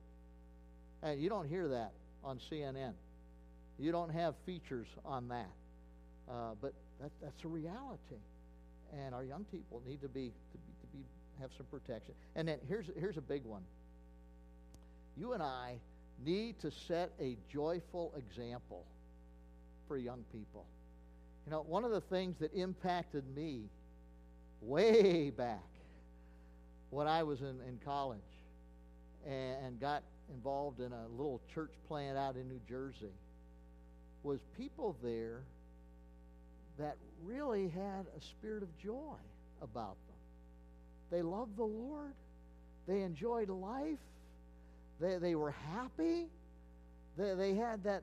And 1.01 1.21
you 1.21 1.29
don't 1.29 1.47
hear 1.47 1.67
that 1.67 1.91
on 2.23 2.39
CNN. 2.39 2.93
You 3.77 3.91
don't 3.91 4.11
have 4.11 4.35
features 4.45 4.87
on 5.03 5.27
that. 5.27 5.49
Uh, 6.29 6.55
but 6.61 6.73
that, 7.01 7.11
that's 7.21 7.43
a 7.43 7.47
reality. 7.47 8.21
And 8.93 9.13
our 9.13 9.23
young 9.23 9.45
people 9.45 9.81
need 9.85 10.01
to 10.01 10.07
be, 10.07 10.31
to 10.51 10.57
have 11.39 11.49
some 11.57 11.65
protection. 11.67 12.13
And 12.35 12.47
then 12.47 12.57
here's, 12.67 12.85
here's 12.99 13.17
a 13.17 13.21
big 13.21 13.43
one. 13.45 13.63
You 15.17 15.33
and 15.33 15.43
I 15.43 15.75
need 16.23 16.59
to 16.61 16.71
set 16.71 17.11
a 17.19 17.37
joyful 17.51 18.13
example 18.17 18.85
for 19.87 19.97
young 19.97 20.23
people. 20.31 20.65
You 21.45 21.51
know, 21.51 21.61
one 21.67 21.83
of 21.83 21.91
the 21.91 22.01
things 22.01 22.37
that 22.39 22.53
impacted 22.53 23.23
me 23.35 23.63
way 24.61 25.29
back 25.29 25.59
when 26.89 27.07
I 27.07 27.23
was 27.23 27.41
in, 27.41 27.59
in 27.67 27.79
college 27.83 28.19
and, 29.25 29.65
and 29.65 29.79
got 29.79 30.03
involved 30.33 30.79
in 30.79 30.91
a 30.91 31.07
little 31.17 31.41
church 31.53 31.71
plant 31.87 32.17
out 32.17 32.35
in 32.35 32.47
New 32.47 32.61
Jersey 32.67 33.13
was 34.23 34.39
people 34.57 34.95
there 35.03 35.41
that 36.79 36.97
really 37.23 37.67
had 37.67 38.05
a 38.17 38.21
spirit 38.21 38.63
of 38.63 38.77
joy 38.77 39.17
about. 39.61 39.97
They 41.13 41.21
loved 41.21 41.57
the 41.57 41.63
Lord. 41.63 42.15
They 42.87 43.01
enjoyed 43.01 43.49
life. 43.49 43.99
They, 44.99 45.17
they 45.17 45.35
were 45.35 45.51
happy. 45.51 46.25
They, 47.17 47.35
they, 47.35 47.53
had 47.53 47.83
that, 47.83 48.01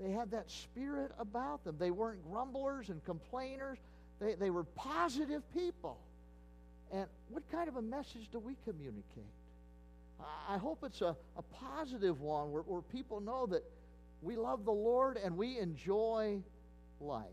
they 0.00 0.12
had 0.12 0.30
that 0.30 0.48
spirit 0.48 1.10
about 1.18 1.64
them. 1.64 1.74
They 1.76 1.90
weren't 1.90 2.22
grumblers 2.30 2.88
and 2.88 3.04
complainers. 3.04 3.78
They, 4.20 4.34
they 4.34 4.50
were 4.50 4.62
positive 4.62 5.42
people. 5.52 5.98
And 6.92 7.06
what 7.30 7.42
kind 7.50 7.68
of 7.68 7.76
a 7.76 7.82
message 7.82 8.28
do 8.30 8.38
we 8.38 8.54
communicate? 8.64 9.02
I 10.48 10.56
hope 10.56 10.84
it's 10.84 11.00
a, 11.00 11.16
a 11.36 11.42
positive 11.42 12.20
one 12.20 12.52
where, 12.52 12.62
where 12.62 12.82
people 12.82 13.20
know 13.20 13.44
that 13.46 13.64
we 14.20 14.36
love 14.36 14.64
the 14.64 14.70
Lord 14.70 15.16
and 15.16 15.36
we 15.36 15.58
enjoy 15.58 16.40
life. 17.00 17.26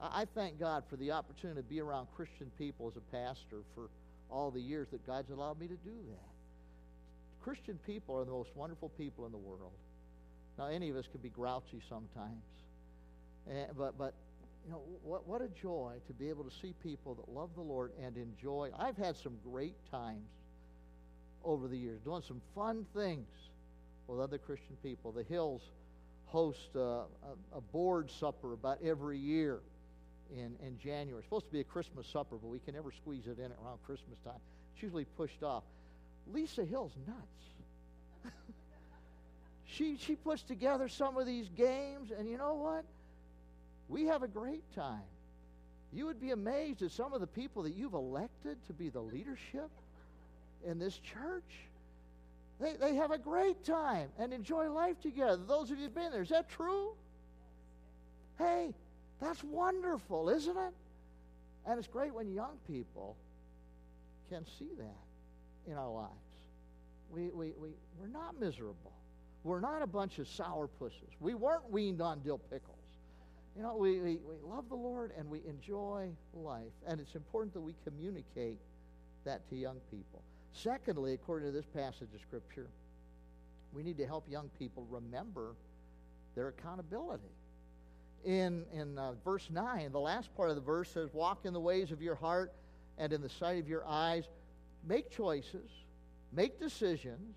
I, 0.00 0.24
thank 0.34 0.58
God 0.58 0.84
for 0.88 0.96
the 0.96 1.10
opportunity 1.10 1.60
to 1.60 1.66
be 1.68 1.78
around 1.78 2.06
Christian 2.16 2.50
people 2.56 2.88
as 2.88 2.96
a 2.96 3.00
pastor 3.14 3.58
for 3.74 3.90
all 4.30 4.50
the 4.50 4.60
years 4.60 4.88
that 4.92 5.06
God's 5.06 5.30
allowed 5.30 5.60
me 5.60 5.66
to 5.66 5.76
do 5.76 5.96
that. 6.08 6.30
Christian 7.42 7.78
people 7.86 8.16
are 8.18 8.24
the 8.24 8.30
most 8.30 8.50
wonderful 8.54 8.90
people 8.90 9.26
in 9.26 9.32
the 9.32 9.38
world. 9.38 9.72
Now, 10.58 10.66
any 10.66 10.90
of 10.90 10.96
us 10.96 11.06
can 11.10 11.20
be 11.20 11.30
grouchy 11.30 11.80
sometimes, 11.88 12.44
and, 13.48 13.68
but 13.76 13.96
but 13.96 14.14
you 14.66 14.72
know 14.72 14.82
what 15.02 15.26
what 15.26 15.40
a 15.40 15.48
joy 15.48 15.94
to 16.06 16.12
be 16.12 16.28
able 16.28 16.44
to 16.44 16.50
see 16.50 16.74
people 16.82 17.14
that 17.14 17.28
love 17.32 17.50
the 17.54 17.62
Lord 17.62 17.92
and 18.02 18.16
enjoy. 18.16 18.70
I've 18.78 18.96
had 18.96 19.16
some 19.16 19.38
great 19.42 19.76
times 19.90 20.28
over 21.44 21.66
the 21.66 21.76
years, 21.76 22.00
doing 22.04 22.22
some 22.26 22.42
fun 22.54 22.84
things 22.94 23.28
with 24.06 24.20
other 24.20 24.36
Christian 24.36 24.76
people. 24.82 25.12
The 25.12 25.22
Hills 25.22 25.62
host 26.26 26.68
uh, 26.76 26.80
a, 26.80 27.06
a, 27.56 27.60
board 27.60 28.10
supper 28.10 28.52
about 28.52 28.78
every 28.84 29.18
year 29.18 29.60
in, 30.36 30.54
in 30.66 30.78
January. 30.78 31.18
It's 31.18 31.26
supposed 31.26 31.46
to 31.46 31.52
be 31.52 31.60
a 31.60 31.64
Christmas 31.64 32.06
supper, 32.06 32.36
but 32.40 32.48
we 32.48 32.58
can 32.58 32.74
never 32.74 32.92
squeeze 32.92 33.26
it 33.26 33.38
in 33.38 33.46
around 33.64 33.78
Christmas 33.84 34.18
time. 34.24 34.40
It's 34.74 34.82
usually 34.82 35.04
pushed 35.16 35.42
off. 35.42 35.64
Lisa 36.32 36.64
Hill's 36.64 36.92
nuts. 37.06 38.34
she, 39.66 39.96
she 39.96 40.14
puts 40.14 40.42
together 40.42 40.88
some 40.88 41.16
of 41.16 41.26
these 41.26 41.48
games, 41.56 42.10
and 42.16 42.28
you 42.28 42.38
know 42.38 42.54
what? 42.54 42.84
We 43.88 44.06
have 44.06 44.22
a 44.22 44.28
great 44.28 44.62
time. 44.74 45.02
You 45.92 46.06
would 46.06 46.20
be 46.20 46.30
amazed 46.30 46.82
at 46.82 46.92
some 46.92 47.12
of 47.12 47.20
the 47.20 47.26
people 47.26 47.64
that 47.64 47.74
you've 47.74 47.94
elected 47.94 48.56
to 48.68 48.72
be 48.72 48.88
the 48.88 49.00
leadership 49.00 49.68
in 50.64 50.78
this 50.78 50.96
church. 50.98 51.42
They, 52.60 52.74
they 52.74 52.94
have 52.96 53.10
a 53.10 53.18
great 53.18 53.64
time 53.64 54.10
and 54.18 54.32
enjoy 54.32 54.70
life 54.70 55.00
together. 55.00 55.36
Those 55.36 55.70
of 55.70 55.78
you 55.78 55.84
who've 55.84 55.94
been 55.94 56.12
there, 56.12 56.22
is 56.22 56.28
that 56.28 56.48
true? 56.48 56.92
Hey, 58.38 58.74
that's 59.20 59.42
wonderful, 59.44 60.28
isn't 60.30 60.56
it? 60.56 60.72
And 61.66 61.78
it's 61.78 61.88
great 61.88 62.14
when 62.14 62.32
young 62.32 62.56
people 62.66 63.16
can 64.30 64.44
see 64.58 64.70
that 64.78 65.70
in 65.70 65.76
our 65.76 65.90
lives. 65.90 66.10
We, 67.10 67.30
we, 67.30 67.52
we, 67.60 67.70
we're 67.98 68.08
not 68.08 68.40
miserable. 68.40 68.92
We're 69.42 69.60
not 69.60 69.82
a 69.82 69.86
bunch 69.86 70.18
of 70.18 70.28
sour 70.28 70.68
pusses. 70.68 71.10
We 71.18 71.34
weren't 71.34 71.70
weaned 71.70 72.00
on 72.00 72.20
dill 72.20 72.38
pickles. 72.38 72.76
You 73.56 73.62
know, 73.62 73.76
we, 73.76 74.00
we, 74.00 74.16
we 74.16 74.36
love 74.44 74.68
the 74.68 74.76
Lord 74.76 75.12
and 75.18 75.28
we 75.28 75.40
enjoy 75.48 76.10
life. 76.34 76.72
And 76.86 77.00
it's 77.00 77.14
important 77.14 77.52
that 77.54 77.60
we 77.60 77.74
communicate 77.84 78.58
that 79.24 79.48
to 79.50 79.56
young 79.56 79.80
people. 79.90 80.22
Secondly, 80.52 81.14
according 81.14 81.48
to 81.48 81.52
this 81.52 81.66
passage 81.66 82.08
of 82.14 82.20
Scripture, 82.20 82.68
we 83.72 83.82
need 83.82 83.98
to 83.98 84.06
help 84.06 84.24
young 84.30 84.50
people 84.58 84.86
remember 84.90 85.54
their 86.34 86.48
accountability. 86.48 87.22
In, 88.24 88.64
in 88.72 88.98
uh, 88.98 89.12
verse 89.24 89.48
9, 89.50 89.92
the 89.92 90.00
last 90.00 90.34
part 90.36 90.50
of 90.50 90.56
the 90.56 90.62
verse 90.62 90.90
says, 90.90 91.08
Walk 91.12 91.44
in 91.44 91.52
the 91.52 91.60
ways 91.60 91.90
of 91.90 92.02
your 92.02 92.14
heart 92.14 92.52
and 92.98 93.12
in 93.12 93.22
the 93.22 93.28
sight 93.28 93.58
of 93.58 93.68
your 93.68 93.86
eyes. 93.86 94.24
Make 94.86 95.10
choices, 95.10 95.70
make 96.32 96.58
decisions, 96.60 97.36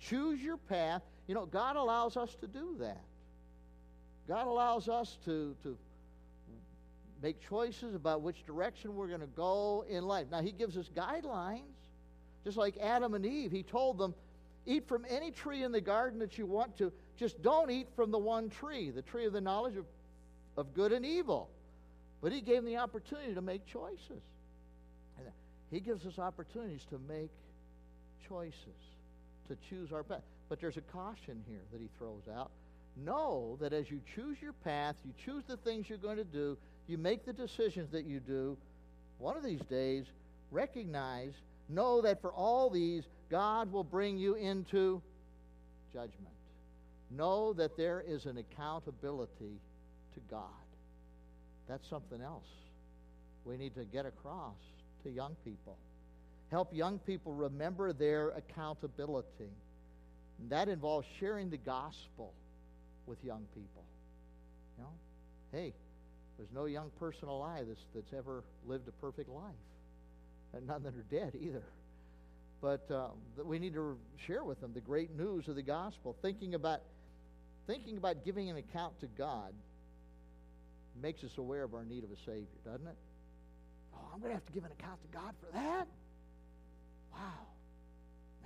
choose 0.00 0.40
your 0.40 0.56
path. 0.56 1.02
You 1.26 1.34
know, 1.34 1.46
God 1.46 1.76
allows 1.76 2.16
us 2.16 2.34
to 2.40 2.46
do 2.46 2.76
that. 2.80 3.02
God 4.28 4.46
allows 4.46 4.88
us 4.88 5.18
to, 5.24 5.56
to 5.62 5.76
make 7.22 7.40
choices 7.48 7.94
about 7.94 8.22
which 8.22 8.44
direction 8.46 8.94
we're 8.94 9.08
going 9.08 9.20
to 9.20 9.26
go 9.26 9.84
in 9.88 10.04
life. 10.04 10.26
Now, 10.30 10.40
He 10.40 10.52
gives 10.52 10.76
us 10.76 10.88
guidelines 10.94 11.62
just 12.44 12.56
like 12.56 12.76
Adam 12.78 13.14
and 13.14 13.24
Eve, 13.24 13.52
he 13.52 13.62
told 13.62 13.98
them, 13.98 14.14
Eat 14.64 14.86
from 14.86 15.04
any 15.08 15.32
tree 15.32 15.64
in 15.64 15.72
the 15.72 15.80
garden 15.80 16.20
that 16.20 16.38
you 16.38 16.46
want 16.46 16.76
to, 16.78 16.92
just 17.16 17.42
don't 17.42 17.70
eat 17.70 17.88
from 17.96 18.10
the 18.12 18.18
one 18.18 18.48
tree, 18.48 18.90
the 18.90 19.02
tree 19.02 19.26
of 19.26 19.32
the 19.32 19.40
knowledge 19.40 19.76
of, 19.76 19.84
of 20.56 20.74
good 20.74 20.92
and 20.92 21.04
evil. 21.04 21.48
But 22.20 22.32
he 22.32 22.40
gave 22.40 22.56
them 22.56 22.66
the 22.66 22.76
opportunity 22.76 23.34
to 23.34 23.40
make 23.40 23.66
choices. 23.66 24.22
And 25.18 25.26
he 25.70 25.80
gives 25.80 26.06
us 26.06 26.18
opportunities 26.18 26.84
to 26.90 27.00
make 27.08 27.30
choices, 28.28 28.54
to 29.48 29.56
choose 29.68 29.92
our 29.92 30.02
path. 30.02 30.22
But 30.48 30.60
there's 30.60 30.76
a 30.76 30.82
caution 30.82 31.42
here 31.48 31.62
that 31.72 31.80
he 31.80 31.88
throws 31.98 32.22
out. 32.34 32.50
Know 32.96 33.56
that 33.60 33.72
as 33.72 33.90
you 33.90 34.00
choose 34.14 34.36
your 34.40 34.52
path, 34.52 34.96
you 35.04 35.12
choose 35.24 35.44
the 35.48 35.56
things 35.56 35.88
you're 35.88 35.98
going 35.98 36.18
to 36.18 36.24
do, 36.24 36.58
you 36.86 36.98
make 36.98 37.24
the 37.24 37.32
decisions 37.32 37.90
that 37.92 38.04
you 38.04 38.20
do, 38.20 38.56
one 39.18 39.36
of 39.36 39.42
these 39.42 39.62
days, 39.62 40.04
recognize 40.50 41.32
Know 41.72 42.02
that 42.02 42.20
for 42.20 42.32
all 42.32 42.68
these, 42.68 43.04
God 43.30 43.72
will 43.72 43.84
bring 43.84 44.18
you 44.18 44.34
into 44.34 45.00
judgment. 45.92 46.34
Know 47.10 47.52
that 47.54 47.76
there 47.76 48.04
is 48.06 48.26
an 48.26 48.38
accountability 48.38 49.58
to 50.14 50.20
God. 50.30 50.44
That's 51.68 51.88
something 51.88 52.20
else 52.20 52.48
we 53.44 53.56
need 53.56 53.74
to 53.74 53.84
get 53.84 54.06
across 54.06 54.56
to 55.04 55.10
young 55.10 55.36
people. 55.44 55.76
Help 56.50 56.74
young 56.74 56.98
people 57.00 57.32
remember 57.32 57.92
their 57.92 58.30
accountability. 58.30 59.50
And 60.38 60.50
that 60.50 60.68
involves 60.68 61.06
sharing 61.18 61.50
the 61.50 61.56
gospel 61.56 62.32
with 63.06 63.18
young 63.24 63.44
people. 63.54 63.84
You 64.76 64.84
know, 64.84 64.90
hey, 65.52 65.72
there's 66.36 66.50
no 66.54 66.66
young 66.66 66.90
person 66.98 67.28
alive 67.28 67.66
that's, 67.68 67.84
that's 67.94 68.12
ever 68.16 68.42
lived 68.66 68.88
a 68.88 68.92
perfect 68.92 69.28
life 69.28 69.44
and 70.54 70.66
none 70.66 70.82
that 70.82 70.94
are 70.94 71.06
dead 71.10 71.32
either. 71.40 71.62
But 72.60 72.88
um, 72.90 73.44
we 73.44 73.58
need 73.58 73.74
to 73.74 73.96
share 74.26 74.44
with 74.44 74.60
them 74.60 74.72
the 74.72 74.80
great 74.80 75.16
news 75.16 75.48
of 75.48 75.56
the 75.56 75.62
gospel. 75.62 76.14
Thinking 76.22 76.54
about, 76.54 76.80
thinking 77.66 77.96
about 77.96 78.24
giving 78.24 78.50
an 78.50 78.56
account 78.56 78.98
to 79.00 79.06
God 79.18 79.52
makes 81.00 81.24
us 81.24 81.38
aware 81.38 81.62
of 81.62 81.74
our 81.74 81.84
need 81.84 82.04
of 82.04 82.10
a 82.10 82.16
Savior, 82.16 82.46
doesn't 82.64 82.86
it? 82.86 82.96
Oh, 83.94 83.98
I'm 84.12 84.20
going 84.20 84.30
to 84.30 84.34
have 84.34 84.46
to 84.46 84.52
give 84.52 84.64
an 84.64 84.72
account 84.72 85.00
to 85.02 85.18
God 85.18 85.34
for 85.40 85.52
that? 85.52 85.86
Wow. 87.12 87.46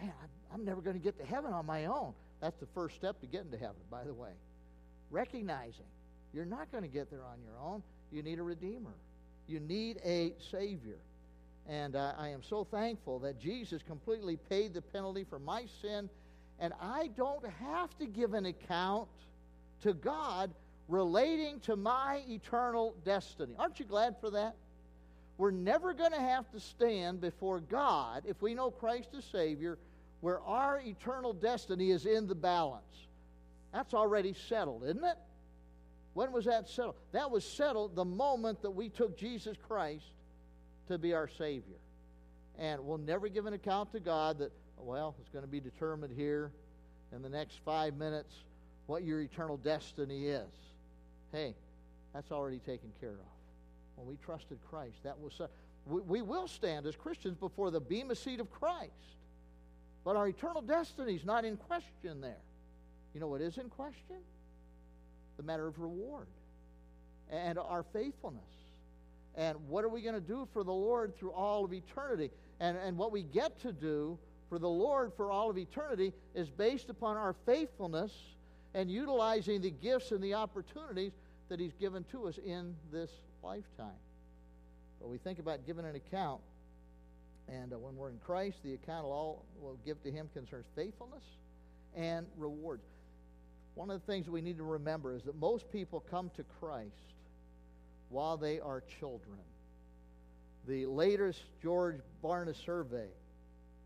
Man, 0.00 0.12
I'm, 0.52 0.64
never 0.64 0.80
going 0.80 0.96
to 0.96 1.02
get 1.02 1.18
to 1.18 1.24
heaven 1.24 1.52
on 1.52 1.66
my 1.66 1.86
own. 1.86 2.12
That's 2.40 2.58
the 2.58 2.66
first 2.74 2.96
step 2.96 3.20
to 3.20 3.26
getting 3.26 3.50
to 3.50 3.58
heaven, 3.58 3.76
by 3.90 4.04
the 4.04 4.12
way. 4.12 4.30
Recognizing 5.10 5.86
you're 6.34 6.44
not 6.44 6.70
going 6.70 6.82
to 6.82 6.88
get 6.88 7.10
there 7.10 7.24
on 7.24 7.38
your 7.40 7.58
own. 7.62 7.82
You 8.12 8.22
need 8.22 8.38
a 8.38 8.42
Redeemer, 8.42 8.94
you 9.46 9.60
need 9.60 10.00
a 10.04 10.34
Savior. 10.50 10.98
And 11.68 11.96
uh, 11.96 12.12
I 12.16 12.28
am 12.28 12.42
so 12.48 12.62
thankful 12.62 13.18
that 13.20 13.40
Jesus 13.40 13.82
completely 13.82 14.36
paid 14.36 14.72
the 14.72 14.82
penalty 14.82 15.24
for 15.24 15.40
my 15.40 15.64
sin, 15.82 16.08
and 16.60 16.72
I 16.80 17.10
don't 17.16 17.44
have 17.44 17.96
to 17.98 18.06
give 18.06 18.34
an 18.34 18.46
account 18.46 19.08
to 19.82 19.92
God 19.92 20.52
relating 20.88 21.60
to 21.60 21.76
my 21.76 22.22
eternal 22.28 22.94
destiny. 23.04 23.54
Aren't 23.58 23.78
you 23.78 23.86
glad 23.86 24.16
for 24.20 24.30
that? 24.30 24.56
We're 25.38 25.50
never 25.50 25.92
going 25.92 26.12
to 26.12 26.20
have 26.20 26.50
to 26.52 26.60
stand 26.60 27.20
before 27.20 27.60
God 27.60 28.22
if 28.26 28.40
we 28.40 28.54
know 28.54 28.70
Christ 28.70 29.10
as 29.16 29.24
Savior 29.24 29.78
where 30.20 30.40
our 30.40 30.80
eternal 30.80 31.32
destiny 31.32 31.90
is 31.90 32.06
in 32.06 32.26
the 32.26 32.34
balance. 32.34 33.06
That's 33.72 33.94
already 33.94 34.34
settled, 34.48 34.84
isn't 34.84 35.04
it? 35.04 35.18
When 36.14 36.32
was 36.32 36.46
that 36.46 36.68
settled? 36.68 36.94
That 37.12 37.30
was 37.30 37.44
settled 37.44 37.94
the 37.94 38.04
moment 38.04 38.62
that 38.62 38.70
we 38.70 38.88
took 38.88 39.18
Jesus 39.18 39.56
Christ 39.68 40.06
to 40.88 40.96
be 40.96 41.12
our 41.12 41.28
Savior. 41.28 41.76
And 42.58 42.80
we'll 42.86 42.98
never 42.98 43.28
give 43.28 43.44
an 43.44 43.52
account 43.52 43.92
to 43.92 44.00
God 44.00 44.38
that, 44.38 44.50
well, 44.78 45.14
it's 45.20 45.28
going 45.28 45.44
to 45.44 45.50
be 45.50 45.60
determined 45.60 46.14
here 46.16 46.52
in 47.14 47.20
the 47.20 47.28
next 47.28 47.60
five 47.64 47.94
minutes 47.96 48.34
what 48.86 49.04
your 49.04 49.20
eternal 49.20 49.58
destiny 49.58 50.28
is. 50.28 50.48
Hey, 51.36 51.54
that's 52.14 52.32
already 52.32 52.60
taken 52.60 52.90
care 52.98 53.10
of. 53.10 53.26
When 53.96 54.06
we 54.06 54.16
trusted 54.16 54.58
Christ, 54.70 54.96
that 55.04 55.18
was. 55.18 55.38
Uh, 55.38 55.48
we, 55.84 56.00
we 56.00 56.22
will 56.22 56.48
stand 56.48 56.86
as 56.86 56.96
Christians 56.96 57.36
before 57.36 57.70
the 57.70 57.78
bema 57.78 58.14
seat 58.14 58.40
of 58.40 58.50
Christ. 58.50 58.90
But 60.02 60.16
our 60.16 60.28
eternal 60.28 60.62
destiny 60.62 61.14
is 61.14 61.26
not 61.26 61.44
in 61.44 61.58
question 61.58 62.22
there. 62.22 62.40
You 63.12 63.20
know 63.20 63.26
what 63.26 63.42
is 63.42 63.58
in 63.58 63.68
question? 63.68 64.16
The 65.36 65.42
matter 65.42 65.66
of 65.66 65.78
reward 65.78 66.26
and 67.30 67.58
our 67.58 67.84
faithfulness. 67.92 68.42
And 69.34 69.58
what 69.68 69.84
are 69.84 69.90
we 69.90 70.00
going 70.00 70.14
to 70.14 70.20
do 70.20 70.48
for 70.54 70.64
the 70.64 70.72
Lord 70.72 71.18
through 71.18 71.32
all 71.32 71.66
of 71.66 71.72
eternity? 71.74 72.30
And, 72.60 72.78
and 72.78 72.96
what 72.96 73.12
we 73.12 73.22
get 73.22 73.60
to 73.60 73.74
do 73.74 74.18
for 74.48 74.58
the 74.58 74.68
Lord 74.68 75.12
for 75.14 75.30
all 75.30 75.50
of 75.50 75.58
eternity 75.58 76.14
is 76.34 76.48
based 76.48 76.88
upon 76.88 77.18
our 77.18 77.34
faithfulness 77.44 78.12
and 78.76 78.90
utilizing 78.90 79.60
the 79.60 79.70
gifts 79.70 80.12
and 80.12 80.22
the 80.22 80.34
opportunities 80.34 81.12
that 81.48 81.60
He's 81.60 81.74
given 81.74 82.04
to 82.12 82.28
us 82.28 82.38
in 82.44 82.74
this 82.92 83.10
lifetime. 83.42 84.00
But 85.00 85.08
we 85.08 85.18
think 85.18 85.38
about 85.38 85.66
giving 85.66 85.84
an 85.84 85.94
account, 85.94 86.40
and 87.48 87.72
uh, 87.72 87.78
when 87.78 87.96
we're 87.96 88.10
in 88.10 88.18
Christ, 88.24 88.58
the 88.64 88.74
account 88.74 89.04
will 89.04 89.12
all 89.12 89.44
will 89.60 89.78
give 89.84 90.02
to 90.02 90.10
Him 90.10 90.28
concerns 90.32 90.66
faithfulness 90.74 91.22
and 91.94 92.26
rewards. 92.36 92.82
One 93.74 93.90
of 93.90 94.00
the 94.00 94.12
things 94.12 94.28
we 94.28 94.40
need 94.40 94.56
to 94.56 94.64
remember 94.64 95.14
is 95.14 95.22
that 95.24 95.36
most 95.36 95.70
people 95.70 96.02
come 96.10 96.30
to 96.36 96.44
Christ 96.60 96.92
while 98.08 98.36
they 98.36 98.58
are 98.60 98.82
children. 98.98 99.38
The 100.66 100.86
latest 100.86 101.42
George 101.62 102.00
Barna 102.24 102.54
survey 102.64 103.08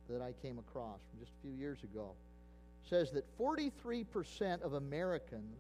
that 0.09 0.23
I 0.23 0.33
came 0.43 0.59
across 0.59 0.99
from 1.11 1.21
just 1.21 1.33
a 1.39 1.43
few 1.43 1.53
years 1.53 1.83
ago 1.83 2.13
says 2.89 3.11
that 3.13 3.25
43% 3.39 4.63
of 4.63 4.75
Americans 4.75 5.59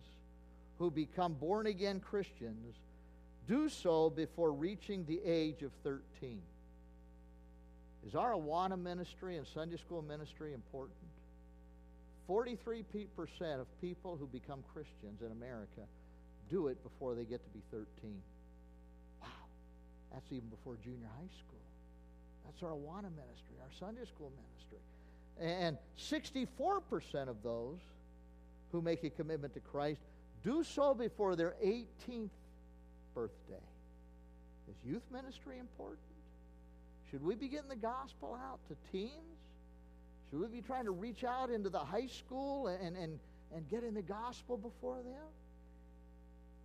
who 0.81 0.90
become 0.90 1.35
born 1.35 1.66
again 1.66 2.01
Christians 2.01 2.75
do 3.47 3.69
so 3.69 4.09
before 4.09 4.51
reaching 4.51 5.05
the 5.05 5.21
age 5.25 5.62
of 5.62 5.73
13. 5.85 6.40
Is 8.09 8.14
our 8.14 8.33
Awana 8.33 8.81
ministry 8.81 9.37
and 9.37 9.47
Sunday 9.47 9.77
school 9.77 10.01
ministry 10.01 10.55
important? 10.55 10.97
43% 12.31 13.61
of 13.61 13.66
people 13.83 14.16
who 14.19 14.27
become 14.27 14.64
Christians 14.73 15.21
in 15.21 15.33
America 15.33 15.83
do 16.49 16.69
it 16.69 16.83
before 16.83 17.14
they 17.14 17.25
get 17.25 17.45
to 17.45 17.51
be 17.51 17.61
13. 17.71 17.87
Wow. 19.21 19.29
That's 20.14 20.33
even 20.33 20.49
before 20.49 20.79
junior 20.83 21.09
high 21.14 21.35
school. 21.45 21.61
That's 22.47 22.62
our 22.62 22.71
Awana 22.71 23.11
ministry, 23.12 23.57
our 23.61 23.73
Sunday 23.79 24.07
school 24.07 24.33
ministry. 24.33 24.79
And 25.38 25.77
64% 25.99 27.29
of 27.29 27.43
those 27.43 27.81
who 28.73 28.81
make 28.81 29.05
a 29.05 29.11
commitment 29.11 29.53
to 29.55 29.61
Christ 29.61 30.01
do 30.44 30.64
so 30.64 30.94
before 30.94 31.37
their 31.37 31.55
18th 31.64 32.31
birthday. 33.14 33.66
Is 34.68 34.76
youth 34.85 35.03
ministry 35.12 35.59
important? 35.59 35.98
Should 37.11 37.24
we 37.24 37.35
be 37.35 37.48
getting 37.48 37.68
the 37.68 37.76
gospel 37.76 38.38
out 38.48 38.61
to 38.68 38.76
teens? 38.92 39.11
Should 40.31 40.40
we 40.40 40.46
be 40.46 40.62
trying 40.62 40.85
to 40.85 40.92
reach 40.92 41.24
out 41.24 41.50
into 41.50 41.68
the 41.68 41.81
high 41.81 42.07
school 42.07 42.68
and, 42.68 42.96
and, 42.96 43.18
and 43.55 43.68
getting 43.68 43.94
the 43.94 44.03
gospel 44.03 44.57
before 44.57 44.96
them? 44.96 45.26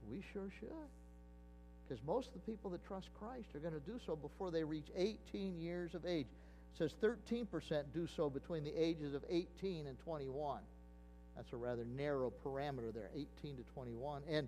We 0.09 0.21
sure 0.31 0.49
should. 0.59 0.69
Because 1.87 2.03
most 2.05 2.27
of 2.27 2.33
the 2.33 2.51
people 2.51 2.69
that 2.71 2.85
trust 2.85 3.09
Christ 3.19 3.47
are 3.55 3.59
going 3.59 3.73
to 3.73 3.79
do 3.79 3.99
so 4.05 4.15
before 4.15 4.51
they 4.51 4.63
reach 4.63 4.87
18 4.95 5.59
years 5.59 5.95
of 5.95 6.05
age. 6.05 6.27
It 6.73 6.77
says 6.77 6.93
13% 7.01 7.83
do 7.93 8.07
so 8.15 8.29
between 8.29 8.63
the 8.63 8.73
ages 8.75 9.13
of 9.13 9.23
18 9.29 9.87
and 9.87 9.97
21. 9.99 10.59
That's 11.35 11.51
a 11.53 11.57
rather 11.57 11.85
narrow 11.97 12.31
parameter 12.45 12.93
there, 12.93 13.09
18 13.13 13.57
to 13.57 13.63
21. 13.73 14.21
And, 14.29 14.47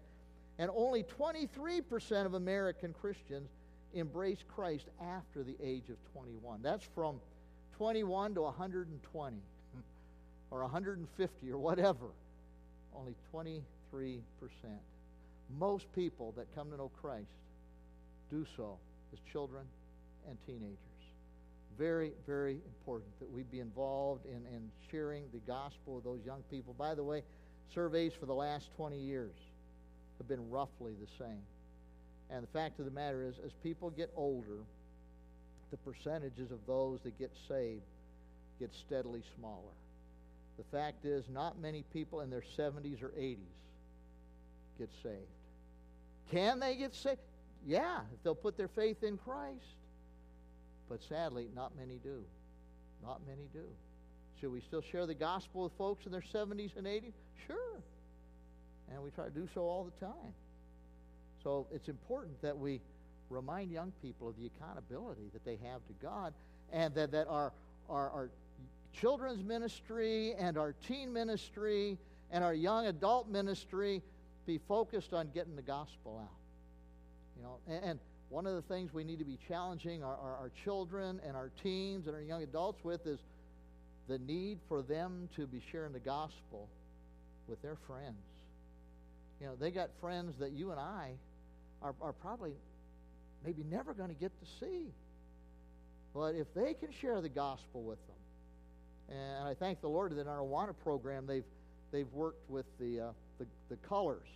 and 0.58 0.71
only 0.73 1.04
23% 1.04 2.26
of 2.26 2.34
American 2.34 2.93
Christians 2.93 3.50
embrace 3.93 4.39
Christ 4.56 4.86
after 5.02 5.43
the 5.43 5.56
age 5.62 5.89
of 5.89 5.97
21. 6.13 6.62
That's 6.62 6.86
from 6.95 7.19
21 7.78 8.36
to 8.36 8.41
120 8.43 9.38
or 10.52 10.62
150 10.62 11.52
or 11.52 11.58
whatever. 11.58 12.08
Only 12.95 13.15
23%. 13.34 13.62
Most 15.60 15.91
people 15.93 16.34
that 16.38 16.54
come 16.56 16.71
to 16.71 16.78
know 16.78 16.91
Christ 17.02 17.28
do 18.30 18.45
so 18.56 18.78
as 19.13 19.19
children 19.32 19.63
and 20.28 20.38
teenagers. 20.45 20.78
Very, 21.77 22.13
very 22.25 22.59
important 22.65 23.19
that 23.19 23.29
we 23.29 23.43
be 23.43 23.59
involved 23.59 24.25
in, 24.25 24.45
in 24.53 24.71
sharing 24.89 25.23
the 25.31 25.39
gospel 25.39 25.95
with 25.95 26.03
those 26.03 26.21
young 26.25 26.43
people. 26.49 26.73
By 26.77 26.95
the 26.95 27.03
way, 27.03 27.23
surveys 27.73 28.13
for 28.19 28.25
the 28.25 28.33
last 28.33 28.69
20 28.75 28.97
years 28.97 29.35
have 30.17 30.27
been 30.27 30.49
roughly 30.49 30.93
the 30.99 31.23
same. 31.23 31.43
And 32.29 32.43
the 32.43 32.47
fact 32.47 32.79
of 32.79 32.85
the 32.85 32.91
matter 32.91 33.23
is, 33.23 33.35
as 33.45 33.51
people 33.63 33.89
get 33.91 34.11
older, 34.15 34.63
the 35.71 35.77
percentages 35.77 36.51
of 36.51 36.59
those 36.65 36.99
that 37.03 37.17
get 37.19 37.31
saved 37.47 37.83
get 38.59 38.73
steadily 38.73 39.21
smaller. 39.37 39.75
The 40.57 40.63
fact 40.75 41.05
is, 41.05 41.25
not 41.29 41.59
many 41.59 41.83
people 41.93 42.21
in 42.21 42.29
their 42.29 42.43
70s 42.57 43.03
or 43.03 43.09
80s 43.09 43.37
get 44.79 44.89
saved. 45.03 45.15
Can 46.31 46.59
they 46.59 46.75
get 46.75 46.95
saved? 46.95 47.19
Yeah, 47.65 47.99
if 48.13 48.23
they'll 48.23 48.35
put 48.35 48.57
their 48.57 48.67
faith 48.67 49.03
in 49.03 49.17
Christ. 49.17 49.75
But 50.89 51.04
sadly, 51.04 51.47
not 51.56 51.76
many 51.78 52.00
do. 52.04 52.23
Not 53.04 53.21
many 53.28 53.47
do. 53.54 53.65
Should 54.39 54.52
we 54.52 54.62
still 54.62 54.82
share 54.82 55.06
the 55.06 55.15
gospel 55.15 55.63
with 55.63 55.73
folks 55.78 56.06
in 56.06 56.12
their 56.12 56.21
70s 56.21 56.78
and 56.78 56.86
80s? 56.86 57.13
Sure. 57.47 57.82
And 58.91 59.04
we 59.04 59.10
try 59.12 59.26
to 59.26 59.32
do 59.32 59.47
so 59.54 59.62
all 59.62 59.84
the 59.84 60.06
time. 60.06 60.34
So 61.43 61.67
it's 61.71 61.89
important 61.89 62.41
that 62.41 62.58
we 62.58 62.82
remind 63.30 63.71
young 63.71 63.91
people 64.02 64.30
of 64.30 64.36
the 64.38 64.45
accountability 64.47 65.30
that 65.34 65.43
they 65.43 65.58
have 65.63 65.86
to 65.88 65.93
God 66.02 66.34
and 66.71 66.93
that, 66.95 67.12
that 67.12 67.28
our, 67.28 67.52
our, 67.89 68.10
our 68.10 68.30
children's 68.93 69.43
ministry 69.43 70.34
and 70.38 70.58
our 70.58 70.73
teen 70.88 71.12
ministry 71.12 71.97
and 72.32 72.43
our 72.43 72.54
young 72.54 72.88
adult 72.88 73.30
ministry 73.30 74.02
be 74.45 74.60
focused 74.67 75.13
on 75.13 75.30
getting 75.34 75.56
the 75.56 75.62
gospel 75.62 76.21
out. 76.21 76.38
You 77.36 77.43
know, 77.43 77.58
and, 77.67 77.84
and 77.84 78.00
one 78.29 78.45
of 78.45 78.55
the 78.55 78.61
things 78.61 78.93
we 78.93 79.03
need 79.03 79.19
to 79.19 79.25
be 79.25 79.37
challenging 79.47 80.03
our, 80.03 80.15
our, 80.17 80.35
our, 80.35 80.51
children 80.63 81.21
and 81.25 81.35
our 81.35 81.49
teens 81.63 82.07
and 82.07 82.15
our 82.15 82.21
young 82.21 82.43
adults 82.43 82.83
with 82.83 83.05
is 83.07 83.19
the 84.09 84.17
need 84.19 84.59
for 84.67 84.81
them 84.81 85.29
to 85.35 85.47
be 85.47 85.61
sharing 85.71 85.93
the 85.93 85.99
gospel 85.99 86.67
with 87.47 87.61
their 87.61 87.77
friends. 87.87 88.15
You 89.39 89.47
know, 89.47 89.55
they 89.55 89.71
got 89.71 89.89
friends 90.01 90.35
that 90.39 90.51
you 90.51 90.71
and 90.71 90.79
I 90.79 91.11
are, 91.81 91.95
are 92.01 92.13
probably 92.13 92.51
maybe 93.45 93.63
never 93.69 93.93
going 93.93 94.09
to 94.09 94.15
get 94.15 94.31
to 94.39 94.47
see. 94.59 94.87
But 96.13 96.35
if 96.35 96.47
they 96.53 96.73
can 96.73 96.89
share 96.99 97.21
the 97.21 97.29
gospel 97.29 97.83
with 97.83 97.99
them, 98.07 99.15
and 99.17 99.47
I 99.47 99.53
thank 99.53 99.81
the 99.81 99.87
Lord 99.87 100.11
that 100.11 100.19
in 100.19 100.27
our 100.27 100.39
Awana 100.39 100.73
program 100.83 101.25
they've 101.27 101.45
they've 101.91 102.11
worked 102.11 102.49
with 102.49 102.65
the 102.79 102.99
uh, 102.99 103.07
the, 103.39 103.45
the 103.69 103.77
colors 103.87 104.27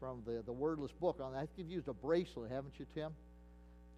from 0.00 0.22
the, 0.26 0.42
the 0.46 0.52
wordless 0.52 0.92
book 0.92 1.20
on 1.22 1.32
that. 1.32 1.38
I 1.38 1.40
think 1.40 1.52
you've 1.58 1.70
used 1.70 1.88
a 1.88 1.92
bracelet, 1.92 2.50
haven't 2.50 2.74
you, 2.78 2.86
Tim? 2.94 3.12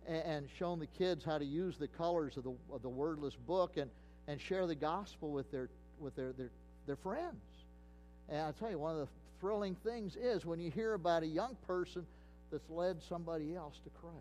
And, 0.07 0.23
and 0.25 0.49
shown 0.59 0.81
the 0.81 0.87
kids 0.87 1.25
how 1.25 1.39
to 1.39 1.45
use 1.45 1.77
the 1.79 1.89
colors 1.89 2.37
of 2.37 2.45
the 2.45 2.53
of 2.73 2.83
the 2.83 2.89
wordless 2.89 3.35
book 3.47 3.77
and 3.77 3.91
and 4.27 4.41
share 4.41 4.67
the 4.67 4.75
gospel 4.75 5.31
with 5.31 5.51
their 5.51 5.69
with 5.99 6.17
their 6.17 6.33
their, 6.33 6.51
their 6.87 6.97
friends. 6.97 7.41
And 8.29 8.41
I 8.41 8.53
tell 8.53 8.71
you, 8.71 8.79
one 8.79 8.93
of 8.93 8.99
the 8.99 9.09
thrilling 9.41 9.77
things 9.85 10.17
is 10.17 10.45
when 10.45 10.61
you 10.61 10.71
hear 10.71 10.95
about 10.95 11.23
a 11.23 11.27
young 11.27 11.57
person 11.67 12.05
that's 12.51 12.69
led 12.69 13.03
somebody 13.09 13.57
else 13.57 13.81
to 13.85 13.91
Christ. 13.91 14.17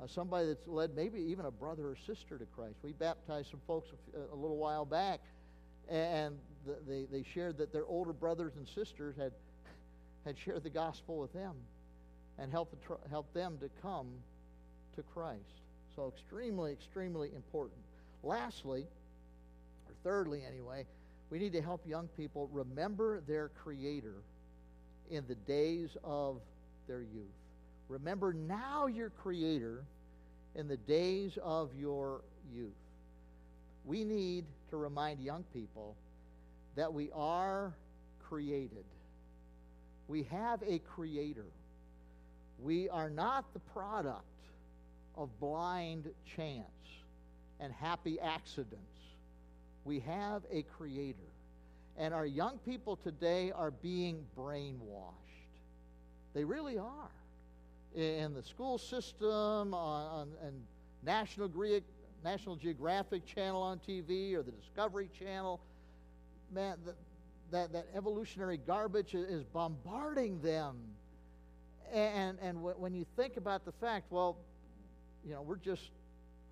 Uh, 0.00 0.06
somebody 0.06 0.46
that's 0.46 0.66
led 0.68 0.94
maybe 0.94 1.18
even 1.18 1.46
a 1.46 1.50
brother 1.50 1.88
or 1.88 1.96
sister 2.06 2.36
to 2.36 2.44
Christ. 2.54 2.74
We 2.82 2.92
baptized 2.92 3.50
some 3.50 3.60
folks 3.66 3.88
a, 4.14 4.36
little 4.36 4.58
while 4.58 4.84
back, 4.84 5.20
and 5.88 6.36
the, 6.66 6.76
they, 6.86 7.06
they 7.10 7.24
shared 7.34 7.56
that 7.58 7.72
their 7.72 7.86
older 7.86 8.12
brothers 8.12 8.52
and 8.56 8.68
sisters 8.68 9.16
had, 9.16 9.32
had 10.26 10.36
shared 10.36 10.64
the 10.64 10.70
gospel 10.70 11.18
with 11.18 11.32
them 11.32 11.54
and 12.38 12.50
helped, 12.50 12.74
helped 13.08 13.32
them 13.32 13.56
to 13.60 13.70
come 13.80 14.08
to 14.96 15.02
Christ. 15.14 15.62
So, 15.94 16.12
extremely, 16.14 16.72
extremely 16.72 17.30
important. 17.34 17.78
Lastly, 18.22 18.86
or 19.86 19.94
thirdly 20.02 20.42
anyway, 20.46 20.84
we 21.30 21.38
need 21.38 21.52
to 21.52 21.62
help 21.62 21.86
young 21.86 22.08
people 22.16 22.50
remember 22.52 23.20
their 23.26 23.50
Creator 23.62 24.16
in 25.10 25.24
the 25.28 25.36
days 25.36 25.96
of 26.04 26.40
their 26.88 27.00
youth. 27.00 27.32
Remember 27.88 28.32
now 28.32 28.88
your 28.88 29.10
Creator 29.10 29.84
in 30.56 30.66
the 30.66 30.76
days 30.76 31.38
of 31.42 31.70
your 31.78 32.22
youth. 32.52 32.72
We 33.84 34.02
need 34.02 34.44
to 34.70 34.76
remind 34.76 35.20
young 35.20 35.44
people 35.52 35.94
that 36.74 36.92
we 36.92 37.10
are 37.14 37.72
created. 38.28 38.84
We 40.08 40.24
have 40.24 40.62
a 40.66 40.78
creator. 40.78 41.46
We 42.58 42.88
are 42.88 43.10
not 43.10 43.52
the 43.52 43.58
product 43.58 44.24
of 45.16 45.28
blind 45.40 46.08
chance 46.36 46.64
and 47.60 47.72
happy 47.72 48.20
accidents. 48.20 48.80
We 49.84 50.00
have 50.00 50.42
a 50.50 50.62
creator. 50.62 51.18
And 51.96 52.12
our 52.12 52.26
young 52.26 52.58
people 52.58 52.96
today 52.96 53.52
are 53.52 53.70
being 53.70 54.24
brainwashed. 54.36 55.14
They 56.34 56.44
really 56.44 56.78
are. 56.78 57.10
In 57.94 58.34
the 58.34 58.42
school 58.42 58.76
system, 58.76 59.72
on, 59.72 59.72
on 59.72 60.28
and 60.42 60.62
National, 61.02 61.50
National 62.22 62.56
Geographic 62.56 63.24
Channel 63.24 63.62
on 63.62 63.78
TV 63.78 64.34
or 64.34 64.42
the 64.42 64.50
Discovery 64.50 65.08
Channel, 65.18 65.60
man, 66.52 66.76
the, 66.84 66.94
that, 67.50 67.72
that 67.72 67.86
evolutionary 67.94 68.56
garbage 68.56 69.14
is 69.14 69.44
bombarding 69.44 70.40
them. 70.40 70.76
And, 71.92 72.38
and 72.42 72.62
when 72.62 72.94
you 72.94 73.06
think 73.16 73.36
about 73.36 73.64
the 73.64 73.72
fact, 73.72 74.10
well, 74.10 74.36
you 75.24 75.32
know, 75.32 75.42
we're 75.42 75.56
just 75.56 75.90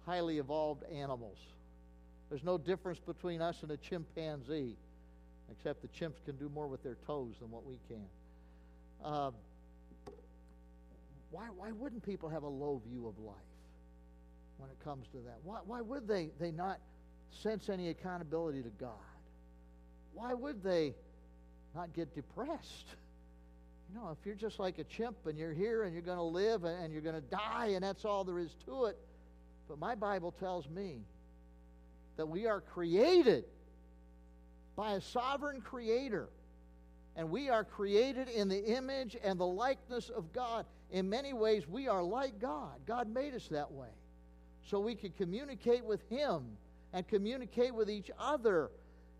highly 0.07 0.38
evolved 0.38 0.84
animals. 0.92 1.38
There's 2.28 2.45
no 2.45 2.59
difference 2.59 2.99
between 3.01 3.40
us 3.40 3.62
and 3.62 3.70
a 3.70 3.76
chimpanzee, 3.76 4.76
except 5.51 5.82
the 5.82 5.88
chimps 5.88 6.24
can 6.24 6.36
do 6.36 6.49
more 6.49 6.66
with 6.66 6.82
their 6.82 6.97
toes 7.07 7.34
than 7.40 7.51
what 7.51 7.64
we 7.64 7.78
can. 7.88 8.05
Uh, 9.05 9.30
why, 11.30 11.47
why 11.57 11.72
wouldn't 11.72 12.05
people 12.05 12.28
have 12.28 12.45
a 12.45 12.49
low 12.49 12.80
view 12.88 13.09
of 13.09 13.18
life 13.18 13.34
when 14.59 14.70
it 14.70 14.76
comes 14.84 15.07
to 15.09 15.18
that? 15.18 15.38
Why, 15.42 15.59
why 15.66 15.80
would 15.80 16.07
they, 16.07 16.30
they 16.38 16.53
not 16.53 16.78
sense 17.42 17.68
any 17.68 17.88
accountability 17.88 18.62
to 18.62 18.70
God? 18.80 18.92
Why 20.15 20.33
would 20.33 20.62
they 20.62 20.95
not 21.75 21.93
get 21.93 22.15
depressed? 22.15 22.87
You 23.89 24.01
know, 24.01 24.17
if 24.19 24.25
you're 24.25 24.35
just 24.35 24.59
like 24.59 24.79
a 24.79 24.85
chimp 24.85 25.27
and 25.27 25.39
you're 25.39 25.53
here 25.53 25.85
and 25.85 25.93
you're 25.93 26.03
going 26.03 26.19
to 26.19 26.23
live 26.23 26.65
and 26.65 26.93
you're 26.93 27.03
going 27.03 27.15
to 27.21 27.29
die 27.29 27.73
and 27.75 27.83
that's 27.83 28.05
all 28.05 28.25
there 28.25 28.39
is 28.39 28.55
to 28.67 28.87
it. 28.87 28.99
But 29.69 29.79
my 29.79 29.95
Bible 29.95 30.33
tells 30.33 30.69
me 30.69 31.01
that 32.17 32.27
we 32.27 32.47
are 32.47 32.61
created 32.61 33.45
by 34.77 34.93
a 34.93 35.01
sovereign 35.01 35.61
creator. 35.61 36.29
And 37.17 37.31
we 37.31 37.49
are 37.49 37.62
created 37.62 38.29
in 38.29 38.49
the 38.49 38.65
image 38.65 39.17
and 39.23 39.39
the 39.39 39.47
likeness 39.47 40.11
of 40.11 40.33
God. 40.33 40.67
In 40.91 41.09
many 41.09 41.33
ways, 41.33 41.69
we 41.69 41.87
are 41.87 42.03
like 42.03 42.41
God. 42.41 42.73
God 42.87 43.09
made 43.09 43.35
us 43.35 43.47
that 43.49 43.71
way. 43.71 43.89
So 44.69 44.81
we 44.81 44.95
can 44.97 45.11
communicate 45.11 45.85
with 45.85 46.01
Him 46.09 46.43
and 46.93 47.07
communicate 47.07 47.75
with 47.75 47.89
each 47.89 48.11
other. 48.19 48.71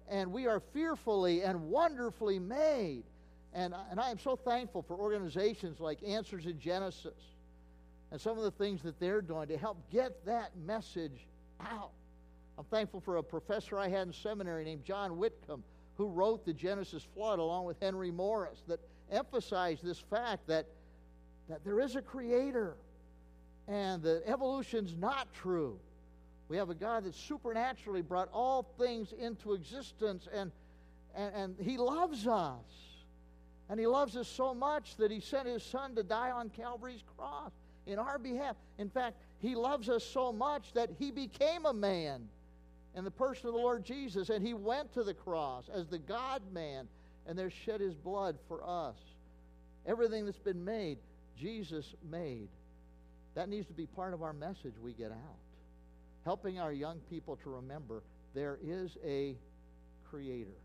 And 0.09 0.33
we 0.33 0.47
are 0.47 0.61
fearfully 0.61 1.43
and 1.43 1.69
wonderfully 1.71 2.39
made. 2.39 3.05
And, 3.53 3.75
and 3.91 4.01
I 4.01 4.11
am 4.11 4.19
so 4.19 4.37
thankful 4.37 4.83
for 4.83 4.97
organizations 4.97 5.81
like 5.81 6.03
Answers 6.03 6.47
in 6.47 6.59
Genesis 6.59 7.15
and 8.11 8.21
some 8.21 8.37
of 8.37 8.45
the 8.45 8.51
things 8.51 8.83
that 8.83 8.99
they're 9.01 9.23
doing 9.23 9.49
to 9.49 9.57
help 9.57 9.79
get 9.91 10.25
that 10.27 10.51
message 10.67 11.27
out. 11.61 11.91
I'm 12.59 12.65
thankful 12.65 13.01
for 13.01 13.17
a 13.17 13.23
professor 13.23 13.79
I 13.79 13.89
had 13.89 14.07
in 14.07 14.13
seminary 14.13 14.65
named 14.65 14.85
John 14.85 15.17
Whitcomb 15.17 15.65
who 15.97 16.09
wrote 16.09 16.45
the 16.45 16.53
Genesis 16.53 17.07
flood 17.15 17.39
along 17.39 17.65
with 17.65 17.77
Henry 17.81 18.11
Morris 18.11 18.63
that 18.67 18.81
emphasized 19.11 19.85
this 19.85 19.99
fact 19.99 20.47
that, 20.49 20.67
that 21.49 21.65
there 21.65 21.81
is 21.81 21.97
a 21.97 22.03
creator 22.03 22.77
and 23.69 24.03
that 24.03 24.23
evolution's 24.27 24.95
not 24.97 25.33
true. 25.33 25.79
We 26.49 26.57
have 26.57 26.71
a 26.71 26.75
God 26.75 27.05
that 27.05 27.15
supernaturally 27.15 28.03
brought 28.03 28.29
all 28.33 28.63
things 28.79 29.13
into 29.13 29.55
existence 29.55 30.29
and, 30.33 30.53
and, 31.15 31.35
and 31.35 31.57
he 31.59 31.79
loves 31.79 32.27
us. 32.27 32.65
And 33.71 33.81
he 33.81 33.87
loves 33.87 34.15
us 34.17 34.29
so 34.29 34.53
much 34.53 34.97
that 34.97 35.11
he 35.11 35.21
sent 35.21 35.49
his 35.49 35.63
son 35.63 35.95
to 35.95 36.03
die 36.03 36.31
on 36.31 36.51
Calvary's 36.51 37.03
cross 37.17 37.51
in 37.87 37.99
our 37.99 38.19
behalf. 38.19 38.57
In 38.79 38.91
fact, 38.91 39.17
he 39.41 39.55
loves 39.55 39.89
us 39.89 40.05
so 40.05 40.33
much 40.33 40.73
that 40.75 40.91
he 40.99 41.11
became 41.11 41.65
a 41.65 41.73
man 41.73 42.29
in 42.95 43.05
the 43.05 43.11
person 43.11 43.49
of 43.49 43.55
the 43.55 43.61
Lord 43.61 43.85
Jesus, 43.85 44.29
and 44.29 44.47
he 44.47 44.55
went 44.55 44.93
to 44.93 45.03
the 45.03 45.15
cross 45.15 45.69
as 45.73 45.89
the 45.89 45.99
God 45.99 46.43
man, 46.53 46.89
and 47.27 47.39
there 47.39 47.51
shed 47.51 47.81
his 47.81 47.95
blood 47.95 48.39
for 48.47 48.63
us. 48.63 48.97
Everything 49.87 50.27
that's 50.27 50.39
been 50.39 50.65
made, 50.65 50.99
Jesus 51.39 51.95
made. 52.09 52.49
That 53.35 53.49
needs 53.49 53.67
to 53.67 53.73
be 53.73 53.87
part 53.87 54.15
of 54.15 54.23
our 54.23 54.33
message 54.33 54.75
we 54.81 54.93
get 54.93 55.11
out. 55.11 55.39
Helping 56.25 56.59
our 56.59 56.73
young 56.73 56.99
people 57.11 57.37
to 57.37 57.51
remember 57.51 58.03
there 58.35 58.59
is 58.65 58.97
a 59.05 59.37
creator. 60.09 60.57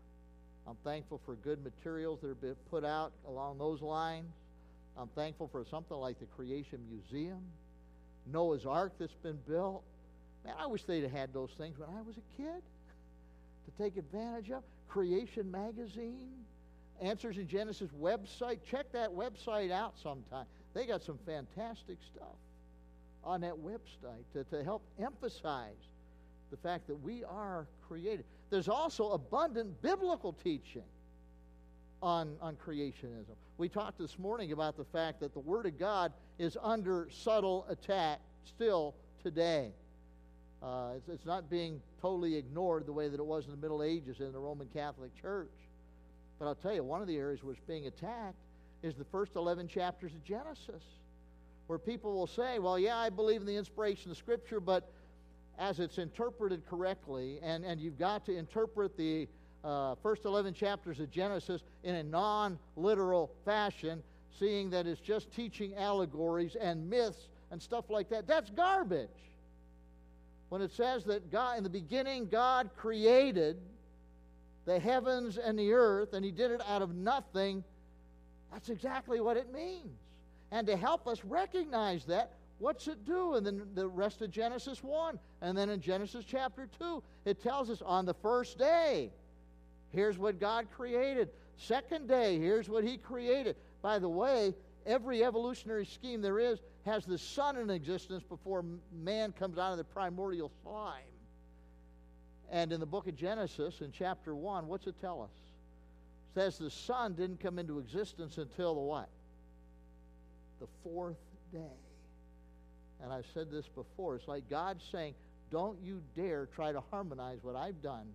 I'm 0.66 0.76
thankful 0.84 1.20
for 1.24 1.34
good 1.36 1.62
materials 1.62 2.20
that 2.22 2.28
are 2.28 2.34
being 2.34 2.54
put 2.70 2.84
out 2.84 3.12
along 3.26 3.58
those 3.58 3.82
lines. 3.82 4.32
I'm 4.96 5.08
thankful 5.08 5.48
for 5.48 5.64
something 5.64 5.96
like 5.96 6.18
the 6.18 6.26
Creation 6.26 6.80
Museum, 6.90 7.42
Noah's 8.26 8.66
Ark 8.66 8.92
that's 8.98 9.14
been 9.22 9.38
built. 9.48 9.82
Man, 10.44 10.54
I 10.58 10.66
wish 10.66 10.84
they'd 10.84 11.02
have 11.02 11.12
had 11.12 11.34
those 11.34 11.50
things 11.58 11.78
when 11.78 11.88
I 11.90 12.02
was 12.02 12.16
a 12.16 12.42
kid 12.42 12.62
to 13.66 13.82
take 13.82 13.96
advantage 13.96 14.50
of. 14.50 14.62
Creation 14.88 15.50
Magazine, 15.50 16.32
Answers 17.00 17.38
in 17.38 17.48
Genesis 17.48 17.90
website. 17.98 18.58
Check 18.68 18.92
that 18.92 19.10
website 19.10 19.70
out 19.70 19.94
sometime. 20.02 20.46
They 20.74 20.86
got 20.86 21.02
some 21.02 21.18
fantastic 21.24 21.98
stuff 22.14 22.36
on 23.24 23.40
that 23.42 23.54
website 23.54 24.24
to, 24.32 24.44
to 24.44 24.64
help 24.64 24.82
emphasize 25.02 25.74
the 26.50 26.56
fact 26.56 26.86
that 26.88 26.96
we 26.96 27.22
are 27.24 27.66
created. 27.86 28.24
There's 28.50 28.68
also 28.68 29.10
abundant 29.12 29.80
biblical 29.82 30.32
teaching 30.32 30.84
on, 32.02 32.36
on 32.40 32.56
creationism. 32.56 33.34
We 33.58 33.68
talked 33.68 33.98
this 33.98 34.18
morning 34.18 34.52
about 34.52 34.76
the 34.76 34.84
fact 34.84 35.20
that 35.20 35.34
the 35.34 35.40
Word 35.40 35.66
of 35.66 35.78
God 35.78 36.12
is 36.38 36.56
under 36.62 37.08
subtle 37.10 37.66
attack 37.68 38.20
still 38.44 38.94
today. 39.22 39.70
Uh, 40.62 40.92
it's, 40.96 41.08
it's, 41.08 41.26
not 41.26 41.48
being 41.48 41.80
totally 42.02 42.36
ignored 42.36 42.86
the 42.86 42.92
way 42.92 43.08
that 43.08 43.18
it 43.18 43.24
was 43.24 43.46
in 43.46 43.50
the 43.50 43.56
Middle 43.56 43.82
Ages 43.82 44.20
in 44.20 44.32
the 44.32 44.38
Roman 44.38 44.66
Catholic 44.74 45.10
Church. 45.20 45.48
But 46.38 46.46
I'll 46.46 46.54
tell 46.54 46.74
you, 46.74 46.82
one 46.82 47.00
of 47.00 47.06
the 47.06 47.16
areas 47.16 47.42
where 47.42 47.52
it's 47.52 47.62
being 47.66 47.86
attacked 47.86 48.36
is 48.82 48.94
the 48.94 49.04
first 49.04 49.36
11 49.36 49.68
chapters 49.68 50.12
of 50.12 50.24
Genesis, 50.24 50.82
where 51.70 51.78
people 51.78 52.12
will 52.12 52.26
say, 52.26 52.58
well, 52.58 52.76
yeah, 52.76 52.96
I 52.96 53.10
believe 53.10 53.42
in 53.42 53.46
the 53.46 53.54
inspiration 53.54 54.10
of 54.10 54.16
Scripture, 54.16 54.58
but 54.58 54.90
as 55.56 55.78
it's 55.78 55.98
interpreted 55.98 56.66
correctly, 56.68 57.38
and, 57.44 57.64
and 57.64 57.80
you've 57.80 57.96
got 57.96 58.26
to 58.26 58.36
interpret 58.36 58.96
the 58.96 59.28
uh, 59.62 59.94
first 60.02 60.24
11 60.24 60.52
chapters 60.52 60.98
of 60.98 61.12
Genesis 61.12 61.62
in 61.84 61.94
a 61.94 62.02
non 62.02 62.58
literal 62.74 63.30
fashion, 63.44 64.02
seeing 64.36 64.68
that 64.70 64.88
it's 64.88 65.00
just 65.00 65.30
teaching 65.30 65.72
allegories 65.76 66.56
and 66.60 66.90
myths 66.90 67.28
and 67.52 67.62
stuff 67.62 67.88
like 67.88 68.10
that. 68.10 68.26
That's 68.26 68.50
garbage. 68.50 69.08
When 70.48 70.62
it 70.62 70.72
says 70.72 71.04
that 71.04 71.30
God, 71.30 71.56
in 71.58 71.62
the 71.62 71.70
beginning, 71.70 72.26
God 72.26 72.70
created 72.76 73.58
the 74.64 74.80
heavens 74.80 75.38
and 75.38 75.56
the 75.56 75.72
earth, 75.72 76.14
and 76.14 76.24
He 76.24 76.32
did 76.32 76.50
it 76.50 76.62
out 76.66 76.82
of 76.82 76.96
nothing, 76.96 77.62
that's 78.52 78.70
exactly 78.70 79.20
what 79.20 79.36
it 79.36 79.52
means. 79.52 80.00
And 80.52 80.66
to 80.66 80.76
help 80.76 81.06
us 81.06 81.24
recognize 81.24 82.04
that, 82.06 82.32
What's 82.60 82.88
it 82.88 83.06
do? 83.06 83.36
And 83.36 83.46
then 83.46 83.62
the 83.74 83.88
rest 83.88 84.20
of 84.20 84.30
Genesis 84.30 84.84
1. 84.84 85.18
And 85.40 85.56
then 85.56 85.70
in 85.70 85.80
Genesis 85.80 86.26
chapter 86.28 86.68
2, 86.78 87.02
it 87.24 87.42
tells 87.42 87.70
us 87.70 87.80
on 87.80 88.04
the 88.04 88.12
first 88.12 88.58
day, 88.58 89.10
here's 89.88 90.18
what 90.18 90.38
God 90.38 90.66
created. 90.70 91.30
Second 91.56 92.06
day, 92.06 92.38
here's 92.38 92.68
what 92.68 92.84
He 92.84 92.98
created. 92.98 93.56
By 93.80 93.98
the 93.98 94.10
way, 94.10 94.54
every 94.84 95.24
evolutionary 95.24 95.86
scheme 95.86 96.20
there 96.20 96.38
is 96.38 96.58
has 96.84 97.06
the 97.06 97.16
sun 97.16 97.56
in 97.56 97.70
existence 97.70 98.22
before 98.28 98.62
man 98.92 99.32
comes 99.32 99.56
out 99.56 99.72
of 99.72 99.78
the 99.78 99.84
primordial 99.84 100.52
slime. 100.62 101.00
And 102.50 102.72
in 102.72 102.80
the 102.80 102.86
book 102.86 103.06
of 103.06 103.16
Genesis, 103.16 103.80
in 103.80 103.90
chapter 103.90 104.34
1, 104.34 104.66
what's 104.66 104.86
it 104.86 104.96
tell 105.00 105.22
us? 105.22 105.30
It 106.28 106.40
says 106.40 106.58
the 106.58 106.70
sun 106.70 107.14
didn't 107.14 107.40
come 107.40 107.58
into 107.58 107.78
existence 107.78 108.36
until 108.36 108.74
the 108.74 108.80
what? 108.80 109.08
The 110.60 110.66
fourth 110.82 111.16
day. 111.52 111.78
And 113.02 113.12
I've 113.12 113.26
said 113.32 113.50
this 113.50 113.66
before. 113.74 114.16
It's 114.16 114.28
like 114.28 114.48
God 114.48 114.78
saying, 114.92 115.14
Don't 115.50 115.78
you 115.82 116.02
dare 116.14 116.48
try 116.54 116.72
to 116.72 116.82
harmonize 116.90 117.38
what 117.42 117.56
I've 117.56 117.82
done 117.82 118.06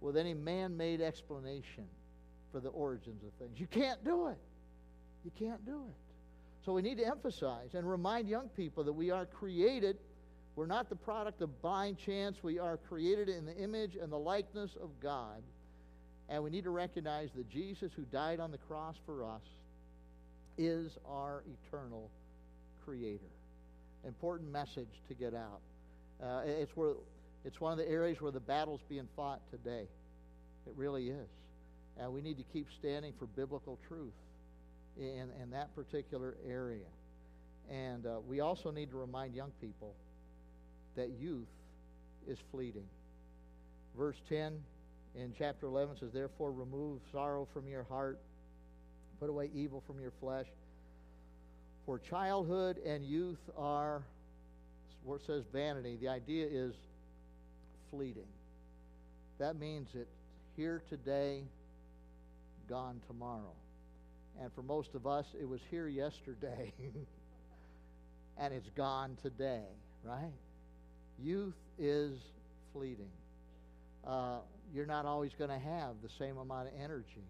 with 0.00 0.16
any 0.16 0.34
man 0.34 0.76
made 0.76 1.00
explanation 1.00 1.84
for 2.50 2.60
the 2.60 2.70
origins 2.70 3.22
of 3.22 3.32
things. 3.38 3.60
You 3.60 3.66
can't 3.66 4.02
do 4.04 4.28
it. 4.28 4.38
You 5.24 5.30
can't 5.38 5.64
do 5.64 5.82
it. 5.88 6.64
So 6.64 6.72
we 6.72 6.82
need 6.82 6.98
to 6.98 7.06
emphasize 7.06 7.74
and 7.74 7.88
remind 7.88 8.28
young 8.28 8.48
people 8.50 8.84
that 8.84 8.92
we 8.92 9.10
are 9.10 9.26
created. 9.26 9.98
We're 10.56 10.66
not 10.66 10.88
the 10.88 10.96
product 10.96 11.42
of 11.42 11.62
blind 11.62 11.98
chance. 11.98 12.42
We 12.42 12.58
are 12.58 12.76
created 12.76 13.28
in 13.28 13.46
the 13.46 13.56
image 13.56 13.96
and 14.00 14.10
the 14.10 14.18
likeness 14.18 14.70
of 14.82 14.90
God. 15.00 15.42
And 16.28 16.42
we 16.42 16.50
need 16.50 16.64
to 16.64 16.70
recognize 16.70 17.30
that 17.36 17.48
Jesus, 17.48 17.92
who 17.94 18.02
died 18.02 18.40
on 18.40 18.50
the 18.50 18.58
cross 18.58 18.96
for 19.06 19.24
us, 19.24 19.42
is 20.60 20.92
our 21.08 21.42
eternal 21.66 22.10
creator 22.84 23.30
important 24.06 24.50
message 24.50 24.88
to 25.08 25.14
get 25.14 25.34
out. 25.34 25.60
Uh, 26.22 26.42
it's 26.44 26.74
where 26.76 26.94
It's 27.44 27.60
one 27.60 27.72
of 27.72 27.78
the 27.78 27.88
areas 27.88 28.20
where 28.20 28.32
the 28.32 28.40
battle's 28.40 28.80
being 28.88 29.08
fought 29.16 29.40
today. 29.50 29.86
It 30.66 30.72
really 30.76 31.08
is. 31.08 31.28
And 31.98 32.12
we 32.12 32.20
need 32.20 32.36
to 32.38 32.44
keep 32.52 32.66
standing 32.78 33.12
for 33.18 33.26
biblical 33.26 33.78
truth 33.88 34.12
in, 34.98 35.28
in 35.42 35.50
that 35.52 35.74
particular 35.74 36.36
area. 36.46 36.86
And 37.70 38.06
uh, 38.06 38.20
we 38.26 38.40
also 38.40 38.70
need 38.70 38.90
to 38.90 38.96
remind 38.96 39.34
young 39.34 39.52
people 39.60 39.94
that 40.96 41.10
youth 41.18 41.48
is 42.28 42.38
fleeting. 42.50 42.86
Verse 43.96 44.16
10 44.28 44.58
in 45.14 45.32
chapter 45.36 45.66
11 45.66 45.96
says, 45.98 46.10
Therefore, 46.12 46.52
remove 46.52 47.00
sorrow 47.12 47.48
from 47.52 47.66
your 47.68 47.84
heart, 47.84 48.18
put 49.20 49.28
away 49.28 49.50
evil 49.54 49.82
from 49.86 50.00
your 50.00 50.12
flesh. 50.18 50.46
For 51.84 51.98
childhood 51.98 52.78
and 52.78 53.04
youth 53.04 53.38
are, 53.56 54.02
where 55.04 55.18
it 55.18 55.26
says 55.26 55.44
vanity, 55.52 55.98
the 56.00 56.08
idea 56.08 56.46
is 56.50 56.74
fleeting. 57.90 58.28
That 59.38 59.56
means 59.56 59.88
it's 59.94 60.10
here 60.56 60.82
today, 60.88 61.42
gone 62.68 63.00
tomorrow. 63.06 63.52
And 64.40 64.50
for 64.54 64.62
most 64.62 64.94
of 64.94 65.06
us, 65.06 65.26
it 65.38 65.46
was 65.46 65.60
here 65.70 65.88
yesterday, 65.88 66.72
and 68.38 68.54
it's 68.54 68.70
gone 68.70 69.16
today, 69.22 69.64
right? 70.02 70.32
Youth 71.22 71.56
is 71.78 72.18
fleeting. 72.72 73.10
Uh, 74.06 74.38
you're 74.74 74.86
not 74.86 75.04
always 75.04 75.32
going 75.38 75.50
to 75.50 75.58
have 75.58 75.96
the 76.02 76.08
same 76.18 76.38
amount 76.38 76.68
of 76.68 76.74
energy 76.82 77.24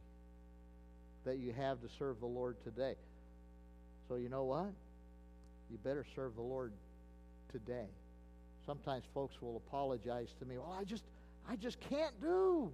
that 1.31 1.39
you 1.39 1.53
have 1.53 1.81
to 1.81 1.89
serve 1.97 2.18
the 2.18 2.26
Lord 2.26 2.57
today. 2.64 2.97
So, 4.09 4.16
you 4.16 4.28
know 4.28 4.43
what? 4.43 4.72
You 5.70 5.78
better 5.85 6.05
serve 6.16 6.35
the 6.35 6.43
Lord 6.43 6.72
today. 7.53 7.87
Sometimes 8.66 9.05
folks 9.14 9.41
will 9.41 9.62
apologize 9.68 10.35
to 10.41 10.45
me. 10.45 10.59
Well, 10.59 10.76
I 10.76 10.83
just, 10.83 11.05
I 11.49 11.55
just 11.55 11.78
can't 11.89 12.20
do 12.20 12.72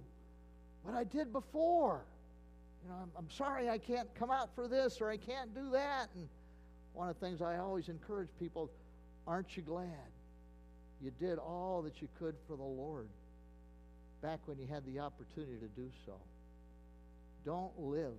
what 0.81 0.95
I 0.95 1.03
did 1.03 1.31
before. 1.31 2.01
You 2.83 2.89
know, 2.89 2.95
I'm, 2.95 3.11
I'm 3.15 3.29
sorry 3.29 3.69
I 3.69 3.77
can't 3.77 4.07
come 4.15 4.31
out 4.31 4.49
for 4.55 4.67
this 4.67 5.01
or 5.01 5.11
I 5.11 5.17
can't 5.17 5.53
do 5.53 5.69
that. 5.73 6.07
And 6.15 6.27
one 6.93 7.09
of 7.09 7.19
the 7.19 7.23
things 7.23 7.43
I 7.43 7.57
always 7.57 7.89
encourage 7.89 8.29
people 8.39 8.71
aren't 9.27 9.55
you 9.55 9.61
glad 9.61 9.85
you 10.99 11.11
did 11.19 11.37
all 11.37 11.83
that 11.83 12.01
you 12.01 12.07
could 12.17 12.33
for 12.47 12.57
the 12.57 12.63
Lord 12.63 13.07
back 14.23 14.39
when 14.45 14.57
you 14.57 14.65
had 14.65 14.83
the 14.87 14.99
opportunity 14.99 15.59
to 15.59 15.67
do 15.79 15.91
so? 16.07 16.13
Don't 17.45 17.79
live 17.79 18.15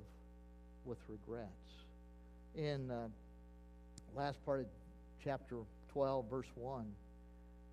with 0.85 0.99
regrets. 1.09 1.49
In 2.57 2.91
uh, 2.91 3.09
last 4.15 4.45
part 4.45 4.61
of 4.61 4.67
chapter 5.23 5.57
12, 5.93 6.31
verse 6.31 6.47
1, 6.55 6.87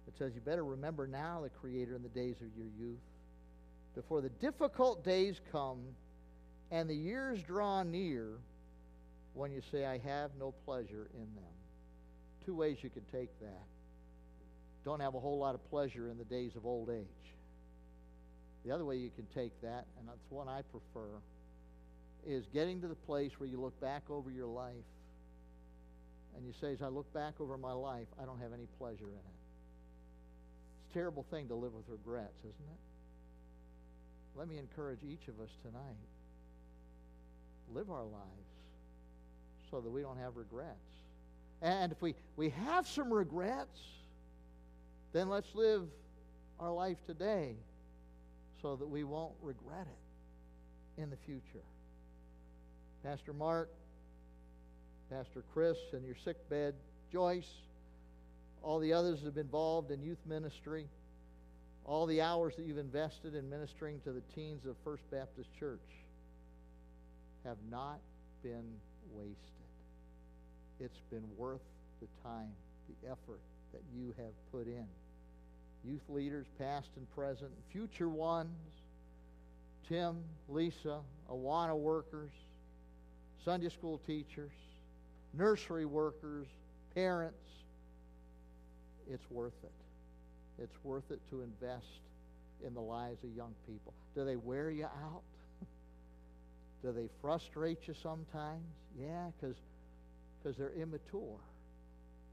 it 0.08 0.14
says, 0.18 0.34
You 0.36 0.41
better 0.41 0.64
remember 0.64 1.08
now 1.08 1.41
the 1.41 1.49
Creator 1.49 1.95
in 1.95 2.03
the 2.03 2.10
days 2.10 2.36
of 2.41 2.47
your 2.58 2.68
youth, 2.80 2.99
before 3.95 4.22
the 4.22 4.30
difficult 4.30 5.03
days 5.03 5.39
come 5.51 5.80
and 6.72 6.89
the 6.89 6.95
years 6.95 7.41
draw 7.43 7.84
near 7.84 8.28
when 9.34 9.51
you 9.51 9.62
say, 9.72 9.86
I 9.86 9.97
have 9.99 10.32
no 10.39 10.53
pleasure 10.66 11.08
in 11.14 11.28
them. 11.36 11.53
Two 12.45 12.56
ways 12.56 12.78
you 12.82 12.89
can 12.89 13.03
take 13.12 13.30
that. 13.39 13.64
Don't 14.84 14.99
have 14.99 15.16
a 15.16 15.20
whole 15.20 15.39
lot 15.39 15.56
of 15.56 15.70
pleasure 15.70 16.10
in 16.10 16.18
the 16.18 16.26
days 16.26 16.56
of 16.56 16.66
old 16.66 16.89
age. 16.89 17.06
The 18.66 18.72
other 18.72 18.86
way 18.86 18.97
you 18.97 19.12
can 19.16 19.26
take 19.34 19.51
that, 19.62 19.86
and 19.97 20.08
that's 20.08 20.26
one 20.30 20.47
I 20.47 20.62
prefer, 20.62 21.10
is 22.26 22.45
getting 22.53 22.82
to 22.82 22.88
the 22.88 22.95
place 22.95 23.32
where 23.38 23.47
you 23.47 23.59
look 23.59 23.80
back 23.80 24.03
over 24.09 24.30
your 24.32 24.47
life 24.47 24.73
and 26.36 26.45
you 26.45 26.53
say, 26.59 26.73
as 26.73 26.82
I 26.82 26.88
look 26.88 27.11
back 27.13 27.36
over 27.39 27.57
my 27.57 27.71
life, 27.71 28.07
I 28.21 28.26
don't 28.26 28.39
have 28.39 28.53
any 28.53 28.67
pleasure 28.78 29.05
in 29.05 29.13
it. 29.13 29.38
It's 30.78 30.91
a 30.91 30.93
terrible 30.93 31.26
thing 31.30 31.47
to 31.47 31.55
live 31.55 31.73
with 31.73 31.86
regrets, 31.88 32.39
isn't 32.39 32.49
it? 32.51 32.80
Let 34.36 34.49
me 34.49 34.57
encourage 34.57 34.99
each 35.03 35.28
of 35.30 35.39
us 35.39 35.49
tonight 35.61 35.95
live 37.73 37.89
our 37.89 38.03
lives 38.03 38.51
so 39.71 39.82
that 39.82 39.89
we 39.89 40.01
don't 40.01 40.17
have 40.17 40.36
regrets. 40.36 40.76
And 41.61 41.91
if 41.91 42.01
we, 42.01 42.15
we 42.36 42.49
have 42.49 42.88
some 42.88 43.11
regrets, 43.11 43.80
then 45.13 45.30
let's 45.30 45.55
live 45.55 45.84
our 46.59 46.71
life 46.71 46.97
today 47.07 47.55
so 48.61 48.76
that 48.76 48.88
we 48.88 49.03
won't 49.03 49.34
regret 49.41 49.88
it 49.88 51.01
in 51.01 51.09
the 51.09 51.17
future. 51.26 51.63
Pastor 53.06 53.34
Mark, 53.34 53.70
Pastor 55.12 55.43
Chris, 55.53 55.78
and 55.93 56.03
your 56.03 56.16
sick 56.26 56.38
bed, 56.49 56.74
Joyce, 57.12 57.51
all 58.64 58.80
the 58.80 58.93
others 58.93 59.20
that 59.20 59.26
have 59.26 59.36
been 59.36 59.45
involved 59.45 59.91
in 59.91 60.01
youth 60.01 60.18
ministry, 60.26 60.88
all 61.86 62.08
the 62.08 62.20
hours 62.20 62.56
that 62.56 62.66
you've 62.66 62.80
invested 62.80 63.36
in 63.36 63.47
ministering 63.47 63.99
to 64.06 64.12
the 64.12 64.24
teens 64.34 64.66
of 64.66 64.76
First 64.84 65.03
Baptist 65.12 65.49
Church 65.60 65.86
have 67.43 67.58
not 67.70 67.99
been 68.41 68.66
wasted. 69.14 69.38
It's 70.80 70.99
been 71.12 71.26
worth 71.38 71.62
the 72.01 72.08
time, 72.28 72.49
the 72.89 73.12
effort 73.12 73.39
that 73.72 73.84
you 73.95 74.16
have 74.18 74.34
put 74.51 74.66
in. 74.66 74.88
Youth 75.88 76.10
leaders, 76.10 76.47
past 76.58 76.89
and 76.95 77.06
present, 77.14 77.51
future 77.72 78.10
ones, 78.10 78.49
Tim, 79.88 80.24
Lisa, 80.49 81.01
Awana 81.30 81.78
workers, 81.78 82.32
Sunday 83.46 83.70
school 83.70 84.02
teachers, 84.08 84.52
nursery 85.34 85.86
workers, 85.86 86.48
parents. 86.96 87.38
It's 89.08 89.30
worth 89.30 89.54
it. 89.64 90.64
It's 90.64 90.76
worth 90.84 91.12
it 91.12 91.20
to 91.30 91.43
invest 91.43 91.86
in 92.66 92.74
the 92.74 92.82
lives 92.82 93.24
of 93.24 93.30
young 93.36 93.54
people. 93.68 93.93
Do 94.16 94.26
they 94.26 94.36
wear 94.36 94.72
you 94.72 94.86
out? 94.86 95.22
Do 96.82 96.91
they 96.91 97.08
frustrate 97.22 97.88
you 97.88 97.93
sometimes? 97.93 98.66
Yeah, 99.00 99.28
because 99.39 99.58
because 100.41 100.58
they're 100.58 100.74
immature. 100.80 101.39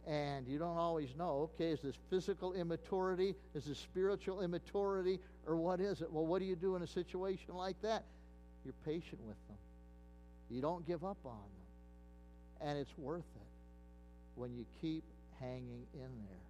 And 0.06 0.46
you 0.48 0.58
don't 0.58 0.76
always 0.76 1.10
know, 1.16 1.50
okay, 1.54 1.70
is 1.70 1.80
this 1.80 1.94
physical 2.10 2.52
immaturity? 2.54 3.34
Is 3.54 3.64
this 3.66 3.78
spiritual 3.78 4.42
immaturity? 4.42 5.20
Or 5.46 5.56
what 5.56 5.80
is 5.80 6.02
it? 6.02 6.12
Well, 6.12 6.26
what 6.26 6.40
do 6.40 6.44
you 6.44 6.56
do 6.56 6.76
in 6.76 6.82
a 6.82 6.86
situation 6.86 7.54
like 7.54 7.80
that? 7.82 8.04
You're 8.64 8.74
patient 8.84 9.20
with 9.26 9.36
them. 9.48 9.56
You 10.52 10.60
don't 10.60 10.86
give 10.86 11.02
up 11.02 11.16
on 11.24 11.32
them. 11.32 12.68
And 12.68 12.78
it's 12.78 12.92
worth 12.98 13.24
it 13.36 13.52
when 14.34 14.54
you 14.54 14.66
keep 14.80 15.02
hanging 15.40 15.86
in 15.94 16.00
there 16.00 16.46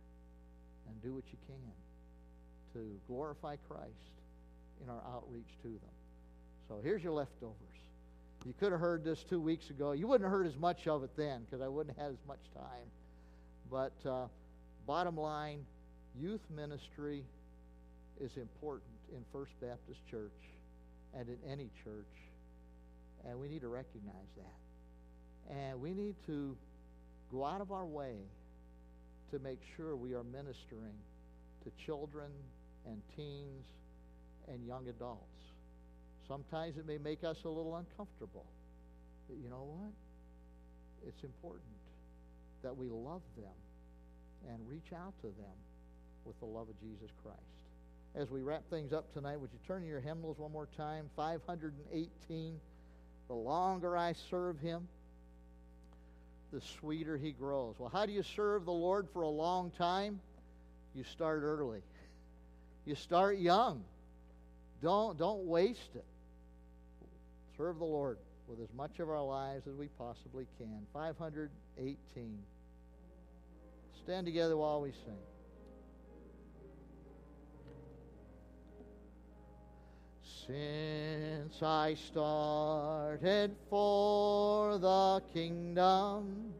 and 0.88 1.02
do 1.02 1.14
what 1.14 1.24
you 1.30 1.38
can 1.46 2.74
to 2.74 3.00
glorify 3.06 3.56
Christ 3.68 3.90
in 4.82 4.90
our 4.90 5.02
outreach 5.14 5.48
to 5.62 5.68
them. 5.68 5.94
So 6.68 6.80
here's 6.82 7.02
your 7.02 7.12
leftovers. 7.12 7.56
You 8.44 8.54
could 8.58 8.72
have 8.72 8.80
heard 8.80 9.04
this 9.04 9.22
two 9.22 9.40
weeks 9.40 9.70
ago. 9.70 9.92
You 9.92 10.08
wouldn't 10.08 10.28
have 10.28 10.32
heard 10.36 10.48
as 10.48 10.56
much 10.56 10.88
of 10.88 11.04
it 11.04 11.10
then 11.16 11.42
because 11.44 11.62
I 11.62 11.68
wouldn't 11.68 11.96
have 11.96 12.06
had 12.06 12.12
as 12.12 12.26
much 12.26 12.40
time. 12.54 12.88
But 13.70 13.92
uh, 14.04 14.26
bottom 14.84 15.16
line, 15.16 15.64
youth 16.20 16.40
ministry 16.54 17.24
is 18.20 18.36
important 18.36 18.90
in 19.12 19.24
First 19.32 19.52
Baptist 19.60 20.00
Church 20.10 20.32
and 21.14 21.28
in 21.28 21.38
any 21.48 21.70
church. 21.84 22.31
And 23.28 23.38
we 23.38 23.48
need 23.48 23.60
to 23.62 23.68
recognize 23.68 24.30
that. 24.36 25.54
And 25.54 25.80
we 25.80 25.94
need 25.94 26.14
to 26.26 26.56
go 27.30 27.44
out 27.44 27.60
of 27.60 27.72
our 27.72 27.84
way 27.84 28.16
to 29.30 29.38
make 29.38 29.60
sure 29.76 29.96
we 29.96 30.14
are 30.14 30.24
ministering 30.24 30.94
to 31.64 31.84
children 31.84 32.30
and 32.86 33.00
teens 33.16 33.64
and 34.48 34.64
young 34.66 34.88
adults. 34.88 35.22
Sometimes 36.28 36.76
it 36.76 36.86
may 36.86 36.98
make 36.98 37.24
us 37.24 37.36
a 37.44 37.48
little 37.48 37.76
uncomfortable. 37.76 38.46
But 39.28 39.38
you 39.42 39.48
know 39.48 39.64
what? 39.78 39.92
It's 41.06 41.22
important 41.22 41.64
that 42.62 42.76
we 42.76 42.88
love 42.88 43.22
them 43.36 43.54
and 44.48 44.58
reach 44.68 44.92
out 44.94 45.14
to 45.20 45.28
them 45.28 45.56
with 46.24 46.38
the 46.40 46.46
love 46.46 46.68
of 46.68 46.80
Jesus 46.80 47.10
Christ. 47.22 47.38
As 48.14 48.30
we 48.30 48.42
wrap 48.42 48.62
things 48.70 48.92
up 48.92 49.12
tonight, 49.14 49.40
would 49.40 49.50
you 49.52 49.58
turn 49.66 49.84
your 49.84 50.00
hymnals 50.00 50.38
one 50.38 50.52
more 50.52 50.68
time? 50.76 51.08
518. 51.16 52.60
The 53.32 53.38
longer 53.38 53.96
I 53.96 54.12
serve 54.28 54.60
him, 54.60 54.86
the 56.52 56.60
sweeter 56.60 57.16
he 57.16 57.32
grows. 57.32 57.76
Well, 57.78 57.88
how 57.88 58.04
do 58.04 58.12
you 58.12 58.22
serve 58.22 58.66
the 58.66 58.72
Lord 58.72 59.08
for 59.10 59.22
a 59.22 59.28
long 59.28 59.70
time? 59.70 60.20
You 60.94 61.02
start 61.02 61.42
early. 61.42 61.80
You 62.84 62.96
start 62.96 63.38
young. 63.38 63.84
Don't, 64.82 65.16
don't 65.16 65.46
waste 65.46 65.94
it. 65.94 66.04
Serve 67.56 67.78
the 67.78 67.84
Lord 67.84 68.18
with 68.48 68.60
as 68.60 68.74
much 68.76 68.98
of 68.98 69.08
our 69.08 69.22
lives 69.22 69.68
as 69.68 69.76
we 69.76 69.86
possibly 69.96 70.46
can. 70.58 70.84
518. 70.92 72.38
Stand 74.02 74.26
together 74.26 74.56
while 74.56 74.80
we 74.80 74.90
sing. 75.06 75.16
Since 80.46 81.62
I 81.62 81.94
started 81.94 83.54
for 83.70 84.76
the 84.76 85.22
kingdom, 85.32 86.52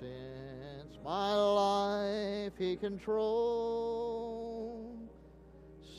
since 0.00 0.98
my 1.04 1.34
life 1.34 2.52
he 2.56 2.76
controlled, 2.76 3.76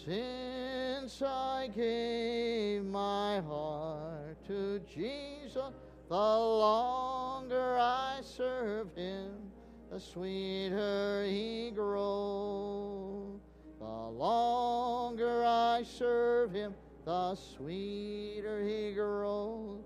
Since 0.03 1.21
I 1.21 1.69
gave 1.75 2.83
my 2.85 3.39
heart 3.41 4.43
to 4.47 4.79
Jesus, 4.91 5.73
the 6.09 6.15
longer 6.15 7.77
I 7.79 8.21
serve 8.23 8.95
him, 8.95 9.51
the 9.91 9.99
sweeter 9.99 11.23
he 11.27 11.69
grows. 11.69 13.41
The 13.79 13.85
longer 13.85 15.43
I 15.45 15.83
serve 15.83 16.51
him, 16.51 16.73
the 17.07 17.35
sweeter 17.35 18.61
he 18.67 18.91
grows. 18.91 19.79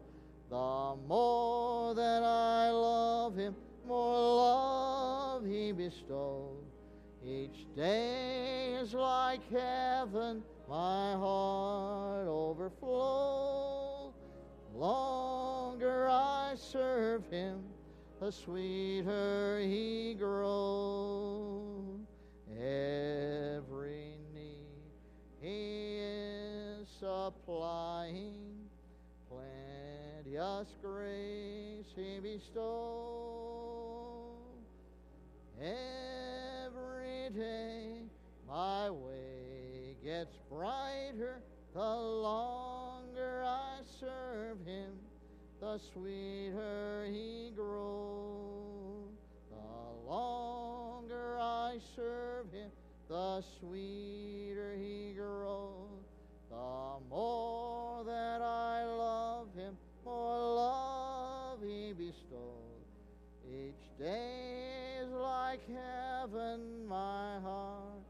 The 0.50 0.96
more 1.08 1.94
that 1.94 2.24
I 2.24 2.72
love 2.72 3.38
him, 3.38 3.56
more 3.88 4.38
love 4.38 5.46
he 5.46 5.72
bestows. 5.72 6.66
Each 7.24 7.68
day 7.76 8.74
is 8.74 8.96
like 8.96 9.42
heaven, 9.52 10.42
my 10.68 11.14
heart 11.14 12.28
overflows. 12.28 14.16
Longer 14.74 16.08
I 16.10 16.56
serve 16.56 17.30
him, 17.30 17.62
the 18.20 18.32
sweeter 18.32 19.60
he 19.60 20.16
grows. 20.18 22.00
Every 22.60 23.31
is 27.32 28.68
plenteous 29.30 30.68
grace 30.82 31.86
he 31.96 32.20
bestows. 32.20 33.62
Every 35.60 37.30
day 37.34 38.04
my 38.48 38.90
way 38.90 39.96
gets 40.04 40.38
brighter, 40.50 41.42
the 41.74 41.80
longer 41.80 43.44
I 43.46 43.80
serve 44.00 44.58
him, 44.66 44.92
the 45.60 45.80
sweeter 45.94 47.08
he 47.10 47.52
grows. 47.56 49.16
The 49.50 50.10
longer 50.10 51.38
I 51.40 51.78
serve 51.96 52.52
him, 52.52 52.72
the 53.08 53.44
sweeter 53.60 54.76
he 54.78 55.14
grows. 55.16 55.81
More 57.10 58.04
that 58.06 58.42
I 58.42 58.86
love 58.86 59.48
him, 59.56 59.78
more 60.06 60.56
love 60.56 61.60
he 61.62 61.94
bestows. 61.94 62.88
Each 63.46 64.00
day 64.00 65.00
is 65.02 65.10
like 65.12 65.62
heaven, 65.68 66.88
my 66.88 67.40
heart 67.42 68.04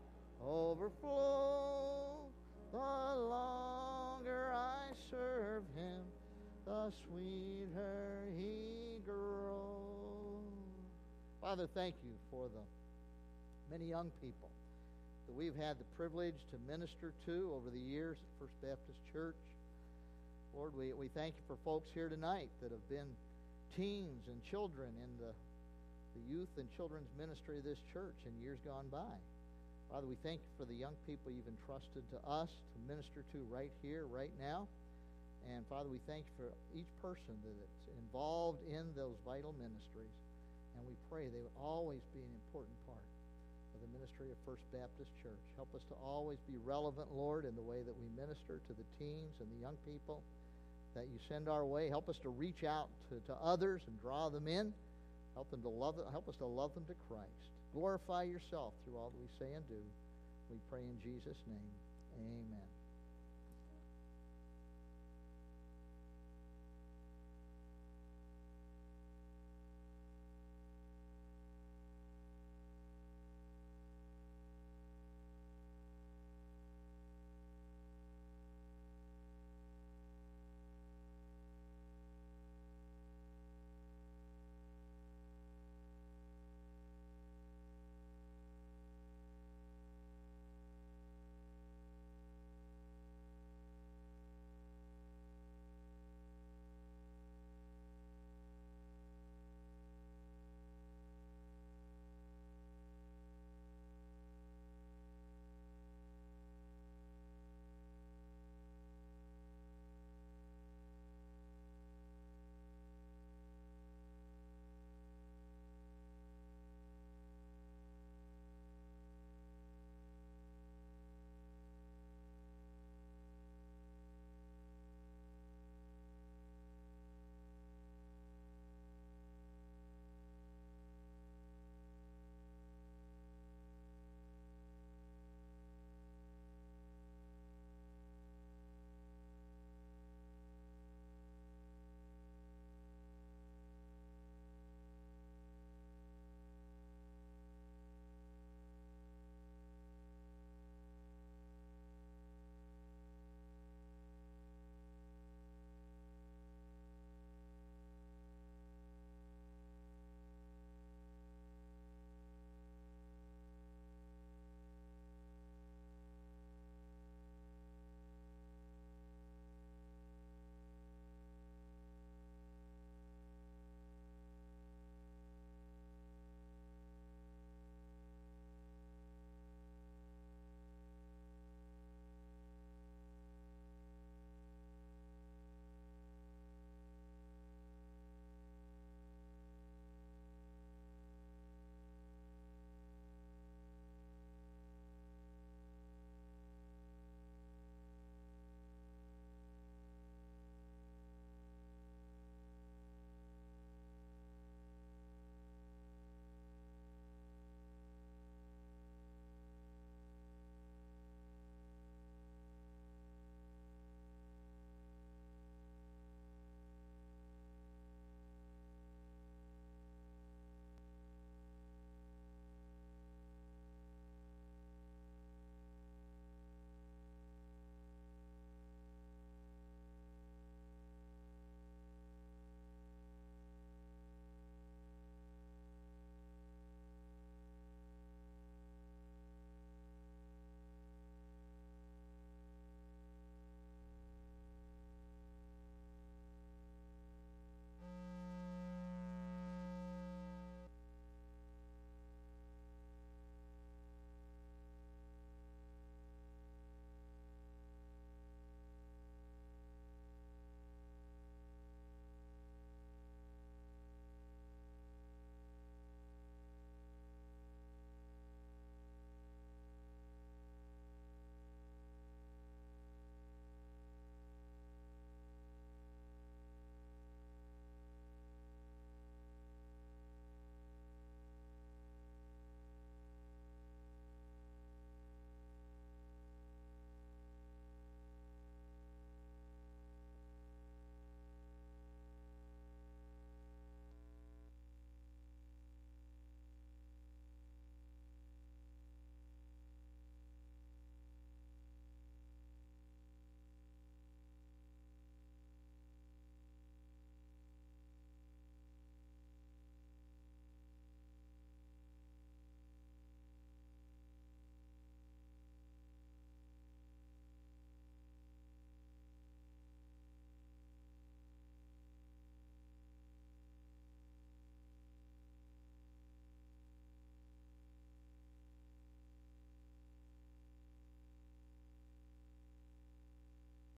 overflows. 0.45 2.31
The 2.71 2.77
longer 2.77 4.53
I 4.55 4.93
serve 5.09 5.63
him, 5.75 6.03
the 6.65 6.91
sweeter 7.07 8.23
he 8.37 9.01
grows. 9.05 10.43
Father, 11.41 11.67
thank 11.73 11.95
you 12.03 12.11
for 12.29 12.47
the 12.47 13.71
many 13.71 13.89
young 13.89 14.11
people 14.21 14.49
that 15.32 15.39
we've 15.39 15.55
had 15.55 15.79
the 15.79 15.88
privilege 15.95 16.36
to 16.51 16.59
minister 16.67 17.15
to 17.23 17.55
over 17.55 17.71
the 17.71 17.79
years 17.79 18.19
at 18.19 18.27
First 18.36 18.51
Baptist 18.59 18.99
Church. 19.15 19.39
Lord, 20.51 20.75
we, 20.75 20.91
we 20.91 21.07
thank 21.15 21.39
you 21.39 21.43
for 21.47 21.55
folks 21.63 21.88
here 21.95 22.11
tonight 22.11 22.51
that 22.59 22.75
have 22.75 22.84
been 22.91 23.07
teens 23.71 24.27
and 24.27 24.43
children 24.43 24.91
in 24.91 25.11
the, 25.23 25.32
the 26.19 26.23
youth 26.27 26.51
and 26.59 26.67
children's 26.75 27.07
ministry 27.15 27.63
of 27.63 27.63
this 27.63 27.79
church 27.95 28.19
in 28.27 28.36
years 28.43 28.59
gone 28.67 28.91
by. 28.91 29.15
Father, 29.88 30.03
we 30.03 30.19
thank 30.19 30.43
you 30.43 30.51
for 30.59 30.67
the 30.67 30.75
young 30.75 30.99
people 31.07 31.32
you've 31.32 31.47
entrusted 31.47 32.03
to 32.11 32.19
us 32.27 32.51
to 32.51 32.77
minister 32.84 33.23
to 33.32 33.39
right 33.47 33.71
here, 33.79 34.03
right 34.11 34.36
now. 34.36 34.67
And 35.47 35.63
Father, 35.71 35.88
we 35.88 36.03
thank 36.11 36.27
you 36.27 36.36
for 36.36 36.51
each 36.75 36.91
person 36.99 37.39
that's 37.39 37.88
involved 38.03 38.59
in 38.67 38.84
those 38.99 39.15
vital 39.23 39.55
ministries. 39.55 40.17
And 40.75 40.84
we 40.84 40.99
pray 41.07 41.32
they 41.32 41.39
would 41.39 41.55
always 41.55 42.03
be 42.11 42.19
an 42.19 42.36
important 42.51 42.75
ministry 44.02 44.34
of 44.34 44.38
First 44.49 44.66
Baptist 44.74 45.14
Church. 45.22 45.45
Help 45.62 45.70
us 45.78 45.86
to 45.89 45.95
always 46.02 46.41
be 46.49 46.58
relevant, 46.66 47.06
Lord, 47.14 47.45
in 47.45 47.54
the 47.54 47.62
way 47.62 47.86
that 47.86 47.93
we 47.93 48.10
minister 48.18 48.58
to 48.58 48.74
the 48.74 48.88
teens 48.97 49.38
and 49.38 49.45
the 49.45 49.62
young 49.62 49.78
people 49.86 50.24
that 50.95 51.06
you 51.06 51.22
send 51.30 51.47
our 51.47 51.64
way. 51.64 51.88
Help 51.88 52.10
us 52.10 52.18
to 52.24 52.30
reach 52.30 52.66
out 52.66 52.89
to, 53.10 53.22
to 53.30 53.38
others 53.45 53.82
and 53.86 54.02
draw 54.02 54.30
them 54.30 54.47
in. 54.47 54.74
Help 55.36 55.52
them 55.52 55.62
to 55.62 55.70
love 55.70 56.02
help 56.10 56.28
us 56.28 56.36
to 56.38 56.45
love 56.45 56.74
them 56.74 56.86
to 56.89 56.95
Christ. 57.08 57.45
Glorify 57.78 58.24
yourself 58.24 58.74
through 58.84 58.97
all 58.97 59.14
that 59.14 59.22
we 59.22 59.30
say 59.38 59.54
and 59.54 59.68
do. 59.70 59.82
We 60.49 60.58
pray 60.72 60.82
in 60.82 60.97
Jesus' 61.06 61.38
name. 61.45 61.72
Amen. 62.18 62.70